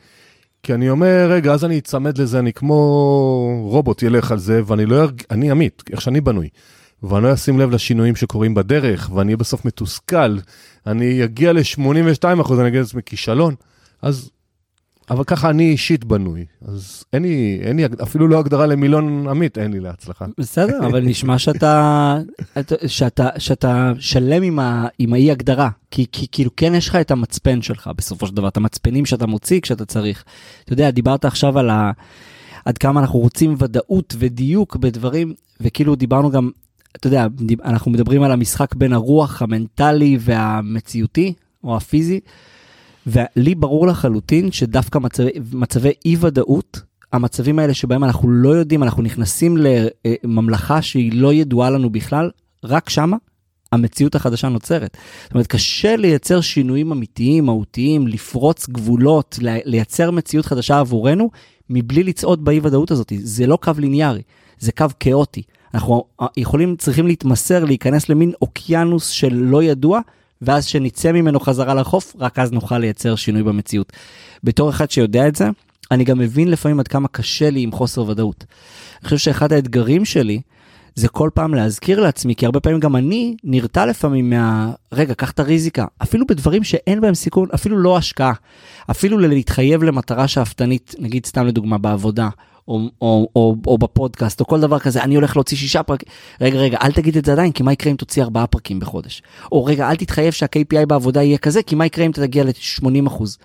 כי 0.63 0.73
אני 0.73 0.89
אומר, 0.89 1.27
רגע, 1.31 1.53
אז 1.53 1.65
אני 1.65 1.79
אצמד 1.79 2.17
לזה, 2.17 2.39
אני 2.39 2.53
כמו 2.53 2.75
רובוט 3.63 4.03
ילך 4.03 4.31
על 4.31 4.39
זה, 4.39 4.61
ואני 4.65 4.85
לא 4.85 5.01
ארג... 5.01 5.21
אני 5.31 5.51
עמית, 5.51 5.83
איך 5.91 6.01
שאני 6.01 6.21
בנוי. 6.21 6.49
ואני 7.03 7.23
לא 7.23 7.33
אשים 7.33 7.59
לב 7.59 7.71
לשינויים 7.71 8.15
שקורים 8.15 8.53
בדרך, 8.53 9.09
ואני 9.13 9.27
אהיה 9.27 9.37
בסוף 9.37 9.65
מתוסכל, 9.65 10.37
אני 10.87 11.23
אגיע 11.23 11.53
ל-82 11.53 12.41
אחוז, 12.41 12.59
אני 12.59 12.67
אגיד 12.67 12.79
לעצמי 12.79 13.01
כישלון. 13.05 13.55
אז 14.01 14.29
אבל 15.09 15.23
ככה 15.23 15.49
אני 15.49 15.71
אישית 15.71 16.03
בנוי, 16.05 16.45
אז 16.65 17.03
אין 17.13 17.23
לי, 17.23 17.59
אין 17.61 17.77
לי 17.77 17.85
אפילו 18.03 18.27
לא 18.27 18.39
הגדרה 18.39 18.65
למילון 18.65 19.27
עמית, 19.27 19.57
אין 19.57 19.71
לי 19.71 19.79
להצלחה. 19.79 20.25
בסדר, 20.37 20.79
אבל 20.87 21.01
נשמע 21.01 21.39
שאתה, 21.39 22.17
שאתה, 22.87 23.29
שאתה 23.37 23.91
שלם 23.99 24.43
עם, 24.43 24.59
ה, 24.59 24.87
עם 24.99 25.13
האי 25.13 25.31
הגדרה, 25.31 25.69
כי, 25.91 26.05
כי 26.11 26.27
כאילו 26.31 26.51
כן 26.57 26.75
יש 26.75 26.89
לך 26.89 26.95
את 26.95 27.11
המצפן 27.11 27.61
שלך 27.61 27.89
בסופו 27.97 28.27
של 28.27 28.35
דבר, 28.35 28.47
את 28.47 28.57
המצפנים 28.57 29.05
שאתה 29.05 29.27
מוציא 29.27 29.61
כשאתה 29.61 29.85
צריך. 29.85 30.23
אתה 30.63 30.73
יודע, 30.73 30.91
דיברת 30.91 31.25
עכשיו 31.25 31.59
על 31.59 31.69
ה, 31.69 31.91
עד 32.65 32.77
כמה 32.77 32.99
אנחנו 33.01 33.19
רוצים 33.19 33.55
ודאות 33.57 34.15
ודיוק 34.19 34.75
בדברים, 34.75 35.33
וכאילו 35.61 35.95
דיברנו 35.95 36.31
גם, 36.31 36.49
אתה 36.95 37.07
יודע, 37.07 37.27
אנחנו 37.65 37.91
מדברים 37.91 38.23
על 38.23 38.31
המשחק 38.31 38.75
בין 38.75 38.93
הרוח 38.93 39.41
המנטלי 39.41 40.17
והמציאותי, 40.19 41.33
או 41.63 41.77
הפיזי. 41.77 42.19
ולי 43.07 43.55
ברור 43.55 43.87
לחלוטין 43.87 44.51
שדווקא 44.51 44.99
מצבי, 44.99 45.29
מצבי 45.53 45.91
אי 46.05 46.15
ודאות, 46.19 46.81
המצבים 47.13 47.59
האלה 47.59 47.73
שבהם 47.73 48.03
אנחנו 48.03 48.29
לא 48.29 48.49
יודעים, 48.49 48.83
אנחנו 48.83 49.03
נכנסים 49.03 49.57
לממלכה 49.57 50.81
שהיא 50.81 51.11
לא 51.13 51.33
ידועה 51.33 51.69
לנו 51.69 51.89
בכלל, 51.89 52.29
רק 52.63 52.89
שמה 52.89 53.17
המציאות 53.71 54.15
החדשה 54.15 54.49
נוצרת. 54.49 54.97
זאת 55.23 55.33
אומרת, 55.33 55.47
קשה 55.47 55.95
לייצר 55.95 56.41
שינויים 56.41 56.91
אמיתיים, 56.91 57.45
מהותיים, 57.45 58.07
לפרוץ 58.07 58.69
גבולות, 58.69 59.39
לייצר 59.41 60.11
מציאות 60.11 60.45
חדשה 60.45 60.79
עבורנו, 60.79 61.29
מבלי 61.69 62.03
לצעוד 62.03 62.45
באי 62.45 62.59
ודאות 62.63 62.91
הזאת. 62.91 63.13
זה 63.17 63.47
לא 63.47 63.57
קו 63.61 63.71
ליניארי, 63.77 64.21
זה 64.59 64.71
קו 64.71 64.85
כאוטי. 64.99 65.43
אנחנו 65.73 66.03
יכולים, 66.37 66.75
צריכים 66.75 67.07
להתמסר, 67.07 67.65
להיכנס 67.65 68.09
למין 68.09 68.31
אוקיינוס 68.41 69.07
של 69.07 69.33
לא 69.33 69.63
ידוע, 69.63 69.99
ואז 70.41 70.65
שנצא 70.65 71.11
ממנו 71.11 71.39
חזרה 71.39 71.73
לחוף, 71.73 72.15
רק 72.19 72.39
אז 72.39 72.51
נוכל 72.51 72.77
לייצר 72.77 73.15
שינוי 73.15 73.43
במציאות. 73.43 73.93
בתור 74.43 74.69
אחד 74.69 74.91
שיודע 74.91 75.27
את 75.27 75.35
זה, 75.35 75.49
אני 75.91 76.03
גם 76.03 76.19
מבין 76.19 76.47
לפעמים 76.47 76.79
עד 76.79 76.87
כמה 76.87 77.07
קשה 77.07 77.49
לי 77.49 77.61
עם 77.61 77.71
חוסר 77.71 78.01
ודאות. 78.01 78.45
אני 79.01 79.03
חושב 79.05 79.17
שאחד 79.17 79.53
האתגרים 79.53 80.05
שלי, 80.05 80.41
זה 80.95 81.07
כל 81.07 81.29
פעם 81.33 81.53
להזכיר 81.53 81.99
לעצמי, 81.99 82.35
כי 82.35 82.45
הרבה 82.45 82.59
פעמים 82.59 82.79
גם 82.79 82.95
אני 82.95 83.35
נרתע 83.43 83.85
לפעמים 83.85 84.29
מה... 84.29 84.71
רגע, 84.91 85.13
קח 85.13 85.31
את 85.31 85.39
הריזיקה. 85.39 85.85
אפילו 86.03 86.27
בדברים 86.27 86.63
שאין 86.63 87.01
בהם 87.01 87.13
סיכון, 87.13 87.47
אפילו 87.55 87.77
לא 87.77 87.97
השקעה. 87.97 88.33
אפילו 88.91 89.17
להתחייב 89.17 89.83
למטרה 89.83 90.27
שאפתנית, 90.27 90.95
נגיד 90.99 91.25
סתם 91.25 91.45
לדוגמה 91.45 91.77
בעבודה, 91.77 92.29
או, 92.67 92.79
או, 93.01 93.27
או, 93.35 93.55
או 93.67 93.77
בפודקאסט, 93.77 94.39
או 94.39 94.45
כל 94.45 94.61
דבר 94.61 94.79
כזה, 94.79 95.03
אני 95.03 95.15
הולך 95.15 95.35
להוציא 95.35 95.57
שישה 95.57 95.83
פרקים. 95.83 96.09
רגע, 96.41 96.59
רגע, 96.59 96.77
אל 96.81 96.91
תגיד 96.91 97.17
את 97.17 97.25
זה 97.25 97.31
עדיין, 97.31 97.51
כי 97.51 97.63
מה 97.63 97.73
יקרה 97.73 97.91
אם 97.91 97.97
תוציא 97.97 98.23
ארבעה 98.23 98.47
פרקים 98.47 98.79
בחודש? 98.79 99.21
או 99.51 99.65
רגע, 99.65 99.89
אל 99.89 99.95
תתחייב 99.95 100.33
שה-KPI 100.33 100.85
בעבודה 100.87 101.23
יהיה 101.23 101.37
כזה, 101.37 101.63
כי 101.63 101.75
מה 101.75 101.85
יקרה 101.85 102.05
אם 102.05 102.11
אתה 102.11 102.21
תגיע 102.21 102.43
ל-80 102.43 103.07
אחוז? 103.07 103.37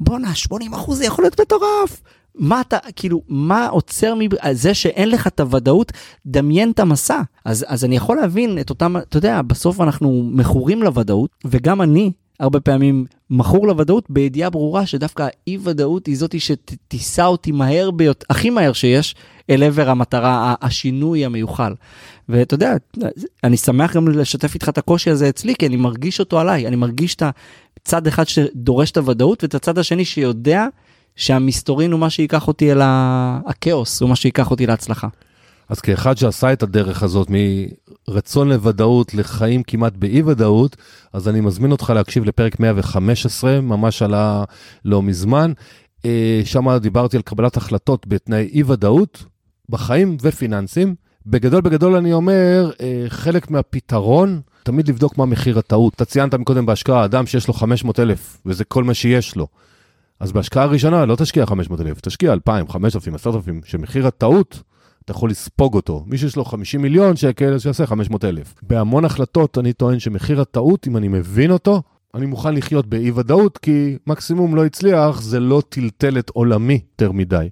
בואנה, 0.00 0.34
80 0.34 0.74
אחוז 0.74 0.98
זה 0.98 1.04
יכול 1.04 1.24
להיות 1.24 1.40
מטורף. 1.40 2.02
מה 2.34 2.60
אתה, 2.60 2.78
כאילו, 2.96 3.20
מה 3.28 3.66
עוצר 3.66 4.14
מזה 4.14 4.74
שאין 4.74 5.10
לך 5.10 5.26
את 5.26 5.40
הוודאות, 5.40 5.92
דמיין 6.26 6.70
את 6.70 6.80
המסע. 6.80 7.20
אז, 7.44 7.64
אז 7.68 7.84
אני 7.84 7.96
יכול 7.96 8.16
להבין 8.16 8.58
את 8.58 8.70
אותם, 8.70 8.96
אתה 8.96 9.16
יודע, 9.16 9.42
בסוף 9.42 9.80
אנחנו 9.80 10.30
מכורים 10.32 10.82
לוודאות, 10.82 11.30
וגם 11.44 11.82
אני 11.82 12.12
הרבה 12.40 12.60
פעמים 12.60 13.04
מכור 13.30 13.66
לוודאות 13.66 14.04
בידיעה 14.08 14.50
ברורה 14.50 14.86
שדווקא 14.86 15.22
האי 15.22 15.58
ודאות 15.62 16.06
היא 16.06 16.16
זאתי 16.16 16.40
שתישא 16.40 17.24
אותי 17.24 17.52
מהר 17.52 17.90
ביותר, 17.90 18.26
הכי 18.30 18.50
מהר 18.50 18.72
שיש, 18.72 19.14
אל 19.50 19.62
עבר 19.62 19.90
המטרה, 19.90 20.54
השינוי 20.62 21.24
המיוחל. 21.24 21.74
ואתה 22.28 22.54
יודע, 22.54 22.74
אני 23.44 23.56
שמח 23.56 23.96
גם 23.96 24.08
לשתף 24.08 24.54
איתך 24.54 24.68
את 24.68 24.78
הקושי 24.78 25.10
הזה 25.10 25.28
אצלי, 25.28 25.54
כי 25.54 25.66
אני 25.66 25.76
מרגיש 25.76 26.20
אותו 26.20 26.40
עליי, 26.40 26.66
אני 26.66 26.76
מרגיש 26.76 27.14
את 27.14 27.22
הצד 27.80 28.06
אחד 28.06 28.28
שדורש 28.28 28.90
את 28.90 28.96
הוודאות, 28.96 29.42
ואת 29.42 29.54
הצד 29.54 29.78
השני 29.78 30.04
שיודע 30.04 30.66
שהמסתורין 31.16 31.92
הוא 31.92 32.00
מה 32.00 32.10
שייקח 32.10 32.48
אותי 32.48 32.72
אל 32.72 32.80
הכאוס, 32.82 34.00
הוא 34.00 34.08
מה 34.08 34.16
שייקח 34.16 34.50
אותי 34.50 34.66
להצלחה. 34.66 35.08
אז 35.68 35.80
כאחד 35.80 36.16
שעשה 36.16 36.52
את 36.52 36.62
הדרך 36.62 37.02
הזאת 37.02 37.28
מרצון 38.08 38.48
לוודאות 38.48 39.14
לחיים 39.14 39.62
כמעט 39.62 39.92
באי 39.96 40.22
ודאות, 40.22 40.76
אז 41.12 41.28
אני 41.28 41.40
מזמין 41.40 41.72
אותך 41.72 41.92
להקשיב 41.94 42.24
לפרק 42.24 42.60
115, 42.60 43.60
ממש 43.60 44.02
עלה 44.02 44.44
לא 44.84 45.02
מזמן. 45.02 45.52
אה, 46.04 46.42
שם 46.44 46.76
דיברתי 46.76 47.16
על 47.16 47.22
קבלת 47.22 47.56
החלטות 47.56 48.06
בתנאי 48.06 48.48
אי 48.52 48.62
ודאות, 48.62 49.24
בחיים 49.68 50.16
ופיננסים. 50.22 50.94
בגדול 51.26 51.60
בגדול 51.60 51.96
אני 51.96 52.12
אומר, 52.12 52.70
אה, 52.80 53.04
חלק 53.08 53.50
מהפתרון, 53.50 54.40
תמיד 54.62 54.88
לבדוק 54.88 55.18
מה 55.18 55.26
מחיר 55.26 55.58
הטעות. 55.58 55.94
אתה 55.94 56.04
ציינת 56.04 56.34
מקודם 56.34 56.66
בהשקעה, 56.66 57.04
אדם 57.04 57.26
שיש 57.26 57.48
לו 57.48 57.54
500 57.54 58.00
אלף, 58.00 58.38
וזה 58.46 58.64
כל 58.64 58.84
מה 58.84 58.94
שיש 58.94 59.36
לו. 59.36 59.46
אז 60.20 60.32
בהשקעה 60.32 60.64
הראשונה 60.64 61.04
לא 61.04 61.16
תשקיע 61.16 61.46
500 61.46 61.80
אלף, 61.80 62.00
תשקיע 62.00 62.32
2,000, 62.32 62.68
5,000, 62.68 63.14
10,000, 63.14 63.60
שמחיר 63.64 64.06
הטעות 64.06 64.62
אתה 65.04 65.12
יכול 65.12 65.30
לספוג 65.30 65.74
אותו. 65.74 66.04
מי 66.06 66.18
שיש 66.18 66.36
לו 66.36 66.44
50 66.44 66.82
מיליון 66.82 67.16
שקל, 67.16 67.54
אז 67.54 67.62
שיעשה 67.62 67.86
500 67.86 68.24
אלף. 68.24 68.54
בהמון 68.62 69.04
החלטות 69.04 69.58
אני 69.58 69.72
טוען 69.72 69.98
שמחיר 69.98 70.40
הטעות, 70.40 70.86
אם 70.86 70.96
אני 70.96 71.08
מבין 71.08 71.50
אותו, 71.50 71.82
אני 72.14 72.26
מוכן 72.26 72.54
לחיות 72.54 72.86
באי 72.86 73.10
ודאות, 73.10 73.58
כי 73.58 73.98
מקסימום 74.06 74.56
לא 74.56 74.66
הצליח, 74.66 75.20
זה 75.20 75.40
לא 75.40 75.62
טלטל 75.68 76.18
את 76.18 76.30
עולמי 76.30 76.80
יותר 76.90 77.12
מדי. 77.12 77.48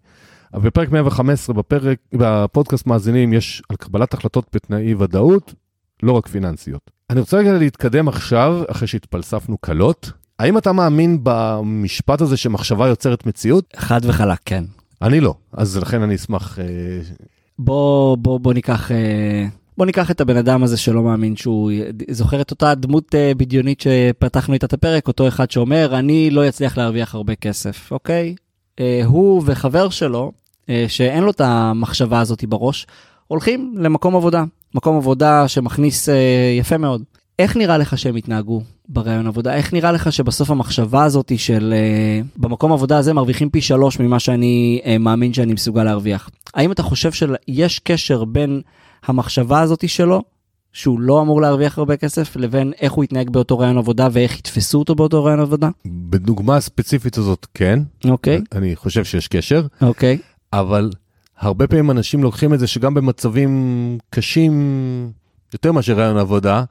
אבל 0.55 0.63
בפרק 0.65 0.91
115, 0.91 1.55
בפרק, 1.55 1.99
בפודקאסט 2.13 2.87
מאזינים, 2.87 3.33
יש 3.33 3.63
על 3.69 3.77
קבלת 3.77 4.15
החלטות 4.15 4.47
בתנאי 4.55 4.83
אי 4.89 4.95
ודאות, 4.95 5.55
לא 6.03 6.13
רק 6.13 6.29
פיננסיות. 6.29 6.91
אני 7.11 7.21
רוצה 7.21 7.37
רגע 7.37 7.53
להתקדם 7.53 8.09
עכשיו, 8.09 8.63
אחרי 8.71 8.89
שהתפלספנו 8.89 9.59
קלות. 9.59 10.13
האם 10.39 10.59
אתה 10.59 10.73
מאמין 10.73 11.19
במשפט 11.23 12.21
הזה 12.21 12.37
שמחשבה 12.37 12.89
יוצרת 12.89 13.27
מציאות? 13.27 13.75
חד 13.77 14.01
וחלק, 14.05 14.39
כן. 14.45 14.65
אני 15.03 15.21
לא, 15.21 15.35
אז 15.53 15.77
לכן 15.77 16.03
אני 16.03 16.15
אשמח 16.15 16.59
אה, 16.59 16.65
בוא, 17.65 18.17
בוא, 18.17 18.41
בוא 18.41 18.55
ניקח... 18.55 18.91
אה, 18.93 19.47
בוא 19.79 19.87
ניקח 19.87 20.11
את 20.11 20.21
הבן 20.21 20.37
אדם 20.37 20.63
הזה 20.63 20.77
שלא 20.77 21.03
מאמין 21.03 21.37
שהוא 21.37 21.73
זוכר 22.11 22.41
את 22.41 22.51
אותה 22.51 22.75
דמות 22.75 23.15
uh, 23.15 23.39
בדיונית 23.39 23.81
שפתחנו 23.81 24.55
איתה 24.55 24.67
את 24.67 24.73
הפרק, 24.73 25.09
אותו 25.09 25.29
אחד 25.29 25.51
שאומר, 25.51 25.99
אני 25.99 26.31
לא 26.31 26.49
אצליח 26.49 26.77
להרוויח 26.79 27.15
הרבה 27.15 27.35
כסף, 27.35 27.93
אוקיי? 27.93 28.35
Uh, 28.77 28.83
הוא 29.05 29.43
וחבר 29.47 29.89
שלו, 29.89 30.33
uh, 30.63 30.69
שאין 30.89 31.25
לו 31.25 31.31
את 31.31 31.41
המחשבה 31.41 32.21
הזאת 32.21 32.45
בראש, 32.45 32.87
הולכים 33.29 33.75
למקום 33.79 34.17
עבודה. 34.17 34.45
מקום 34.75 34.97
עבודה 34.97 35.49
שמכניס 35.49 36.09
uh, 36.09 36.13
יפה 36.59 36.79
מאוד. 36.79 37.03
איך 37.39 37.57
נראה 37.57 37.79
לך 37.79 37.99
שהם 37.99 38.17
יתנהגו 38.17 38.63
ברעיון 38.89 39.27
עבודה? 39.27 39.55
איך 39.55 39.73
נראה 39.73 39.93
לך 39.93 40.13
שבסוף 40.13 40.51
המחשבה 40.51 41.05
הזאת 41.05 41.33
של 41.37 41.75
uh, 41.75 42.27
במקום 42.37 42.73
עבודה 42.73 42.99
הזה 42.99 43.13
מרוויחים 43.13 43.51
פי 43.51 43.61
שלוש 43.61 44.01
ממה 44.01 44.21
שאני 44.21 44.81
uh, 44.85 44.99
מאמין 44.99 45.35
שאני 45.35 45.53
מסוגל 45.53 45.85
להרוויח? 45.85 46.31
האם 46.55 46.73
אתה 46.73 46.83
חושב 46.83 47.13
שיש 47.13 47.79
קשר 47.79 48.25
בין 48.25 48.61
המחשבה 49.07 49.61
הזאת 49.61 49.89
שלו, 49.89 50.23
שהוא 50.73 51.01
לא 51.01 51.21
אמור 51.21 51.41
להרוויח 51.41 51.79
הרבה 51.79 51.97
כסף, 51.97 52.37
לבין 52.37 52.73
איך 52.81 52.93
הוא 52.93 53.05
יתנהג 53.05 53.31
באותו 53.31 53.59
רעיון 53.59 53.79
עבודה 53.79 54.09
ואיך 54.13 54.39
יתפסו 54.39 54.79
אותו 54.79 54.95
באותו 54.95 55.25
רעיון 55.25 55.41
עבודה? 55.41 55.69
בדוגמה 55.87 56.57
הספציפית 56.57 57.19
הזאת 57.19 57.47
כן. 57.55 57.79
אוקיי. 58.05 58.39
Okay. 58.39 58.59
אני 58.59 58.77
חושב 58.77 59.05
שיש 59.05 59.29
קשר. 59.29 59.67
אוקיי. 59.83 60.19
Okay. 60.21 60.59
אבל 60.59 60.91
הרבה 61.39 61.67
פעמים 61.67 61.91
אנשים 61.91 62.23
לוקחים 62.23 62.55
את 62.55 62.59
זה 62.59 62.67
שגם 62.67 62.95
במצבים 62.95 63.99
קשים 64.11 64.53
יותר 65.53 65.73
מאשר 65.73 65.93
רעיון 65.93 66.17
עבודה, 66.17 66.65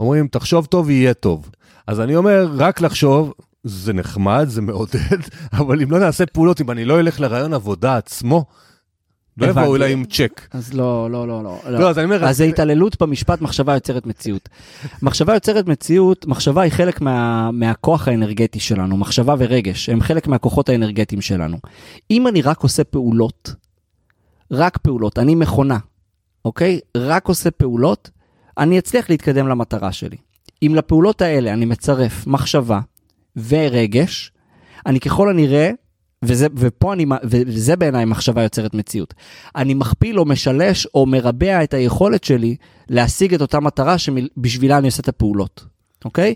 אומרים, 0.00 0.28
תחשוב 0.28 0.66
טוב, 0.66 0.90
יהיה 0.90 1.14
טוב. 1.14 1.50
אז 1.86 2.00
אני 2.00 2.16
אומר, 2.16 2.48
רק 2.56 2.80
לחשוב, 2.80 3.32
זה 3.64 3.92
נחמד, 3.92 4.46
זה 4.48 4.62
מעודד, 4.62 5.18
אבל 5.58 5.82
אם 5.82 5.90
לא 5.90 5.98
נעשה 5.98 6.26
פעולות, 6.26 6.60
אם 6.60 6.70
אני 6.70 6.84
לא 6.84 7.00
אלך 7.00 7.20
לרעיון 7.20 7.54
עבודה 7.54 7.96
עצמו, 7.96 8.44
לא 9.36 9.46
יבואו 9.46 9.76
אליי 9.76 9.92
עם 9.92 10.04
צ'ק. 10.04 10.48
אז 10.52 10.74
לא, 10.74 11.10
לא, 11.10 11.28
לא, 11.28 11.44
לא. 11.44 11.58
לא, 11.66 11.90
אז 11.90 11.98
אני 11.98 12.04
אומר... 12.04 12.24
אז 12.24 12.36
זה 12.36 12.44
התעללות 12.44 13.02
במשפט 13.02 13.40
מחשבה 13.40 13.74
יוצרת 13.74 14.06
מציאות. 14.06 14.48
מחשבה 15.02 15.34
יוצרת 15.34 15.66
מציאות, 15.66 16.26
מחשבה 16.26 16.62
היא 16.62 16.72
חלק 16.72 17.00
מה, 17.00 17.50
מהכוח 17.50 18.08
האנרגטי 18.08 18.60
שלנו, 18.60 18.96
מחשבה 18.96 19.34
ורגש, 19.38 19.88
הם 19.88 20.00
חלק 20.00 20.26
מהכוחות 20.26 20.68
האנרגטיים 20.68 21.20
שלנו. 21.20 21.56
אם 22.10 22.28
אני 22.28 22.42
רק 22.42 22.62
עושה 22.62 22.84
פעולות, 22.84 23.54
רק 24.50 24.78
פעולות, 24.78 25.18
אני 25.18 25.34
מכונה, 25.34 25.78
אוקיי? 26.44 26.80
רק 26.96 27.28
עושה 27.28 27.50
פעולות, 27.50 28.10
אני 28.60 28.78
אצליח 28.78 29.10
להתקדם 29.10 29.48
למטרה 29.48 29.92
שלי. 29.92 30.16
אם 30.62 30.72
לפעולות 30.74 31.22
האלה 31.22 31.52
אני 31.52 31.64
מצרף 31.64 32.26
מחשבה 32.26 32.80
ורגש, 33.48 34.32
אני 34.86 35.00
ככל 35.00 35.30
הנראה, 35.30 35.70
וזה, 36.24 36.46
ופה 36.56 36.92
אני, 36.92 37.06
וזה 37.24 37.76
בעיניי 37.76 38.04
מחשבה 38.04 38.42
יוצרת 38.42 38.74
מציאות. 38.74 39.14
אני 39.56 39.74
מכפיל 39.74 40.18
או 40.18 40.24
משלש 40.24 40.86
או 40.94 41.06
מרבע 41.06 41.64
את 41.64 41.74
היכולת 41.74 42.24
שלי 42.24 42.56
להשיג 42.88 43.34
את 43.34 43.40
אותה 43.40 43.60
מטרה 43.60 43.98
שבשבילה 43.98 44.78
אני 44.78 44.86
עושה 44.86 45.02
את 45.02 45.08
הפעולות. 45.08 45.64
אוקיי? 46.04 46.34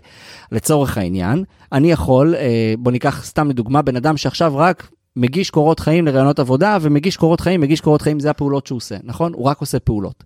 לצורך 0.51 0.97
העניין, 0.97 1.43
אני 1.71 1.91
יכול, 1.91 2.35
אה, 2.35 2.73
בוא 2.79 2.91
ניקח 2.91 3.25
סתם 3.25 3.49
לדוגמה, 3.49 3.81
בן 3.81 3.95
אדם 3.95 4.17
שעכשיו 4.17 4.57
רק 4.57 4.89
מגיש 5.15 5.49
קורות 5.49 5.79
חיים 5.79 6.05
לרעיונות 6.05 6.39
עבודה, 6.39 6.77
ומגיש 6.81 7.17
קורות 7.17 7.41
חיים, 7.41 7.61
מגיש 7.61 7.81
קורות 7.81 8.01
חיים, 8.01 8.19
זה 8.19 8.29
הפעולות 8.29 8.67
שהוא 8.67 8.77
עושה, 8.77 8.95
נכון? 9.03 9.33
הוא 9.33 9.45
רק 9.45 9.59
עושה 9.59 9.79
פעולות. 9.79 10.23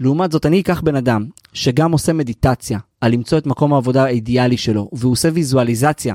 לעומת 0.00 0.32
זאת, 0.32 0.46
אני 0.46 0.60
אקח 0.60 0.80
בן 0.80 0.96
אדם 0.96 1.26
שגם 1.52 1.92
עושה 1.92 2.12
מדיטציה 2.12 2.78
על 3.00 3.12
למצוא 3.12 3.38
את 3.38 3.46
מקום 3.46 3.72
העבודה 3.74 4.04
האידיאלי 4.04 4.56
שלו, 4.56 4.88
והוא 4.92 5.12
עושה 5.12 5.28
ויזואליזציה 5.32 6.14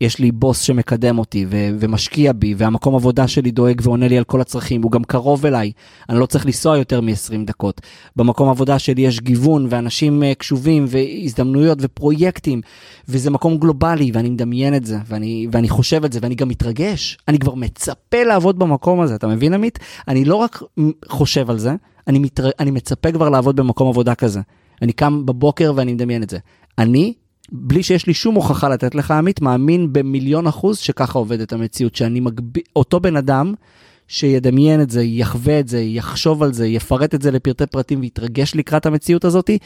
יש 0.00 0.18
לי 0.18 0.32
בוס 0.32 0.60
שמקדם 0.60 1.18
אותי 1.18 1.46
ו- 1.48 1.68
ומשקיע 1.80 2.32
בי, 2.32 2.54
והמקום 2.58 2.94
עבודה 2.94 3.28
שלי 3.28 3.50
דואג 3.50 3.80
ועונה 3.82 4.08
לי 4.08 4.18
על 4.18 4.24
כל 4.24 4.40
הצרכים, 4.40 4.82
הוא 4.82 4.92
גם 4.92 5.04
קרוב 5.04 5.46
אליי, 5.46 5.72
אני 6.08 6.18
לא 6.18 6.26
צריך 6.26 6.46
לנסוע 6.46 6.78
יותר 6.78 7.00
מ-20 7.00 7.46
דקות. 7.46 7.80
במקום 8.16 8.48
עבודה 8.48 8.78
שלי 8.78 9.02
יש 9.02 9.20
גיוון, 9.20 9.66
ואנשים 9.70 10.22
uh, 10.22 10.34
קשובים, 10.34 10.84
והזדמנויות 10.88 11.78
ופרויקטים, 11.80 12.60
וזה 13.08 13.30
מקום 13.30 13.58
גלובלי, 13.58 14.10
ואני 14.14 14.30
מדמיין 14.30 14.74
את 14.74 14.84
זה, 14.84 14.98
ואני, 15.06 15.46
ואני 15.52 15.68
חושב 15.68 16.04
את 16.04 16.12
זה, 16.12 16.18
ואני 16.22 16.34
גם 16.34 16.48
מתרגש. 16.48 17.18
אני 17.28 17.38
כבר 17.38 17.54
מצפה 17.54 18.22
לעבוד 18.22 18.58
במקום 18.58 19.00
הזה, 19.00 19.14
אתה 19.14 19.26
מבין 19.26 19.54
עמית? 19.54 19.78
אני 20.08 20.24
לא 20.24 20.36
רק 20.36 20.62
חושב 21.08 21.50
על 21.50 21.58
זה, 21.58 21.74
אני, 22.06 22.18
מתר... 22.18 22.50
אני 22.60 22.70
מצפה 22.70 23.12
כבר 23.12 23.28
לעבוד 23.28 23.56
במקום 23.56 23.88
עבודה 23.88 24.14
כזה. 24.14 24.40
אני 24.82 24.92
קם 24.92 25.26
בבוקר 25.26 25.72
ואני 25.76 25.92
מדמיין 25.92 26.22
את 26.22 26.30
זה. 26.30 26.38
אני 26.78 27.14
בלי 27.52 27.82
שיש 27.82 28.06
לי 28.06 28.14
שום 28.14 28.34
הוכחה 28.34 28.68
לתת 28.68 28.94
לך, 28.94 29.10
עמית, 29.10 29.40
מאמין 29.40 29.92
במיליון 29.92 30.46
אחוז 30.46 30.78
שככה 30.78 31.18
עובדת 31.18 31.52
המציאות, 31.52 31.94
שאני 31.94 32.20
מגביל, 32.20 32.62
אותו 32.76 33.00
בן 33.00 33.16
אדם 33.16 33.54
שידמיין 34.08 34.82
את 34.82 34.90
זה, 34.90 35.02
יחווה 35.02 35.60
את 35.60 35.68
זה, 35.68 35.80
יחשוב 35.80 36.42
על 36.42 36.52
זה, 36.52 36.66
יפרט 36.66 37.14
את 37.14 37.22
זה 37.22 37.30
לפרטי 37.30 37.66
פרטים 37.66 38.00
ויתרגש 38.00 38.54
לקראת 38.54 38.86
המציאות 38.86 39.24
הזאתי, 39.24 39.58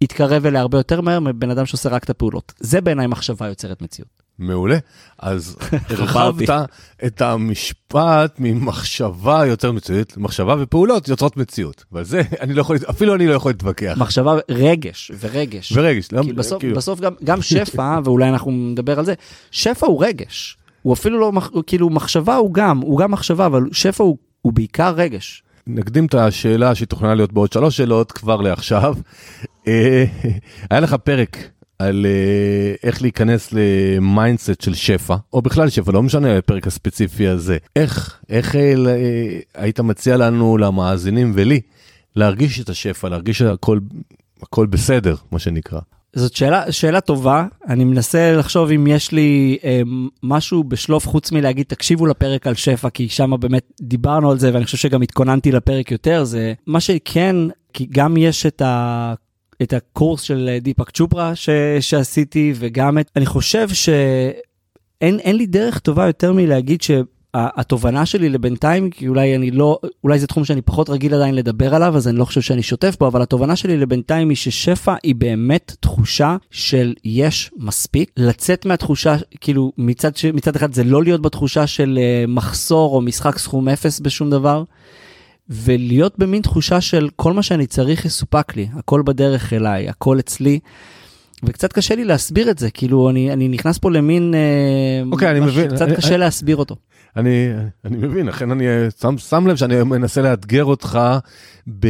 יתקרב 0.00 0.46
אליה 0.46 0.60
הרבה 0.60 0.78
יותר 0.78 1.00
מהר 1.00 1.20
מבן 1.20 1.50
אדם 1.50 1.66
שעושה 1.66 1.88
רק 1.88 2.04
את 2.04 2.10
הפעולות. 2.10 2.52
זה 2.60 2.80
בעיניי 2.80 3.06
מחשבה 3.06 3.48
יוצרת 3.48 3.82
מציאות. 3.82 4.25
מעולה. 4.38 4.78
אז 5.18 5.56
הרחבת 5.90 6.48
את 7.06 7.22
המשפט 7.22 8.36
ממחשבה 8.38 9.46
יותר 9.46 9.72
מציאות, 9.72 10.16
מחשבה 10.16 10.54
ופעולות 10.58 11.08
יוצרות 11.08 11.36
מציאות. 11.36 11.84
ועל 11.92 12.04
זה 12.04 12.22
אני 12.40 12.54
לא 12.54 12.60
יכול, 12.60 12.76
אפילו 12.90 13.14
אני 13.14 13.26
לא 13.26 13.34
יכול 13.34 13.50
להתווכח. 13.50 13.94
מחשבה, 13.98 14.36
רגש, 14.48 15.10
ורגש. 15.20 15.72
ורגש. 15.72 16.08
כי 16.22 16.32
בסוף, 16.32 16.60
כאילו... 16.60 16.76
בסוף 16.76 17.00
גם, 17.00 17.12
גם 17.24 17.42
שפע, 17.50 17.98
ואולי 18.04 18.28
אנחנו 18.28 18.50
נדבר 18.52 18.98
על 18.98 19.04
זה, 19.04 19.14
שפע 19.50 19.86
הוא 19.86 20.04
רגש. 20.04 20.56
הוא 20.82 20.94
אפילו 20.94 21.18
לא, 21.20 21.32
כאילו 21.66 21.90
מחשבה 21.90 22.36
הוא 22.36 22.54
גם, 22.54 22.78
הוא 22.78 22.98
גם 22.98 23.10
מחשבה, 23.10 23.46
אבל 23.46 23.62
שפע 23.72 24.04
הוא, 24.04 24.16
הוא 24.42 24.52
בעיקר 24.52 24.94
רגש. 24.96 25.42
נקדים 25.66 26.06
את 26.06 26.14
השאלה 26.14 26.74
שתוכננה 26.74 27.14
להיות 27.14 27.32
בעוד 27.32 27.52
שלוש 27.52 27.76
שאלות 27.76 28.12
כבר 28.12 28.36
לעכשיו. 28.36 28.94
אה, 29.68 30.04
היה 30.70 30.80
לך 30.80 30.94
פרק 30.94 31.36
על 31.78 32.06
אה, 32.06 32.78
איך 32.86 33.02
להיכנס 33.02 33.52
ל 33.52 33.66
mindset 33.66 34.60
של 34.60 34.74
שפע, 34.74 35.16
או 35.32 35.42
בכלל 35.42 35.68
שפע, 35.68 35.92
לא 35.92 36.02
משנה 36.02 36.38
הפרק 36.38 36.66
הספציפי 36.66 37.28
הזה. 37.28 37.56
איך, 37.76 38.20
איך 38.28 38.54
אה, 38.54 38.58
היית 39.54 39.80
מציע 39.80 40.16
לנו, 40.16 40.58
למאזינים 40.58 41.32
ולי, 41.34 41.60
להרגיש 42.16 42.60
את 42.60 42.68
השפע, 42.68 43.08
להרגיש 43.08 43.38
שהכל 43.38 43.78
הכל 44.42 44.66
בסדר, 44.66 45.14
מה 45.30 45.38
שנקרא. 45.38 45.80
זאת 46.16 46.36
שאלה, 46.36 46.72
שאלה 46.72 47.00
טובה, 47.00 47.46
אני 47.68 47.84
מנסה 47.84 48.36
לחשוב 48.36 48.70
אם 48.70 48.86
יש 48.86 49.12
לי 49.12 49.58
אה, 49.64 49.80
משהו 50.22 50.64
בשלוף 50.64 51.08
חוץ 51.08 51.32
מלהגיד 51.32 51.66
תקשיבו 51.68 52.06
לפרק 52.06 52.46
על 52.46 52.54
שפע, 52.54 52.90
כי 52.90 53.08
שם 53.08 53.32
באמת 53.40 53.72
דיברנו 53.80 54.30
על 54.30 54.38
זה 54.38 54.50
ואני 54.54 54.64
חושב 54.64 54.76
שגם 54.76 55.02
התכוננתי 55.02 55.52
לפרק 55.52 55.90
יותר, 55.90 56.24
זה 56.24 56.52
מה 56.66 56.80
שכן, 56.80 57.36
כי 57.72 57.86
גם 57.90 58.16
יש 58.16 58.46
את 58.46 58.62
ה... 58.62 59.14
את 59.62 59.72
הקורס 59.72 60.20
של 60.20 60.58
דיפק 60.60 60.90
צ'ופרה 60.90 61.34
ש, 61.34 61.48
שעשיתי 61.80 62.52
וגם 62.56 62.98
את, 62.98 63.10
אני 63.16 63.26
חושב 63.26 63.68
שאין 63.68 65.36
לי 65.36 65.46
דרך 65.46 65.78
טובה 65.78 66.06
יותר 66.06 66.32
מלהגיד 66.32 66.82
שהתובנה 66.82 68.06
שלי 68.06 68.28
לבינתיים, 68.28 68.90
כי 68.90 69.08
אולי 69.08 69.36
אני 69.36 69.50
לא, 69.50 69.78
אולי 70.04 70.18
זה 70.18 70.26
תחום 70.26 70.44
שאני 70.44 70.62
פחות 70.62 70.90
רגיל 70.90 71.14
עדיין 71.14 71.34
לדבר 71.34 71.74
עליו, 71.74 71.96
אז 71.96 72.08
אני 72.08 72.16
לא 72.18 72.24
חושב 72.24 72.40
שאני 72.40 72.62
שוטף 72.62 72.96
בו, 73.00 73.06
אבל 73.06 73.22
התובנה 73.22 73.56
שלי 73.56 73.76
לבינתיים 73.76 74.28
היא 74.28 74.36
ששפע 74.36 74.94
היא 75.02 75.14
באמת 75.14 75.76
תחושה 75.80 76.36
של 76.50 76.94
יש 77.04 77.50
מספיק. 77.56 78.10
לצאת 78.16 78.66
מהתחושה, 78.66 79.16
כאילו 79.40 79.72
מצד, 79.78 80.10
מצד 80.34 80.56
אחד 80.56 80.74
זה 80.74 80.84
לא 80.84 81.02
להיות 81.02 81.22
בתחושה 81.22 81.66
של 81.66 81.98
אה, 82.02 82.24
מחסור 82.28 82.96
או 82.96 83.00
משחק 83.00 83.38
סכום 83.38 83.68
אפס 83.68 84.00
בשום 84.00 84.30
דבר. 84.30 84.64
ולהיות 85.50 86.18
במין 86.18 86.42
תחושה 86.42 86.80
של 86.80 87.08
כל 87.16 87.32
מה 87.32 87.42
שאני 87.42 87.66
צריך 87.66 88.04
יסופק 88.04 88.56
לי, 88.56 88.68
הכל 88.74 89.02
בדרך 89.02 89.52
אליי, 89.52 89.88
הכל 89.88 90.18
אצלי. 90.18 90.58
וקצת 91.44 91.72
קשה 91.72 91.94
לי 91.94 92.04
להסביר 92.04 92.50
את 92.50 92.58
זה, 92.58 92.70
כאילו 92.70 93.10
אני, 93.10 93.32
אני 93.32 93.48
נכנס 93.48 93.78
פה 93.78 93.90
למין 93.90 94.34
אה, 94.34 95.02
אוקיי, 95.12 95.30
אני 95.30 95.40
מבין. 95.40 95.74
קצת 95.74 95.88
קשה 95.96 96.08
אני, 96.08 96.18
להסביר 96.18 96.56
אותו. 96.56 96.76
אני, 97.16 97.48
אני 97.84 97.96
מבין, 97.96 98.26
לכן 98.26 98.50
אני 98.50 98.68
אה, 98.68 98.88
שם, 99.00 99.18
שם 99.18 99.46
לב 99.46 99.56
שאני 99.56 99.82
מנסה 99.82 100.22
לאתגר 100.22 100.64
אותך 100.64 100.98
ב, 101.78 101.86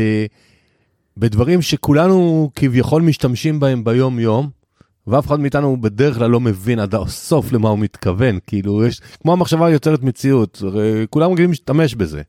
בדברים 1.16 1.62
שכולנו 1.62 2.50
כביכול 2.56 3.02
משתמשים 3.02 3.60
בהם 3.60 3.84
ביום-יום, 3.84 4.48
ואף 5.06 5.26
אחד 5.26 5.40
מאיתנו 5.40 5.80
בדרך 5.80 6.16
כלל 6.16 6.30
לא 6.30 6.40
מבין 6.40 6.78
עד 6.78 6.94
הסוף 6.94 7.52
למה 7.52 7.68
הוא 7.68 7.78
מתכוון, 7.78 8.38
כאילו 8.46 8.86
יש, 8.86 9.00
כמו 9.22 9.32
המחשבה 9.32 9.70
יוצרת 9.70 10.02
מציאות, 10.02 10.62
כולם 11.10 11.32
רגילים 11.32 11.50
להשתמש 11.50 11.94
בזה. 11.94 12.22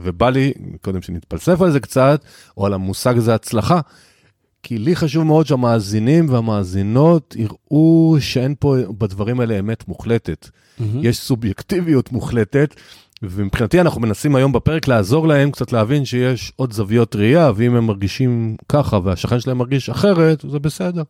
ובא 0.00 0.30
לי, 0.30 0.52
קודם 0.80 1.02
שנתפלסף 1.02 1.60
על 1.60 1.70
זה 1.70 1.80
קצת, 1.80 2.24
או 2.56 2.66
על 2.66 2.74
המושג 2.74 3.16
הזה 3.16 3.34
הצלחה, 3.34 3.80
כי 4.62 4.78
לי 4.78 4.96
חשוב 4.96 5.24
מאוד 5.24 5.46
שהמאזינים 5.46 6.26
והמאזינות 6.28 7.36
יראו 7.38 8.16
שאין 8.20 8.54
פה 8.58 8.76
בדברים 8.98 9.40
האלה 9.40 9.58
אמת 9.58 9.88
מוחלטת. 9.88 10.48
Mm-hmm. 10.48 10.82
יש 11.02 11.18
סובייקטיביות 11.18 12.12
מוחלטת, 12.12 12.74
ומבחינתי 13.22 13.80
אנחנו 13.80 14.00
מנסים 14.00 14.36
היום 14.36 14.52
בפרק 14.52 14.88
לעזור 14.88 15.28
להם 15.28 15.50
קצת 15.50 15.72
להבין 15.72 16.04
שיש 16.04 16.52
עוד 16.56 16.72
זוויות 16.72 17.16
ראייה, 17.16 17.50
ואם 17.56 17.74
הם 17.74 17.86
מרגישים 17.86 18.56
ככה 18.68 18.98
והשכן 19.04 19.40
שלהם 19.40 19.58
מרגיש 19.58 19.90
אחרת, 19.90 20.44
זה 20.50 20.58
בסדר. 20.58 21.02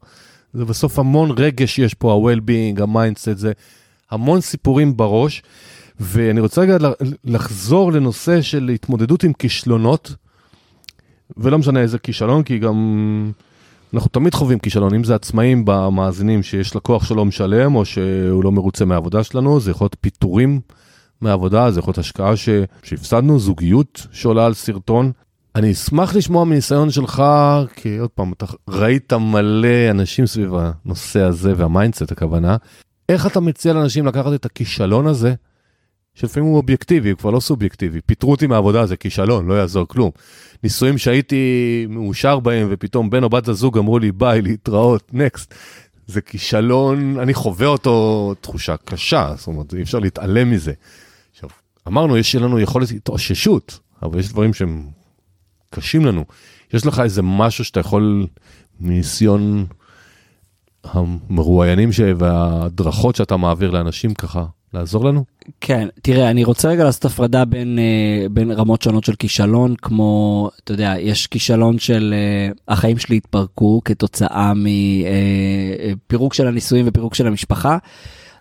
זה 0.52 0.64
בסוף 0.64 0.98
המון 0.98 1.30
רגש 1.30 1.78
יש 1.78 1.94
פה, 1.94 2.12
ה-well-being, 2.12 2.82
ה-mindset, 2.82 3.36
זה 3.36 3.52
המון 4.10 4.40
סיפורים 4.40 4.96
בראש. 4.96 5.42
ואני 6.00 6.40
רוצה 6.40 6.60
רגע 6.60 6.76
לחזור 7.24 7.92
לנושא 7.92 8.42
של 8.42 8.70
התמודדות 8.74 9.24
עם 9.24 9.32
כישלונות, 9.32 10.14
ולא 11.36 11.58
משנה 11.58 11.80
איזה 11.80 11.98
כישלון, 11.98 12.42
כי 12.42 12.58
גם 12.58 12.76
אנחנו 13.94 14.08
תמיד 14.08 14.34
חווים 14.34 14.58
כישלון, 14.58 14.94
אם 14.94 15.04
זה 15.04 15.14
עצמאים 15.14 15.62
במאזינים 15.64 16.42
שיש 16.42 16.76
לקוח 16.76 17.04
שלא 17.04 17.24
משלם, 17.24 17.74
או 17.74 17.84
שהוא 17.84 18.44
לא 18.44 18.52
מרוצה 18.52 18.84
מהעבודה 18.84 19.24
שלנו, 19.24 19.60
זה 19.60 19.70
יכול 19.70 19.84
להיות 19.84 19.96
פיטורים 20.00 20.60
מהעבודה, 21.20 21.70
זה 21.70 21.80
יכול 21.80 21.90
להיות 21.90 21.98
השקעה 21.98 22.36
ש... 22.36 22.48
שהפסדנו, 22.82 23.38
זוגיות 23.38 24.06
שעולה 24.12 24.46
על 24.46 24.54
סרטון. 24.54 25.12
אני 25.54 25.72
אשמח 25.72 26.14
לשמוע 26.14 26.44
מניסיון 26.44 26.90
שלך, 26.90 27.22
כי 27.76 27.98
עוד 27.98 28.10
פעם, 28.10 28.32
אתה 28.32 28.46
ראית 28.68 29.12
מלא 29.12 29.90
אנשים 29.90 30.26
סביב 30.26 30.52
הנושא 30.54 31.20
הזה, 31.20 31.52
וה-mindset 31.56 32.12
הכוונה. 32.12 32.56
איך 33.08 33.26
אתה 33.26 33.40
מציע 33.40 33.72
לאנשים 33.72 34.06
לקחת 34.06 34.32
את 34.34 34.44
הכישלון 34.44 35.06
הזה 35.06 35.34
שלפעמים 36.16 36.48
הוא 36.48 36.56
אובייקטיבי, 36.56 37.10
הוא 37.10 37.18
כבר 37.18 37.30
לא 37.30 37.40
סובייקטיבי. 37.40 38.00
פיטרו 38.00 38.30
אותי 38.30 38.46
מהעבודה, 38.46 38.86
זה 38.86 38.96
כישלון, 38.96 39.46
לא 39.46 39.54
יעזור 39.54 39.88
כלום. 39.88 40.10
נישואים 40.62 40.98
שהייתי 40.98 41.86
מאושר 41.88 42.40
בהם, 42.40 42.68
ופתאום 42.70 43.10
בן 43.10 43.22
או 43.22 43.28
בת 43.28 43.48
הזוג 43.48 43.78
אמרו 43.78 43.98
לי 43.98 44.12
ביי, 44.12 44.42
להתראות, 44.42 45.10
נקסט. 45.12 45.54
זה 46.06 46.20
כישלון, 46.20 47.18
אני 47.18 47.34
חווה 47.34 47.66
אותו 47.66 48.34
תחושה 48.40 48.76
קשה, 48.76 49.32
זאת 49.36 49.46
אומרת, 49.46 49.74
אי 49.74 49.82
אפשר 49.82 49.98
להתעלם 49.98 50.50
מזה. 50.50 50.72
עכשיו, 51.32 51.50
אמרנו, 51.88 52.16
יש 52.16 52.34
לנו 52.34 52.60
יכולת 52.60 52.90
התאוששות, 52.90 53.78
אבל 54.02 54.18
יש 54.18 54.28
דברים 54.28 54.54
שהם 54.54 54.86
קשים 55.70 56.06
לנו. 56.06 56.24
יש 56.72 56.86
לך 56.86 57.00
איזה 57.00 57.22
משהו 57.22 57.64
שאתה 57.64 57.80
יכול, 57.80 58.26
מניסיון 58.80 59.66
המרואיינים 60.84 61.90
וההדרכות 62.16 63.16
שאתה 63.16 63.36
מעביר 63.36 63.70
לאנשים 63.70 64.14
ככה, 64.14 64.44
לעזור 64.74 65.04
לנו? 65.04 65.24
כן, 65.60 65.88
תראה, 66.02 66.30
אני 66.30 66.44
רוצה 66.44 66.68
רגע 66.68 66.84
לעשות 66.84 67.04
הפרדה 67.04 67.44
בין, 67.44 67.78
uh, 67.78 68.28
בין 68.28 68.50
רמות 68.50 68.82
שונות 68.82 69.04
של 69.04 69.14
כישלון, 69.14 69.74
כמו, 69.82 70.50
אתה 70.64 70.72
יודע, 70.72 70.94
יש 70.98 71.26
כישלון 71.26 71.78
של 71.78 72.14
uh, 72.54 72.58
החיים 72.68 72.98
שלי 72.98 73.16
התפרקו 73.16 73.80
כתוצאה 73.84 74.52
מפירוק 74.54 76.32
אה, 76.32 76.36
של 76.36 76.46
הנישואים 76.46 76.84
ופירוק 76.88 77.14
של 77.14 77.26
המשפחה. 77.26 77.78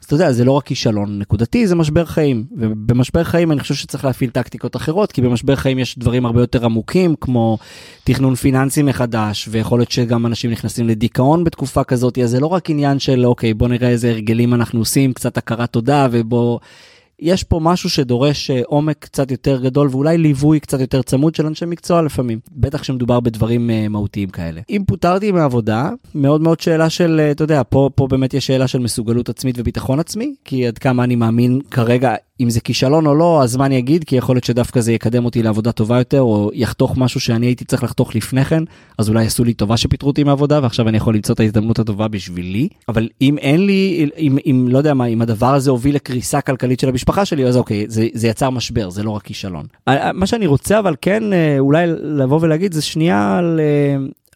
אז 0.05 0.07
אתה 0.07 0.15
יודע, 0.15 0.31
זה 0.31 0.45
לא 0.45 0.51
רק 0.51 0.63
כישלון 0.65 1.19
נקודתי, 1.19 1.67
זה 1.67 1.75
משבר 1.75 2.05
חיים. 2.05 2.45
ובמשבר 2.57 3.23
חיים 3.23 3.51
אני 3.51 3.59
חושב 3.59 3.73
שצריך 3.73 4.05
להפעיל 4.05 4.29
טקטיקות 4.29 4.75
אחרות, 4.75 5.11
כי 5.11 5.21
במשבר 5.21 5.55
חיים 5.55 5.79
יש 5.79 5.99
דברים 5.99 6.25
הרבה 6.25 6.41
יותר 6.41 6.65
עמוקים, 6.65 7.15
כמו 7.21 7.57
תכנון 8.03 8.35
פיננסי 8.35 8.83
מחדש, 8.83 9.47
ויכול 9.51 9.79
להיות 9.79 9.91
שגם 9.91 10.25
אנשים 10.25 10.51
נכנסים 10.51 10.87
לדיכאון 10.87 11.43
בתקופה 11.43 11.83
כזאת, 11.83 12.17
אז 12.17 12.29
זה 12.29 12.39
לא 12.39 12.47
רק 12.47 12.69
עניין 12.69 12.99
של, 12.99 13.25
אוקיי, 13.25 13.53
בוא 13.53 13.67
נראה 13.67 13.89
איזה 13.89 14.09
הרגלים 14.09 14.53
אנחנו 14.53 14.79
עושים, 14.79 15.13
קצת 15.13 15.37
הכרת 15.37 15.71
תודה, 15.73 16.07
ובוא... 16.11 16.59
יש 17.19 17.43
פה 17.43 17.59
משהו 17.61 17.89
שדורש 17.89 18.51
אה, 18.51 18.61
עומק 18.65 18.97
קצת 18.99 19.31
יותר 19.31 19.61
גדול 19.61 19.87
ואולי 19.91 20.17
ליווי 20.17 20.59
קצת 20.59 20.79
יותר 20.79 21.01
צמוד 21.01 21.35
של 21.35 21.45
אנשי 21.45 21.65
מקצוע 21.65 22.01
לפעמים, 22.01 22.39
בטח 22.51 22.81
כשמדובר 22.81 23.19
בדברים 23.19 23.69
uh, 23.69 23.89
מהותיים 23.89 24.29
כאלה. 24.29 24.61
אם 24.69 24.83
פוטרתי 24.87 25.31
מעבודה, 25.31 25.89
מאוד 26.15 26.41
מאוד 26.41 26.59
שאלה 26.59 26.89
של, 26.89 27.21
uh, 27.29 27.31
אתה 27.31 27.43
יודע, 27.43 27.61
פה, 27.69 27.89
פה 27.95 28.07
באמת 28.07 28.33
יש 28.33 28.47
שאלה 28.47 28.67
של 28.67 28.79
מסוגלות 28.79 29.29
עצמית 29.29 29.55
וביטחון 29.59 29.99
עצמי, 29.99 30.35
כי 30.45 30.67
עד 30.67 30.77
כמה 30.77 31.03
אני 31.03 31.15
מאמין 31.15 31.61
כרגע 31.71 32.15
אם 32.41 32.49
זה 32.49 32.59
כישלון 32.59 33.07
או 33.07 33.15
לא, 33.15 33.43
הזמן 33.43 33.71
יגיד, 33.71 34.03
כי 34.03 34.15
יכול 34.15 34.35
להיות 34.35 34.43
שדווקא 34.43 34.81
זה 34.81 34.93
יקדם 34.93 35.25
אותי 35.25 35.43
לעבודה 35.43 35.71
טובה 35.71 35.97
יותר, 35.97 36.21
או 36.21 36.51
יחתוך 36.53 36.97
משהו 36.97 37.19
שאני 37.19 37.45
הייתי 37.45 37.65
צריך 37.65 37.83
לחתוך 37.83 38.15
לפני 38.15 38.45
כן, 38.45 38.63
אז 38.97 39.09
אולי 39.09 39.25
עשו 39.25 39.43
לי 39.43 39.53
טובה 39.53 39.77
שפיטרו 39.77 40.09
אותי 40.09 40.23
מהעבודה, 40.23 40.59
ועכשיו 40.63 40.89
אני 40.89 40.97
יכול 40.97 41.15
למצוא 41.15 41.35
את 41.35 41.39
ההזדמנות 41.39 41.79
הטובה 41.79 42.07
בשבילי. 42.07 42.67
אבל 42.89 43.09
אם 43.21 43.37
אין 43.37 43.65
לי, 43.65 44.09
אם, 44.17 44.37
אם 44.45 44.67
לא 44.69 44.77
יודע 44.77 44.93
מה, 44.93 45.05
אם 45.05 45.21
הדבר 45.21 45.53
הזה 45.53 45.71
הוביל 45.71 45.95
לקריסה 45.95 46.41
כלכלית 46.41 46.79
של 46.79 46.89
המשפחה 46.89 47.25
שלי, 47.25 47.45
אז 47.45 47.57
אוקיי, 47.57 47.85
זה, 47.87 48.07
זה 48.13 48.27
יצר 48.27 48.49
משבר, 48.49 48.89
זה 48.89 49.03
לא 49.03 49.09
רק 49.09 49.23
כישלון. 49.23 49.65
מה 50.13 50.25
שאני 50.25 50.47
רוצה 50.47 50.79
אבל 50.79 50.95
כן 51.01 51.33
אה, 51.33 51.55
אולי 51.59 51.87
לבוא 52.01 52.39
ולהגיד 52.41 52.73
זה 52.73 52.81
שנייה 52.81 53.37
על... 53.37 53.59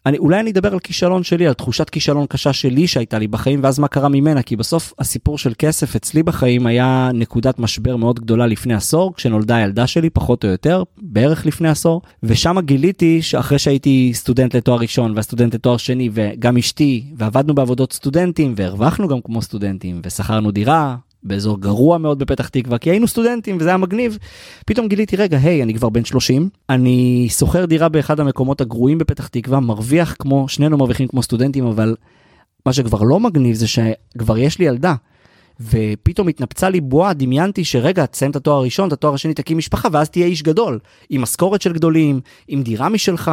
אני, 0.06 0.18
אולי 0.18 0.40
אני 0.40 0.50
אדבר 0.50 0.72
על 0.72 0.78
כישלון 0.78 1.22
שלי, 1.22 1.46
על 1.46 1.52
תחושת 1.52 1.90
כישלון 1.90 2.26
קשה 2.26 2.52
שלי 2.52 2.86
שהייתה 2.86 3.18
לי 3.18 3.28
בחיים, 3.28 3.60
ואז 3.62 3.78
מה 3.78 3.88
קרה 3.88 4.08
ממנה, 4.08 4.42
כי 4.42 4.56
בסוף 4.56 4.92
הסיפור 4.98 5.38
של 5.38 5.52
כסף 5.58 5.96
אצלי 5.96 6.22
בחיים 6.22 6.66
היה 6.66 7.10
נקודת 7.14 7.58
משבר 7.58 7.96
מאוד 7.96 8.20
גדולה 8.20 8.46
לפני 8.46 8.74
עשור, 8.74 9.14
כשנולדה 9.14 9.56
הילדה 9.56 9.86
שלי, 9.86 10.10
פחות 10.10 10.44
או 10.44 10.48
יותר, 10.50 10.82
בערך 11.02 11.46
לפני 11.46 11.68
עשור, 11.68 12.02
ושם 12.22 12.56
גיליתי 12.60 13.22
שאחרי 13.22 13.58
שהייתי 13.58 14.10
סטודנט 14.14 14.56
לתואר 14.56 14.78
ראשון 14.78 15.12
והסטודנט 15.16 15.54
לתואר 15.54 15.76
שני, 15.76 16.10
וגם 16.12 16.56
אשתי, 16.56 17.04
ועבדנו 17.16 17.54
בעבודות 17.54 17.92
סטודנטים, 17.92 18.54
והרווחנו 18.56 19.08
גם 19.08 19.20
כמו 19.24 19.42
סטודנטים, 19.42 20.00
ושכרנו 20.04 20.50
דירה, 20.50 20.96
באזור 21.22 21.60
גרוע 21.60 21.98
מאוד 21.98 22.18
בפתח 22.18 22.48
תקווה, 22.48 22.78
כי 22.78 22.90
היינו 22.90 23.08
סטודנטים 23.08 23.56
וזה 23.60 23.68
היה 23.68 23.76
מגניב. 23.76 24.18
פתאום 24.66 24.88
גיליתי, 24.88 25.16
רגע, 25.16 25.38
היי, 25.38 25.62
אני 25.62 25.74
כבר 25.74 25.88
בן 25.88 26.04
30, 26.04 26.48
אני 26.68 27.28
שוכר 27.38 27.64
דירה 27.64 27.88
באחד 27.88 28.20
המקומות 28.20 28.60
הגרועים 28.60 28.98
בפתח 28.98 29.26
תקווה, 29.26 29.60
מרוויח 29.60 30.16
כמו, 30.18 30.48
שנינו 30.48 30.78
מרוויחים 30.78 31.08
כמו 31.08 31.22
סטודנטים, 31.22 31.66
אבל 31.66 31.96
מה 32.66 32.72
שכבר 32.72 33.02
לא 33.02 33.20
מגניב 33.20 33.56
זה 33.56 33.66
שכבר 33.68 34.38
יש 34.38 34.58
לי 34.58 34.64
ילדה. 34.64 34.94
ופתאום 35.60 36.28
התנפצה 36.28 36.68
לי 36.68 36.80
בועה, 36.80 37.12
דמיינתי 37.12 37.64
שרגע, 37.64 38.06
תסיים 38.06 38.30
את 38.30 38.36
התואר 38.36 38.56
הראשון, 38.56 38.88
את 38.88 38.92
התואר 38.92 39.14
השני, 39.14 39.34
תקים 39.34 39.58
משפחה, 39.58 39.88
ואז 39.92 40.10
תהיה 40.10 40.26
איש 40.26 40.42
גדול, 40.42 40.78
עם 41.10 41.22
משכורת 41.22 41.62
של 41.62 41.72
גדולים, 41.72 42.20
עם 42.48 42.62
דירה 42.62 42.88
משלך. 42.88 43.30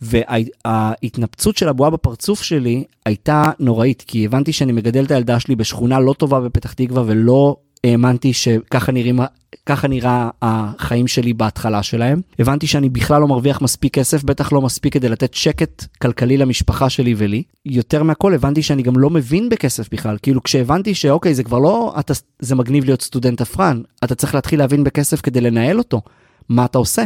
וההתנפצות 0.00 1.56
של 1.56 1.68
הבועה 1.68 1.90
בפרצוף 1.90 2.42
שלי 2.42 2.84
הייתה 3.06 3.50
נוראית, 3.60 4.04
כי 4.06 4.24
הבנתי 4.24 4.52
שאני 4.52 4.72
מגדל 4.72 5.04
את 5.04 5.10
הילדה 5.10 5.40
שלי 5.40 5.56
בשכונה 5.56 6.00
לא 6.00 6.12
טובה 6.12 6.40
בפתח 6.40 6.72
תקווה, 6.72 7.02
ולא 7.06 7.56
האמנתי 7.84 8.32
שככה 8.32 8.92
נראים, 8.92 9.20
ככה 9.66 9.88
נראה 9.88 10.30
החיים 10.42 11.06
שלי 11.06 11.32
בהתחלה 11.32 11.82
שלהם. 11.82 12.20
הבנתי 12.38 12.66
שאני 12.66 12.88
בכלל 12.88 13.20
לא 13.20 13.28
מרוויח 13.28 13.62
מספיק 13.62 13.94
כסף, 13.94 14.24
בטח 14.24 14.52
לא 14.52 14.62
מספיק 14.62 14.94
כדי 14.94 15.08
לתת 15.08 15.34
שקט 15.34 15.84
כלכלי 16.02 16.36
למשפחה 16.36 16.90
שלי 16.90 17.14
ולי. 17.16 17.42
יותר 17.66 18.02
מהכל 18.02 18.34
הבנתי 18.34 18.62
שאני 18.62 18.82
גם 18.82 18.98
לא 18.98 19.10
מבין 19.10 19.48
בכסף 19.48 19.88
בכלל. 19.92 20.16
כאילו 20.22 20.42
כשהבנתי 20.42 20.94
שאוקיי, 20.94 21.34
זה 21.34 21.42
כבר 21.42 21.58
לא, 21.58 21.94
אתה, 21.98 22.14
זה 22.38 22.54
מגניב 22.54 22.84
להיות 22.84 23.02
סטודנט 23.02 23.40
אפרן, 23.40 23.82
אתה 24.04 24.14
צריך 24.14 24.34
להתחיל 24.34 24.58
להבין 24.58 24.84
בכסף 24.84 25.20
כדי 25.20 25.40
לנהל 25.40 25.78
אותו. 25.78 26.00
מה 26.48 26.64
אתה 26.64 26.78
עושה? 26.78 27.04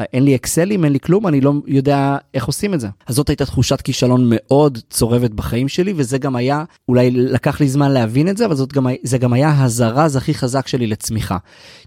אין 0.00 0.24
לי 0.24 0.34
אקסלים, 0.34 0.84
אין 0.84 0.92
לי 0.92 1.00
כלום, 1.00 1.26
אני 1.26 1.40
לא 1.40 1.52
יודע 1.66 2.16
איך 2.34 2.46
עושים 2.46 2.74
את 2.74 2.80
זה. 2.80 2.88
אז 3.06 3.14
זאת 3.14 3.28
הייתה 3.28 3.46
תחושת 3.46 3.80
כישלון 3.80 4.26
מאוד 4.30 4.78
צורבת 4.90 5.30
בחיים 5.30 5.68
שלי, 5.68 5.92
וזה 5.96 6.18
גם 6.18 6.36
היה, 6.36 6.64
אולי 6.88 7.10
לקח 7.10 7.60
לי 7.60 7.68
זמן 7.68 7.90
להבין 7.92 8.28
את 8.28 8.36
זה, 8.36 8.46
אבל 8.46 8.56
גם, 8.72 8.86
זה 9.02 9.18
גם 9.18 9.32
היה 9.32 9.64
הזרז 9.64 10.16
הכי 10.16 10.34
חזק 10.34 10.66
שלי 10.66 10.86
לצמיחה. 10.86 11.36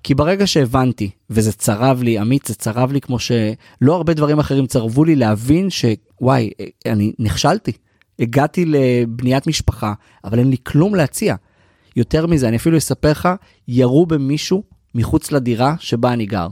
כי 0.04 0.16
ברגע 0.16 0.48
שהבנתי, 0.48 1.10
וזה 1.30 1.52
צרב 1.52 2.04
לי, 2.04 2.18
עמית, 2.18 2.46
זה 2.46 2.56
צרב 2.56 2.92
לי 2.92 3.02
כמו 3.02 3.20
שלא 3.20 3.96
הרבה 3.96 4.14
דברים 4.14 4.40
אחרים 4.40 4.68
צרבו 4.68 5.04
לי 5.04 5.16
להבין 5.16 5.68
שוואי, 5.70 6.50
אני 6.86 7.14
נכשלתי. 7.20 7.72
הגעתי 8.20 8.66
לבניית 8.66 9.48
משפחה, 9.48 9.94
אבל 10.24 10.40
אין 10.40 10.50
לי 10.50 10.58
כלום 10.64 10.96
להציע. 10.96 11.36
יותר 11.96 12.28
מזה, 12.28 12.48
אני 12.48 12.58
אפילו 12.58 12.78
אספר 12.78 13.12
לך, 13.12 13.30
ירו 13.68 14.06
במישהו 14.06 14.64
מחוץ 14.96 15.32
לדירה 15.32 15.76
שבה 15.80 16.14
אני 16.14 16.26
גר. 16.26 16.48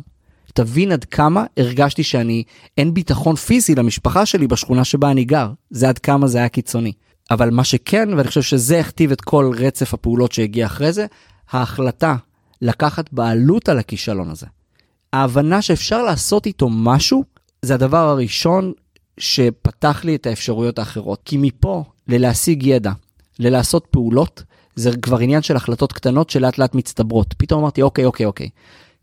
תבין 0.53 0.91
עד 0.91 1.03
כמה 1.03 1.45
הרגשתי 1.57 2.03
שאני, 2.03 2.43
אין 2.77 2.93
ביטחון 2.93 3.35
פיזי 3.35 3.75
למשפחה 3.75 4.25
שלי 4.25 4.47
בשכונה 4.47 4.83
שבה 4.83 5.11
אני 5.11 5.23
גר. 5.23 5.51
זה 5.69 5.89
עד 5.89 5.99
כמה 5.99 6.27
זה 6.27 6.37
היה 6.37 6.49
קיצוני. 6.49 6.91
אבל 7.31 7.49
מה 7.49 7.63
שכן, 7.63 8.09
ואני 8.13 8.27
חושב 8.27 8.41
שזה 8.41 8.79
הכתיב 8.79 9.11
את 9.11 9.21
כל 9.21 9.51
רצף 9.57 9.93
הפעולות 9.93 10.31
שהגיע 10.31 10.65
אחרי 10.65 10.93
זה, 10.93 11.05
ההחלטה 11.51 12.15
לקחת 12.61 13.13
בעלות 13.13 13.69
על 13.69 13.79
הכישלון 13.79 14.29
הזה. 14.29 14.45
ההבנה 15.13 15.61
שאפשר 15.61 16.03
לעשות 16.03 16.45
איתו 16.45 16.69
משהו, 16.69 17.23
זה 17.61 17.73
הדבר 17.73 18.09
הראשון 18.09 18.73
שפתח 19.17 20.01
לי 20.03 20.15
את 20.15 20.25
האפשרויות 20.25 20.79
האחרות. 20.79 21.21
כי 21.25 21.37
מפה 21.37 21.83
ללהשיג 22.07 22.63
ידע, 22.63 22.91
ללעשות 23.39 23.87
פעולות, 23.91 24.43
זה 24.75 24.91
כבר 25.01 25.19
עניין 25.19 25.41
של 25.41 25.55
החלטות 25.55 25.93
קטנות 25.93 26.29
שלאט 26.29 26.57
לאט 26.57 26.75
מצטברות. 26.75 27.33
פתאום 27.37 27.61
אמרתי, 27.61 27.81
אוקיי, 27.81 28.05
אוקיי, 28.05 28.25
אוקיי. 28.25 28.49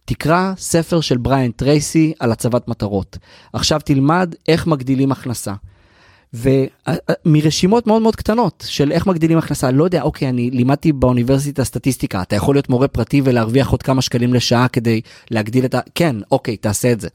תקרא 0.04 0.52
ספר 0.56 1.00
של 1.00 1.16
בריאן 1.16 1.50
טרייסי 1.50 2.12
על 2.18 2.32
הצבת 2.32 2.68
מטרות. 2.68 3.18
עכשיו 3.52 3.80
תלמד 3.84 4.34
איך 4.48 4.66
מגדילים 4.66 5.12
הכנסה. 5.12 5.52
ומרשימות 6.34 7.86
מאוד 7.86 8.02
מאוד 8.02 8.16
קטנות 8.16 8.64
של 8.68 8.92
איך 8.92 9.06
מגדילים 9.06 9.38
הכנסה, 9.38 9.70
לא 9.70 9.84
יודע, 9.84 10.02
אוקיי, 10.02 10.28
אני 10.28 10.50
לימדתי 10.50 10.92
באוניברסיטה 10.92 11.64
סטטיסטיקה, 11.64 12.22
אתה 12.22 12.36
יכול 12.36 12.54
להיות 12.54 12.68
מורה 12.68 12.88
פרטי 12.88 13.22
ולהרוויח 13.24 13.68
עוד 13.68 13.82
כמה 13.82 14.02
שקלים 14.02 14.34
לשעה 14.34 14.68
כדי 14.68 15.00
להגדיל 15.30 15.64
את 15.64 15.74
ה... 15.74 15.80
כן, 15.94 16.16
אוקיי, 16.30 16.56
תעשה 16.56 16.92
את 16.92 17.00
זה. 17.00 17.08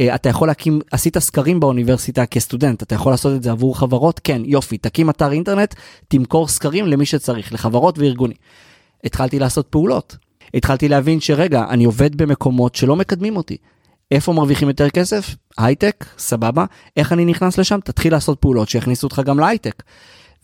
אה, 0.00 0.14
אתה 0.14 0.28
יכול 0.28 0.48
להקים, 0.48 0.80
עשית 0.90 1.18
סקרים 1.18 1.60
באוניברסיטה 1.60 2.26
כסטודנט, 2.26 2.82
אתה 2.82 2.94
יכול 2.94 3.12
לעשות 3.12 3.36
את 3.36 3.42
זה 3.42 3.50
עבור 3.50 3.78
חברות? 3.78 4.20
כן, 4.24 4.42
יופי, 4.44 4.78
תקים 4.78 5.10
אתר 5.10 5.32
אינטרנט, 5.32 5.74
תמכור 6.08 6.48
סקרים 6.48 6.86
למי 6.86 7.06
שצריך, 7.06 7.52
לחברות 7.52 7.98
וארגונים. 7.98 8.36
התחלתי 9.04 9.38
לעשות 9.38 9.66
פעולות. 9.70 10.16
התחלתי 10.56 10.88
להבין 10.88 11.20
שרגע, 11.20 11.64
אני 11.70 11.84
עובד 11.84 12.16
במקומות 12.16 12.74
שלא 12.74 12.96
מקדמים 12.96 13.36
אותי. 13.36 13.56
איפה 14.10 14.32
מרוויחים 14.32 14.68
יותר 14.68 14.90
כסף? 14.90 15.34
הייטק, 15.58 16.04
סבבה. 16.18 16.64
איך 16.96 17.12
אני 17.12 17.24
נכנס 17.24 17.58
לשם? 17.58 17.78
תתחיל 17.84 18.12
לעשות 18.12 18.40
פעולות 18.40 18.68
שיכניסו 18.68 19.06
אותך 19.06 19.22
גם 19.24 19.38
להייטק. 19.38 19.82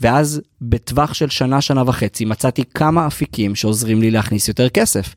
ואז 0.00 0.40
בטווח 0.62 1.14
של 1.14 1.28
שנה, 1.28 1.60
שנה 1.60 1.82
וחצי, 1.86 2.24
מצאתי 2.24 2.64
כמה 2.74 3.06
אפיקים 3.06 3.54
שעוזרים 3.54 4.00
לי 4.00 4.10
להכניס 4.10 4.48
יותר 4.48 4.68
כסף. 4.68 5.14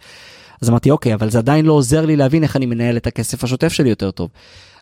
אז 0.61 0.69
אמרתי, 0.69 0.91
אוקיי, 0.91 1.13
אבל 1.13 1.29
זה 1.29 1.37
עדיין 1.37 1.65
לא 1.65 1.73
עוזר 1.73 2.05
לי 2.05 2.15
להבין 2.15 2.43
איך 2.43 2.55
אני 2.55 2.65
מנהל 2.65 2.97
את 2.97 3.07
הכסף 3.07 3.43
השוטף 3.43 3.73
שלי 3.73 3.89
יותר 3.89 4.11
טוב. 4.11 4.29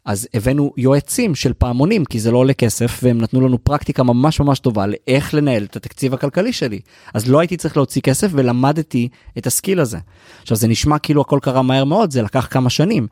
אז 0.05 0.27
הבאנו 0.33 0.73
יועצים 0.77 1.35
של 1.35 1.53
פעמונים, 1.53 2.05
כי 2.05 2.19
זה 2.19 2.31
לא 2.31 2.37
עולה 2.37 2.53
כסף, 2.53 2.99
והם 3.03 3.21
נתנו 3.21 3.41
לנו 3.41 3.63
פרקטיקה 3.63 4.03
ממש 4.03 4.39
ממש 4.39 4.59
טובה 4.59 4.85
לאיך 4.87 5.33
לנהל 5.33 5.63
את 5.63 5.75
התקציב 5.75 6.13
הכלכלי 6.13 6.53
שלי. 6.53 6.79
אז 7.13 7.29
לא 7.29 7.39
הייתי 7.39 7.57
צריך 7.57 7.77
להוציא 7.77 8.01
כסף 8.01 8.27
ולמדתי 8.31 9.09
את 9.37 9.47
הסקיל 9.47 9.79
הזה. 9.79 9.97
עכשיו 10.41 10.57
זה 10.57 10.67
נשמע 10.67 10.99
כאילו 10.99 11.21
הכל 11.21 11.39
קרה 11.41 11.61
מהר 11.61 11.83
מאוד, 11.83 12.11
זה 12.11 12.21
לקח 12.21 12.47
כמה 12.51 12.69
שנים, 12.69 13.07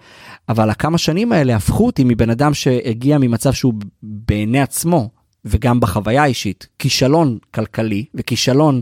אבל 0.49 0.69
הכמה 0.69 0.97
שנים 0.97 1.31
האלה 1.31 1.55
הפכו 1.55 1.85
אותי 1.85 2.03
מבן 2.03 2.29
אדם 2.29 2.53
שהגיע 2.53 3.17
ממצב 3.17 3.53
שהוא 3.53 3.73
בעיני 4.03 4.61
עצמו, 4.61 5.09
וגם 5.45 5.79
בחוויה 5.79 6.23
האישית, 6.23 6.67
כישלון 6.79 7.37
כלכלי 7.53 8.05
וכישלון 8.15 8.81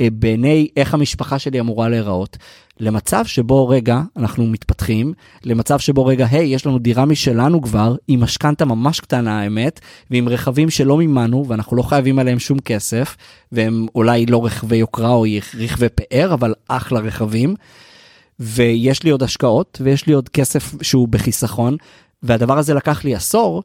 אה, 0.00 0.08
בעיני 0.12 0.68
איך 0.76 0.94
המשפחה 0.94 1.38
שלי 1.38 1.60
אמורה 1.60 1.88
להיראות, 1.88 2.36
למצב 2.80 3.24
שבו 3.26 3.68
רגע 3.68 4.00
אנחנו 4.16 4.46
מתפתחים, 4.46 5.12
למצב 5.44 5.78
שבו 5.78 6.06
רגע, 6.06 6.26
היי, 6.30 6.54
יש 6.54 6.66
לנו 6.66 6.78
דירה 6.78 7.04
משלנו 7.04 7.62
כבר, 7.62 7.96
עם 8.08 8.20
משכנתה 8.20 8.64
ממש 8.64 9.00
קטנה 9.00 9.40
האמת, 9.40 9.80
ועם 10.10 10.28
רכבים 10.28 10.70
שלא 10.70 10.96
מימנו, 10.96 11.44
ואנחנו 11.48 11.76
לא 11.76 11.82
חייבים 11.82 12.18
עליהם 12.18 12.38
שום 12.38 12.58
כסף, 12.58 13.16
והם 13.52 13.86
אולי 13.94 14.26
לא 14.26 14.44
רכבי 14.44 14.76
יוקרה 14.76 15.10
או 15.10 15.24
רכבי 15.58 15.88
פאר, 15.88 16.34
אבל 16.34 16.54
אחלה 16.68 17.00
רכבים. 17.00 17.54
ויש 18.40 19.02
לי 19.02 19.10
עוד 19.10 19.22
השקעות, 19.22 19.78
ויש 19.84 20.06
לי 20.06 20.12
עוד 20.12 20.28
כסף 20.28 20.82
שהוא 20.82 21.08
בחיסכון, 21.08 21.76
והדבר 22.22 22.58
הזה 22.58 22.74
לקח 22.74 23.04
לי 23.04 23.14
עשור, 23.14 23.62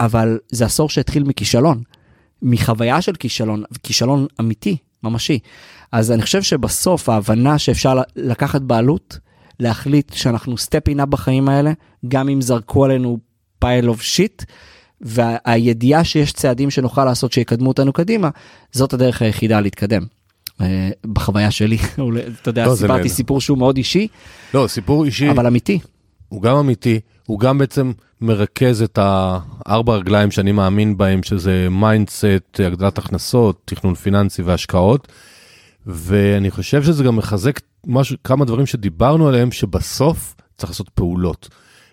אבל 0.00 0.38
זה 0.48 0.64
עשור 0.64 0.88
שהתחיל 0.88 1.24
מכישלון. 1.24 1.82
מחוויה 2.42 3.02
של 3.02 3.12
כישלון, 3.12 3.62
כישלון 3.82 4.26
אמיתי, 4.40 4.76
ממשי. 5.02 5.38
אז 5.92 6.12
אני 6.12 6.22
חושב 6.22 6.42
שבסוף 6.42 7.08
ההבנה 7.08 7.58
שאפשר 7.58 8.00
לקחת 8.16 8.60
בעלות, 8.60 9.18
להחליט 9.60 10.12
שאנחנו 10.12 10.58
step 10.58 10.88
up 10.88 11.08
בחיים 11.08 11.48
האלה, 11.48 11.72
גם 12.08 12.28
אם 12.28 12.40
זרקו 12.40 12.84
עלינו 12.84 13.18
pile 13.58 13.88
of 13.88 14.02
shit, 14.02 14.44
והידיעה 15.00 16.04
שיש 16.04 16.32
צעדים 16.32 16.70
שנוכל 16.70 17.04
לעשות 17.04 17.32
שיקדמו 17.32 17.68
אותנו 17.68 17.92
קדימה, 17.92 18.30
זאת 18.72 18.92
הדרך 18.92 19.22
היחידה 19.22 19.60
להתקדם. 19.60 20.02
אה, 20.60 20.90
בחוויה 21.12 21.50
שלי, 21.50 21.78
אתה 22.42 22.48
יודע, 22.48 22.66
לא, 22.66 22.76
סיפרתי 22.76 23.08
סיפור 23.08 23.40
שהוא 23.40 23.58
מאוד 23.58 23.76
אישי. 23.76 24.08
לא, 24.54 24.66
סיפור 24.68 25.04
אישי. 25.04 25.30
אבל 25.30 25.46
אמיתי. 25.46 25.78
הוא 26.28 26.42
גם 26.42 26.56
אמיתי, 26.56 27.00
הוא 27.26 27.40
גם 27.40 27.58
בעצם 27.58 27.92
מרכז 28.20 28.82
את 28.82 28.98
הארבע 29.02 29.94
רגליים 29.94 30.30
שאני 30.30 30.52
מאמין 30.52 30.96
בהם, 30.96 31.22
שזה 31.22 31.68
mindset, 31.70 32.60
הגדלת 32.66 32.98
הכנסות, 32.98 33.62
תכנון 33.64 33.94
פיננסי 33.94 34.42
והשקעות. 34.42 35.08
ואני 35.86 36.50
חושב 36.50 36.82
שזה 36.82 37.04
גם 37.04 37.16
מחזק 37.16 37.60
משהו, 37.86 38.16
כמה 38.24 38.44
דברים 38.44 38.66
שדיברנו 38.66 39.28
עליהם, 39.28 39.52
שבסוף 39.52 40.34
צריך 40.56 40.70
לעשות 40.70 40.88
פעולות. 40.88 41.48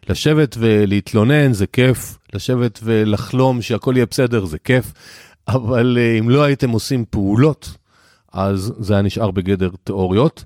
לשבת 0.10 0.56
ולהתלונן 0.60 1.54
זה 1.54 1.68
כיף, 1.68 2.18
לשבת 2.34 2.80
ולחלום 2.84 3.62
שהכל 3.62 3.94
יהיה 3.96 4.06
בסדר 4.06 4.46
זה 4.46 4.58
כיף, 4.60 4.94
אבל 5.48 5.98
אה, 6.00 6.20
אם 6.20 6.30
לא 6.30 6.44
הייתם 6.44 6.70
עושים 6.70 7.06
פעולות, 7.10 7.78
אז 8.34 8.74
זה 8.80 8.94
היה 8.94 9.02
נשאר 9.02 9.32
בגדר 9.32 9.70
תיאוריות. 9.84 10.44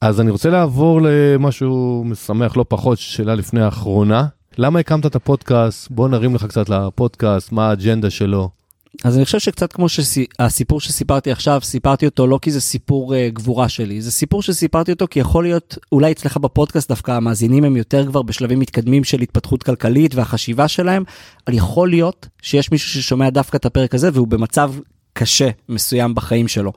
אז 0.00 0.20
אני 0.20 0.30
רוצה 0.30 0.50
לעבור 0.50 1.00
למשהו 1.02 2.04
משמח 2.06 2.56
לא 2.56 2.64
פחות, 2.68 2.98
שאלה 2.98 3.34
לפני 3.34 3.60
האחרונה. 3.60 4.26
למה 4.58 4.78
הקמת 4.78 5.06
את 5.06 5.16
הפודקאסט? 5.16 5.90
בוא 5.90 6.08
נרים 6.08 6.34
לך 6.34 6.44
קצת 6.44 6.68
לפודקאסט, 6.68 7.52
מה 7.52 7.68
האג'נדה 7.68 8.10
שלו. 8.10 8.55
אז 9.04 9.16
אני 9.16 9.24
חושב 9.24 9.38
שקצת 9.38 9.72
כמו 9.72 9.88
שהסיפור 9.88 10.80
שסיפרתי 10.80 11.30
עכשיו, 11.30 11.60
סיפרתי 11.62 12.06
אותו 12.06 12.26
לא 12.26 12.38
כי 12.42 12.50
זה 12.50 12.60
סיפור 12.60 13.14
uh, 13.14 13.16
גבורה 13.32 13.68
שלי, 13.68 14.02
זה 14.02 14.10
סיפור 14.10 14.42
שסיפרתי 14.42 14.92
אותו 14.92 15.06
כי 15.10 15.20
יכול 15.20 15.44
להיות, 15.44 15.78
אולי 15.92 16.12
אצלך 16.12 16.36
בפודקאסט 16.36 16.88
דווקא 16.88 17.10
המאזינים 17.10 17.64
הם 17.64 17.76
יותר 17.76 18.06
כבר 18.06 18.22
בשלבים 18.22 18.58
מתקדמים 18.58 19.04
של 19.04 19.20
התפתחות 19.20 19.62
כלכלית 19.62 20.14
והחשיבה 20.14 20.68
שלהם, 20.68 21.04
אבל 21.46 21.56
יכול 21.56 21.90
להיות 21.90 22.28
שיש 22.42 22.72
מישהו 22.72 22.90
ששומע 22.90 23.30
דווקא 23.30 23.56
את 23.56 23.66
הפרק 23.66 23.94
הזה 23.94 24.10
והוא 24.12 24.28
במצב 24.28 24.72
קשה 25.12 25.48
מסוים 25.68 26.14
בחיים 26.14 26.48
שלו. 26.48 26.72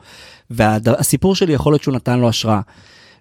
והסיפור 0.50 1.36
שלי 1.36 1.54
יכול 1.54 1.74
להיות 1.74 1.84
שהוא 1.84 1.96
נתן 1.96 2.20
לו 2.20 2.30
השראה. 2.30 2.62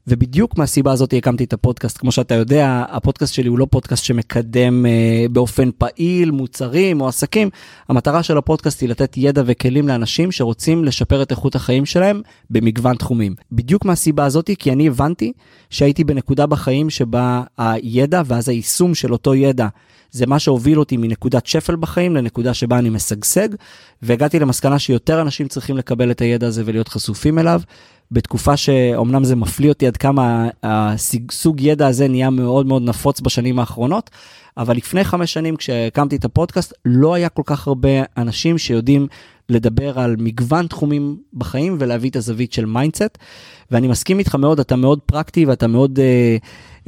ובדיוק 0.09 0.59
מהסיבה 0.59 0.93
הזאת 0.93 1.15
הקמתי 1.17 1.45
את 1.45 1.53
הפודקאסט. 1.53 1.99
כמו 1.99 2.13
שאתה 2.13 2.35
יודע, 2.35 2.85
הפודקאסט 2.89 3.35
שלי 3.35 3.49
הוא 3.49 3.59
לא 3.59 3.67
פודקאסט 3.71 4.05
שמקדם 4.05 4.87
אה, 4.87 5.27
באופן 5.31 5.71
פעיל 5.79 6.31
מוצרים 6.31 7.01
או 7.01 7.09
עסקים. 7.09 7.51
המטרה 7.89 8.23
של 8.23 8.39
הפודקאסט 8.39 8.81
היא 8.81 8.89
לתת 8.89 9.17
ידע 9.17 9.43
וכלים 9.47 9.89
לאנשים 9.89 10.33
שרוצים 10.33 10.85
לשפר 10.85 11.23
את 11.23 11.31
איכות 11.31 11.55
החיים 11.55 11.87
שלהם 11.87 12.23
במגוון 12.51 12.97
תחומים. 12.97 13.35
בדיוק 13.53 13.85
מהסיבה 13.85 14.25
הזאת, 14.25 14.51
כי 14.59 14.73
אני 14.73 14.89
הבנתי 14.89 15.33
שהייתי 15.71 16.05
בנקודה 16.05 16.47
בחיים 16.47 16.91
שבה 16.91 17.43
הידע 17.59 18.23
ואז 18.27 18.49
היישום 18.49 18.95
של 18.95 19.13
אותו 19.13 19.35
ידע 19.35 19.69
זה 20.11 20.27
מה 20.27 20.39
שהוביל 20.39 20.79
אותי 20.79 20.97
מנקודת 20.97 21.47
שפל 21.47 21.77
בחיים 21.77 22.17
לנקודה 22.17 22.55
שבה 22.55 22.79
אני 22.79 22.91
משגשג, 22.91 23.49
והגעתי 24.03 24.39
למסקנה 24.39 24.79
שיותר 24.79 25.21
אנשים 25.21 25.49
צריכים 25.49 25.77
לקבל 25.77 26.11
את 26.11 26.21
הידע 26.21 26.47
הזה 26.47 26.63
ולהיות 26.65 26.89
חשופים 26.89 27.39
אליו, 27.39 27.61
בתקופה 28.13 28.57
שאומנם 28.57 29.25
זה 29.25 29.37
מפליא 29.37 29.69
אותי 29.69 29.87
עד 29.87 29.97
כמה 29.97 30.49
הסוג 30.63 31.61
ידע 31.61 31.87
הזה 31.87 32.09
נהיה 32.09 32.31
מאוד 32.31 32.67
מאוד 32.67 32.83
נפוץ 32.83 33.21
בשנים 33.21 33.59
האחרונות, 33.59 34.11
אבל 34.57 34.77
לפני 34.77 35.05
חמש 35.05 35.33
שנים 35.33 35.57
כשהקמתי 35.57 36.17
את 36.17 36.25
הפודקאסט, 36.25 36.73
לא 36.85 37.15
היה 37.15 37.29
כל 37.29 37.43
כך 37.45 37.67
הרבה 37.67 37.89
אנשים 38.17 38.59
שיודעים 38.59 39.07
לדבר 39.49 39.99
על 39.99 40.17
מגוון 40.19 40.67
תחומים 40.67 41.17
בחיים 41.35 41.77
ולהביא 41.81 42.11
את 42.11 42.17
הזווית 42.17 42.53
של 42.53 42.67
mindset. 42.67 43.19
ואני 43.71 43.89
מסכים 43.89 44.19
איתך 44.19 44.35
מאוד, 44.35 44.61
אתה 44.61 44.77
מאוד 44.77 45.01
פרקטי 45.07 45.47
ואתה 45.47 45.67
מאוד 45.67 45.99
אה, 45.99 46.37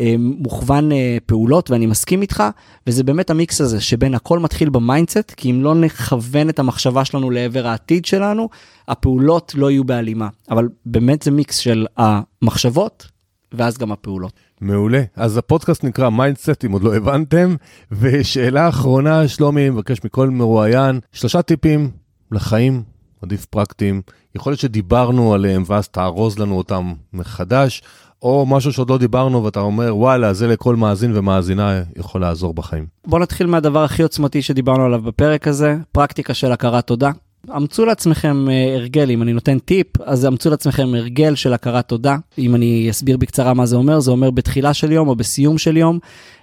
אה, 0.01 0.15
מוכוון 0.19 0.93
אה, 0.93 1.19
פעולות, 1.27 1.71
ואני 1.71 1.87
מסכים 1.87 2.23
איתך, 2.23 2.45
וזה 2.87 3.05
באמת 3.05 3.31
המיקס 3.31 3.61
הזה, 3.61 3.81
שבין 3.81 4.15
הכל 4.15 4.39
מתחיל 4.39 4.69
ב-mindset, 4.69 5.35
כי 5.37 5.51
אם 5.51 5.63
לא 5.63 5.75
נכוון 5.75 6.49
את 6.49 6.59
המחשבה 6.59 7.05
שלנו 7.05 7.31
לעבר 7.31 7.67
העתיד 7.67 8.05
שלנו, 8.05 8.49
הפעולות 8.91 9.55
לא 9.55 9.71
יהיו 9.71 9.85
בהלימה. 9.85 10.29
אבל 10.51 10.69
באמת 10.87 11.23
זה 11.23 11.31
מיקס 11.31 11.57
של 11.57 11.87
המחשבות, 11.97 13.07
ואז 13.53 13.79
גם 13.79 13.93
הפעולות. 13.93 14.33
מעולה. 14.61 15.03
אז 15.17 15.37
הפודקאסט 15.37 15.85
נקרא 15.85 16.09
mindset, 16.09 16.65
אם 16.65 16.73
עוד 16.73 16.83
לא 16.83 16.97
הבנתם. 16.97 17.55
ושאלה 17.93 18.69
אחרונה, 18.69 19.29
שלומי, 19.29 19.71
מבקש 19.71 20.05
מכל 20.05 20.31
מרואיין, 20.31 21.01
שלושה 21.13 21.43
טיפים 21.43 21.91
לחיים, 22.33 22.83
עדיף 23.23 23.45
פרקטיים. 23.45 24.03
יכול 24.35 24.51
להיות 24.51 24.61
שדיברנו 24.61 25.35
עליהם 25.35 25.63
ואז 25.67 25.89
תארוז 25.89 26.39
לנו 26.39 26.59
אותם 26.59 26.93
מחדש, 27.13 27.83
או 28.23 28.47
משהו 28.47 28.73
שעוד 28.73 28.91
לא 28.91 28.99
דיברנו 28.99 29.45
ואתה 29.45 29.61
אומר, 29.61 29.97
וואלה, 29.97 30.33
זה 30.33 30.49
לכל 30.49 30.77
מאזין 30.77 31.17
ומאזינה 31.17 31.83
יכול 31.97 32.21
לעזור 32.21 32.55
בחיים. 32.55 32.87
בוא 33.07 33.19
נתחיל 33.19 33.47
מהדבר 33.47 33.85
הכי 33.85 34.03
עוצמתי 34.03 34.43
שדיברנו 34.43 34.85
עליו 34.85 35.03
בפרק 35.03 35.49
הזה, 35.49 35.77
פרקטיקה 35.93 36.35
של 36.35 36.53
הכרת 36.53 36.87
תודה. 36.87 37.11
אמצו 37.57 37.85
לעצמכם 37.85 38.51
אה, 38.51 38.75
הרגל, 38.75 39.11
אם 39.11 39.23
אני 39.23 39.33
נותן 39.33 39.59
טיפ, 39.59 39.87
אז 40.05 40.27
אמצו 40.27 40.51
לעצמכם 40.51 40.95
הרגל 40.95 41.35
של 41.35 41.53
הכרת 41.53 41.89
תודה. 41.89 42.17
אם 42.39 42.55
אני 42.55 42.91
אסביר 42.91 43.17
בקצרה 43.17 43.55
מה 43.55 43.67
זה 43.67 43.77
אומר, 43.77 44.01
זה 44.01 44.11
אומר 44.11 44.31
בתחילה 44.31 44.75
של 44.75 44.93
יום 44.93 45.09
או 45.09 45.17
בסיום 45.17 45.59
של 45.59 45.77
יום, 45.77 45.99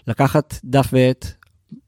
לקחת 0.08 0.56
דף 0.64 0.90
ועט, 0.94 1.28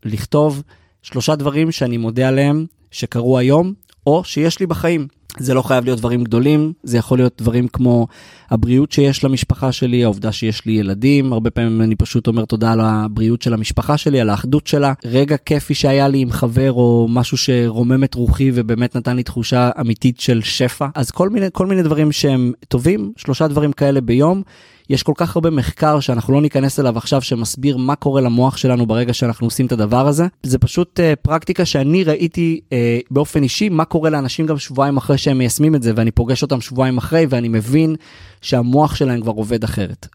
לכתוב 0.06 0.64
שלושה 1.02 1.36
דברים 1.36 1.72
שאני 1.72 1.98
מודה 1.98 2.28
עליהם 2.28 2.66
שקרו 2.92 3.38
היום, 3.38 3.74
או 4.08 4.24
שיש 4.24 4.60
לי 4.60 4.66
בחיים. 4.66 5.08
זה 5.38 5.54
לא 5.54 5.62
חייב 5.62 5.86
להיות 5.86 6.00
דברים 6.00 6.24
גדולים, 6.24 6.74
זה 6.84 6.98
יכול 6.98 7.18
להיות 7.18 7.34
דברים 7.38 7.68
כמו 7.68 8.08
הבריאות 8.50 8.92
שיש 8.92 9.24
למשפחה 9.24 9.72
שלי, 9.72 10.04
העובדה 10.04 10.32
שיש 10.32 10.66
לי 10.66 10.72
ילדים, 10.72 11.34
הרבה 11.34 11.50
פעמים 11.50 11.82
אני 11.82 11.96
פשוט 11.96 12.28
אומר 12.28 12.46
תודה 12.46 12.72
על 12.72 12.80
הבריאות 12.82 13.42
של 13.42 13.54
המשפחה 13.54 13.98
שלי, 13.98 14.22
על 14.22 14.30
האחדות 14.30 14.68
שלה, 14.68 14.94
רגע 15.06 15.38
כיפי 15.38 15.74
שהיה 15.74 16.08
לי 16.08 16.20
עם 16.20 16.32
חבר 16.32 16.72
או 16.72 17.08
משהו 17.10 17.38
שרומם 17.38 18.04
את 18.04 18.14
רוחי 18.14 18.52
ובאמת 18.54 18.96
נתן 18.96 19.16
לי 19.16 19.24
תחושה 19.24 19.70
אמיתית 19.82 20.20
של 20.20 20.42
שפע, 20.42 20.88
אז 20.96 21.12
כל 21.12 21.30
מיני, 21.30 21.48
כל 21.54 21.68
מיני 21.68 21.84
דברים 21.84 22.12
שהם 22.12 22.52
טובים, 22.68 23.12
שלושה 23.18 23.48
דברים 23.48 23.72
כאלה 23.72 24.02
ביום. 24.02 24.44
יש 24.90 25.04
כל 25.04 25.14
כך 25.16 25.36
הרבה 25.36 25.50
מחקר 25.50 26.00
שאנחנו 26.00 26.34
לא 26.34 26.42
ניכנס 26.42 26.80
אליו 26.80 26.98
עכשיו 26.98 27.22
שמסביר 27.22 27.78
מה 27.78 27.96
קורה 27.96 28.22
למוח 28.22 28.58
שלנו 28.58 28.86
ברגע 28.86 29.14
שאנחנו 29.14 29.48
עושים 29.48 29.66
את 29.66 29.72
הדבר 29.72 30.08
הזה. 30.08 30.28
זה 30.44 30.58
פשוט 30.58 31.00
uh, 31.00 31.16
פרקטיקה 31.22 31.66
שאני 31.66 32.04
ראיתי 32.04 32.60
uh, 32.64 32.74
באופן 33.12 33.44
אישי 33.44 33.70
מה 33.70 33.86
קורה 33.86 34.10
לאנשים 34.10 34.46
גם 34.46 34.58
שבועיים 34.58 34.98
אחרי 34.98 35.18
שהם 35.18 35.38
מיישמים 35.38 35.76
את 35.76 35.84
זה 35.84 35.94
ואני 35.96 36.12
פוגש 36.12 36.42
אותם 36.42 36.62
שבועיים 36.62 36.98
אחרי 36.98 37.26
ואני 37.30 37.48
מבין 37.48 37.96
שהמוח 38.42 38.96
שלהם 38.96 39.22
כבר 39.22 39.32
עובד 39.32 39.64
אחרת. 39.64 40.08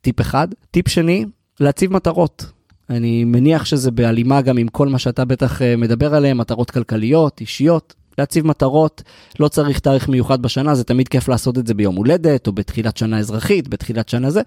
טיפ 0.00 0.20
אחד. 0.20 0.48
טיפ 0.70 0.88
שני, 0.88 1.24
להציב 1.60 1.92
מטרות. 1.92 2.46
אני 2.90 3.24
מניח 3.24 3.64
שזה 3.64 3.90
בהלימה 3.90 4.42
גם 4.42 4.58
עם 4.58 4.68
כל 4.68 4.88
מה 4.88 4.98
שאתה 4.98 5.24
בטח 5.24 5.60
אה, 5.60 5.64
מדבר 5.78 6.14
עליהן, 6.14 6.36
מטרות 6.36 6.70
כלכליות, 6.70 7.40
אישיות. 7.40 7.94
להציב 8.20 8.46
מטרות, 8.46 9.02
לא 9.40 9.48
צריך 9.48 9.78
תאריך 9.78 10.08
מיוחד 10.08 10.42
בשנה, 10.42 10.74
זה 10.74 10.84
תמיד 10.84 11.08
כיף 11.08 11.28
לעשות 11.28 11.58
את 11.58 11.66
זה 11.66 11.74
ביום 11.74 11.96
הולדת, 11.96 12.46
או 12.46 12.52
בתחילת 12.52 12.96
שנה 12.96 13.18
אזרחית, 13.18 13.68
בתחילת 13.68 14.08
שנה 14.08 14.30
זה. 14.30 14.42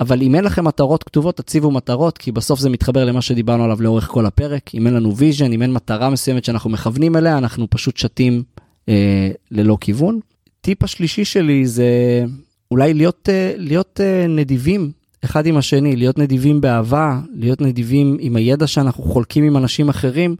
אבל 0.00 0.22
אם 0.22 0.34
אין 0.34 0.44
לכם 0.44 0.64
מטרות 0.64 1.04
כתובות, 1.04 1.36
תציבו 1.36 1.70
מטרות, 1.70 2.18
כי 2.18 2.32
בסוף 2.32 2.60
זה 2.60 2.70
מתחבר 2.70 3.04
למה 3.04 3.22
שדיברנו 3.22 3.64
עליו 3.64 3.82
לאורך 3.82 4.06
כל 4.06 4.26
הפרק. 4.26 4.74
אם 4.74 4.86
אין 4.86 4.94
לנו 4.94 5.16
vision, 5.16 5.52
אם 5.52 5.62
אין 5.62 5.72
מטרה 5.72 6.10
מסוימת 6.10 6.44
שאנחנו 6.44 6.70
מכוונים 6.70 7.16
אליה, 7.16 7.38
אנחנו 7.38 7.66
פשוט 7.70 7.96
שטים 7.96 8.42
אה, 8.88 9.30
ללא 9.50 9.78
כיוון. 9.80 10.20
טיפ 10.60 10.84
השלישי 10.84 11.24
שלי 11.24 11.66
זה 11.66 11.86
אולי 12.70 12.94
להיות, 12.94 13.28
אה, 13.32 13.52
להיות 13.56 14.00
אה, 14.04 14.26
נדיבים 14.28 14.90
אחד 15.24 15.46
עם 15.46 15.56
השני, 15.56 15.96
להיות 15.96 16.18
נדיבים 16.18 16.60
באהבה, 16.60 17.20
להיות 17.34 17.60
נדיבים 17.60 18.16
עם 18.20 18.36
הידע 18.36 18.66
שאנחנו 18.66 19.04
חולקים 19.04 19.44
עם 19.44 19.56
אנשים 19.56 19.88
אחרים. 19.88 20.36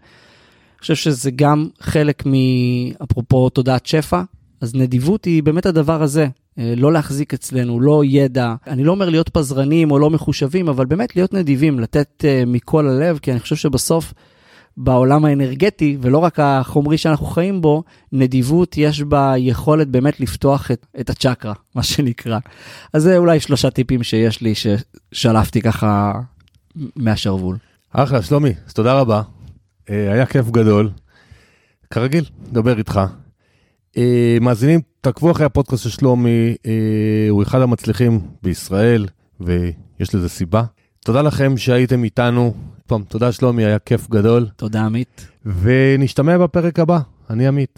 חושב 0.87 1.11
שזה 1.11 1.31
גם 1.31 1.69
חלק 1.81 2.27
מ... 2.27 2.33
אפרופו 3.03 3.49
תודעת 3.51 3.87
שפע, 3.87 4.23
אז 4.61 4.75
נדיבות 4.75 5.25
היא 5.25 5.43
באמת 5.43 5.67
הדבר 5.67 6.03
הזה, 6.03 6.27
אה, 6.59 6.75
לא 6.77 6.93
להחזיק 6.93 7.35
אצלנו, 7.35 7.81
לא 7.81 8.03
ידע. 8.05 8.55
אני 8.67 8.85
לא 8.85 8.91
אומר 8.93 9.09
להיות 9.09 9.29
פזרנים 9.29 9.91
או 9.91 9.99
לא 9.99 10.11
מחושבים, 10.11 10.69
אבל 10.69 10.87
באמת 10.87 11.17
להיות 11.17 11.35
נדיבים, 11.35 11.81
לתת 11.81 12.25
uh, 12.25 12.49
מכל 12.49 12.89
הלב, 12.89 13.19
כי 13.19 13.33
אני 13.33 13.41
חושב 13.41 13.57
שבסוף, 13.57 14.13
בעולם 14.77 15.25
האנרגטי, 15.25 15.99
ולא 16.01 16.19
רק 16.19 16.41
החומרי 16.41 16.99
שאנחנו 16.99 17.27
חיים 17.27 17.61
בו, 17.61 17.83
נדיבות 18.13 18.77
יש 18.77 19.03
בה 19.03 19.35
יכולת 19.37 19.89
באמת 19.89 20.21
לפתוח 20.21 20.71
את, 20.71 20.87
את 21.01 21.11
הצ'קרה, 21.11 21.55
מה 21.75 21.83
שנקרא. 21.83 22.39
אז 22.93 23.03
זה 23.03 23.17
אולי 23.17 23.41
שלושה 23.41 23.71
טיפים 23.71 24.03
שיש 24.03 24.41
לי, 24.41 24.55
ששלפתי 24.55 25.61
ככה 25.61 26.13
מהשרוול. 26.97 27.57
אחלה, 27.93 28.23
שלומי, 28.23 28.53
אז 28.67 28.75
תודה 28.75 29.01
רבה. 29.01 29.23
אה, 29.91 30.13
היה 30.13 30.27
כיף 30.27 30.51
גדול. 30.51 30.91
כרגיל, 31.91 32.25
נדבר 32.51 32.79
איתך. 32.79 33.01
אה, 33.97 34.39
מאזינים, 34.41 34.81
תעקבו 35.01 35.31
אחרי 35.31 35.47
הפודקאסט 35.47 35.83
של 35.83 35.91
שלומי, 35.91 36.57
אה, 36.67 36.73
הוא 37.31 37.43
אחד 37.43 37.61
המצליחים 37.61 38.21
בישראל, 38.43 39.07
ויש 39.41 40.15
לזה 40.15 40.29
סיבה. 40.29 40.65
תודה 41.05 41.23
לכם 41.23 41.57
שהייתם 41.57 42.05
איתנו. 42.05 42.55
פעם, 42.87 43.03
תודה 43.09 43.33
שלומי, 43.33 43.65
היה 43.65 43.79
כיף 43.79 44.11
גדול. 44.11 44.47
תודה 44.57 44.87
עמית. 44.87 45.29
ונשתמע 45.47 46.39
בפרק 46.39 46.79
הבא, 46.79 46.99
אני 47.31 47.47
עמית. 47.47 47.71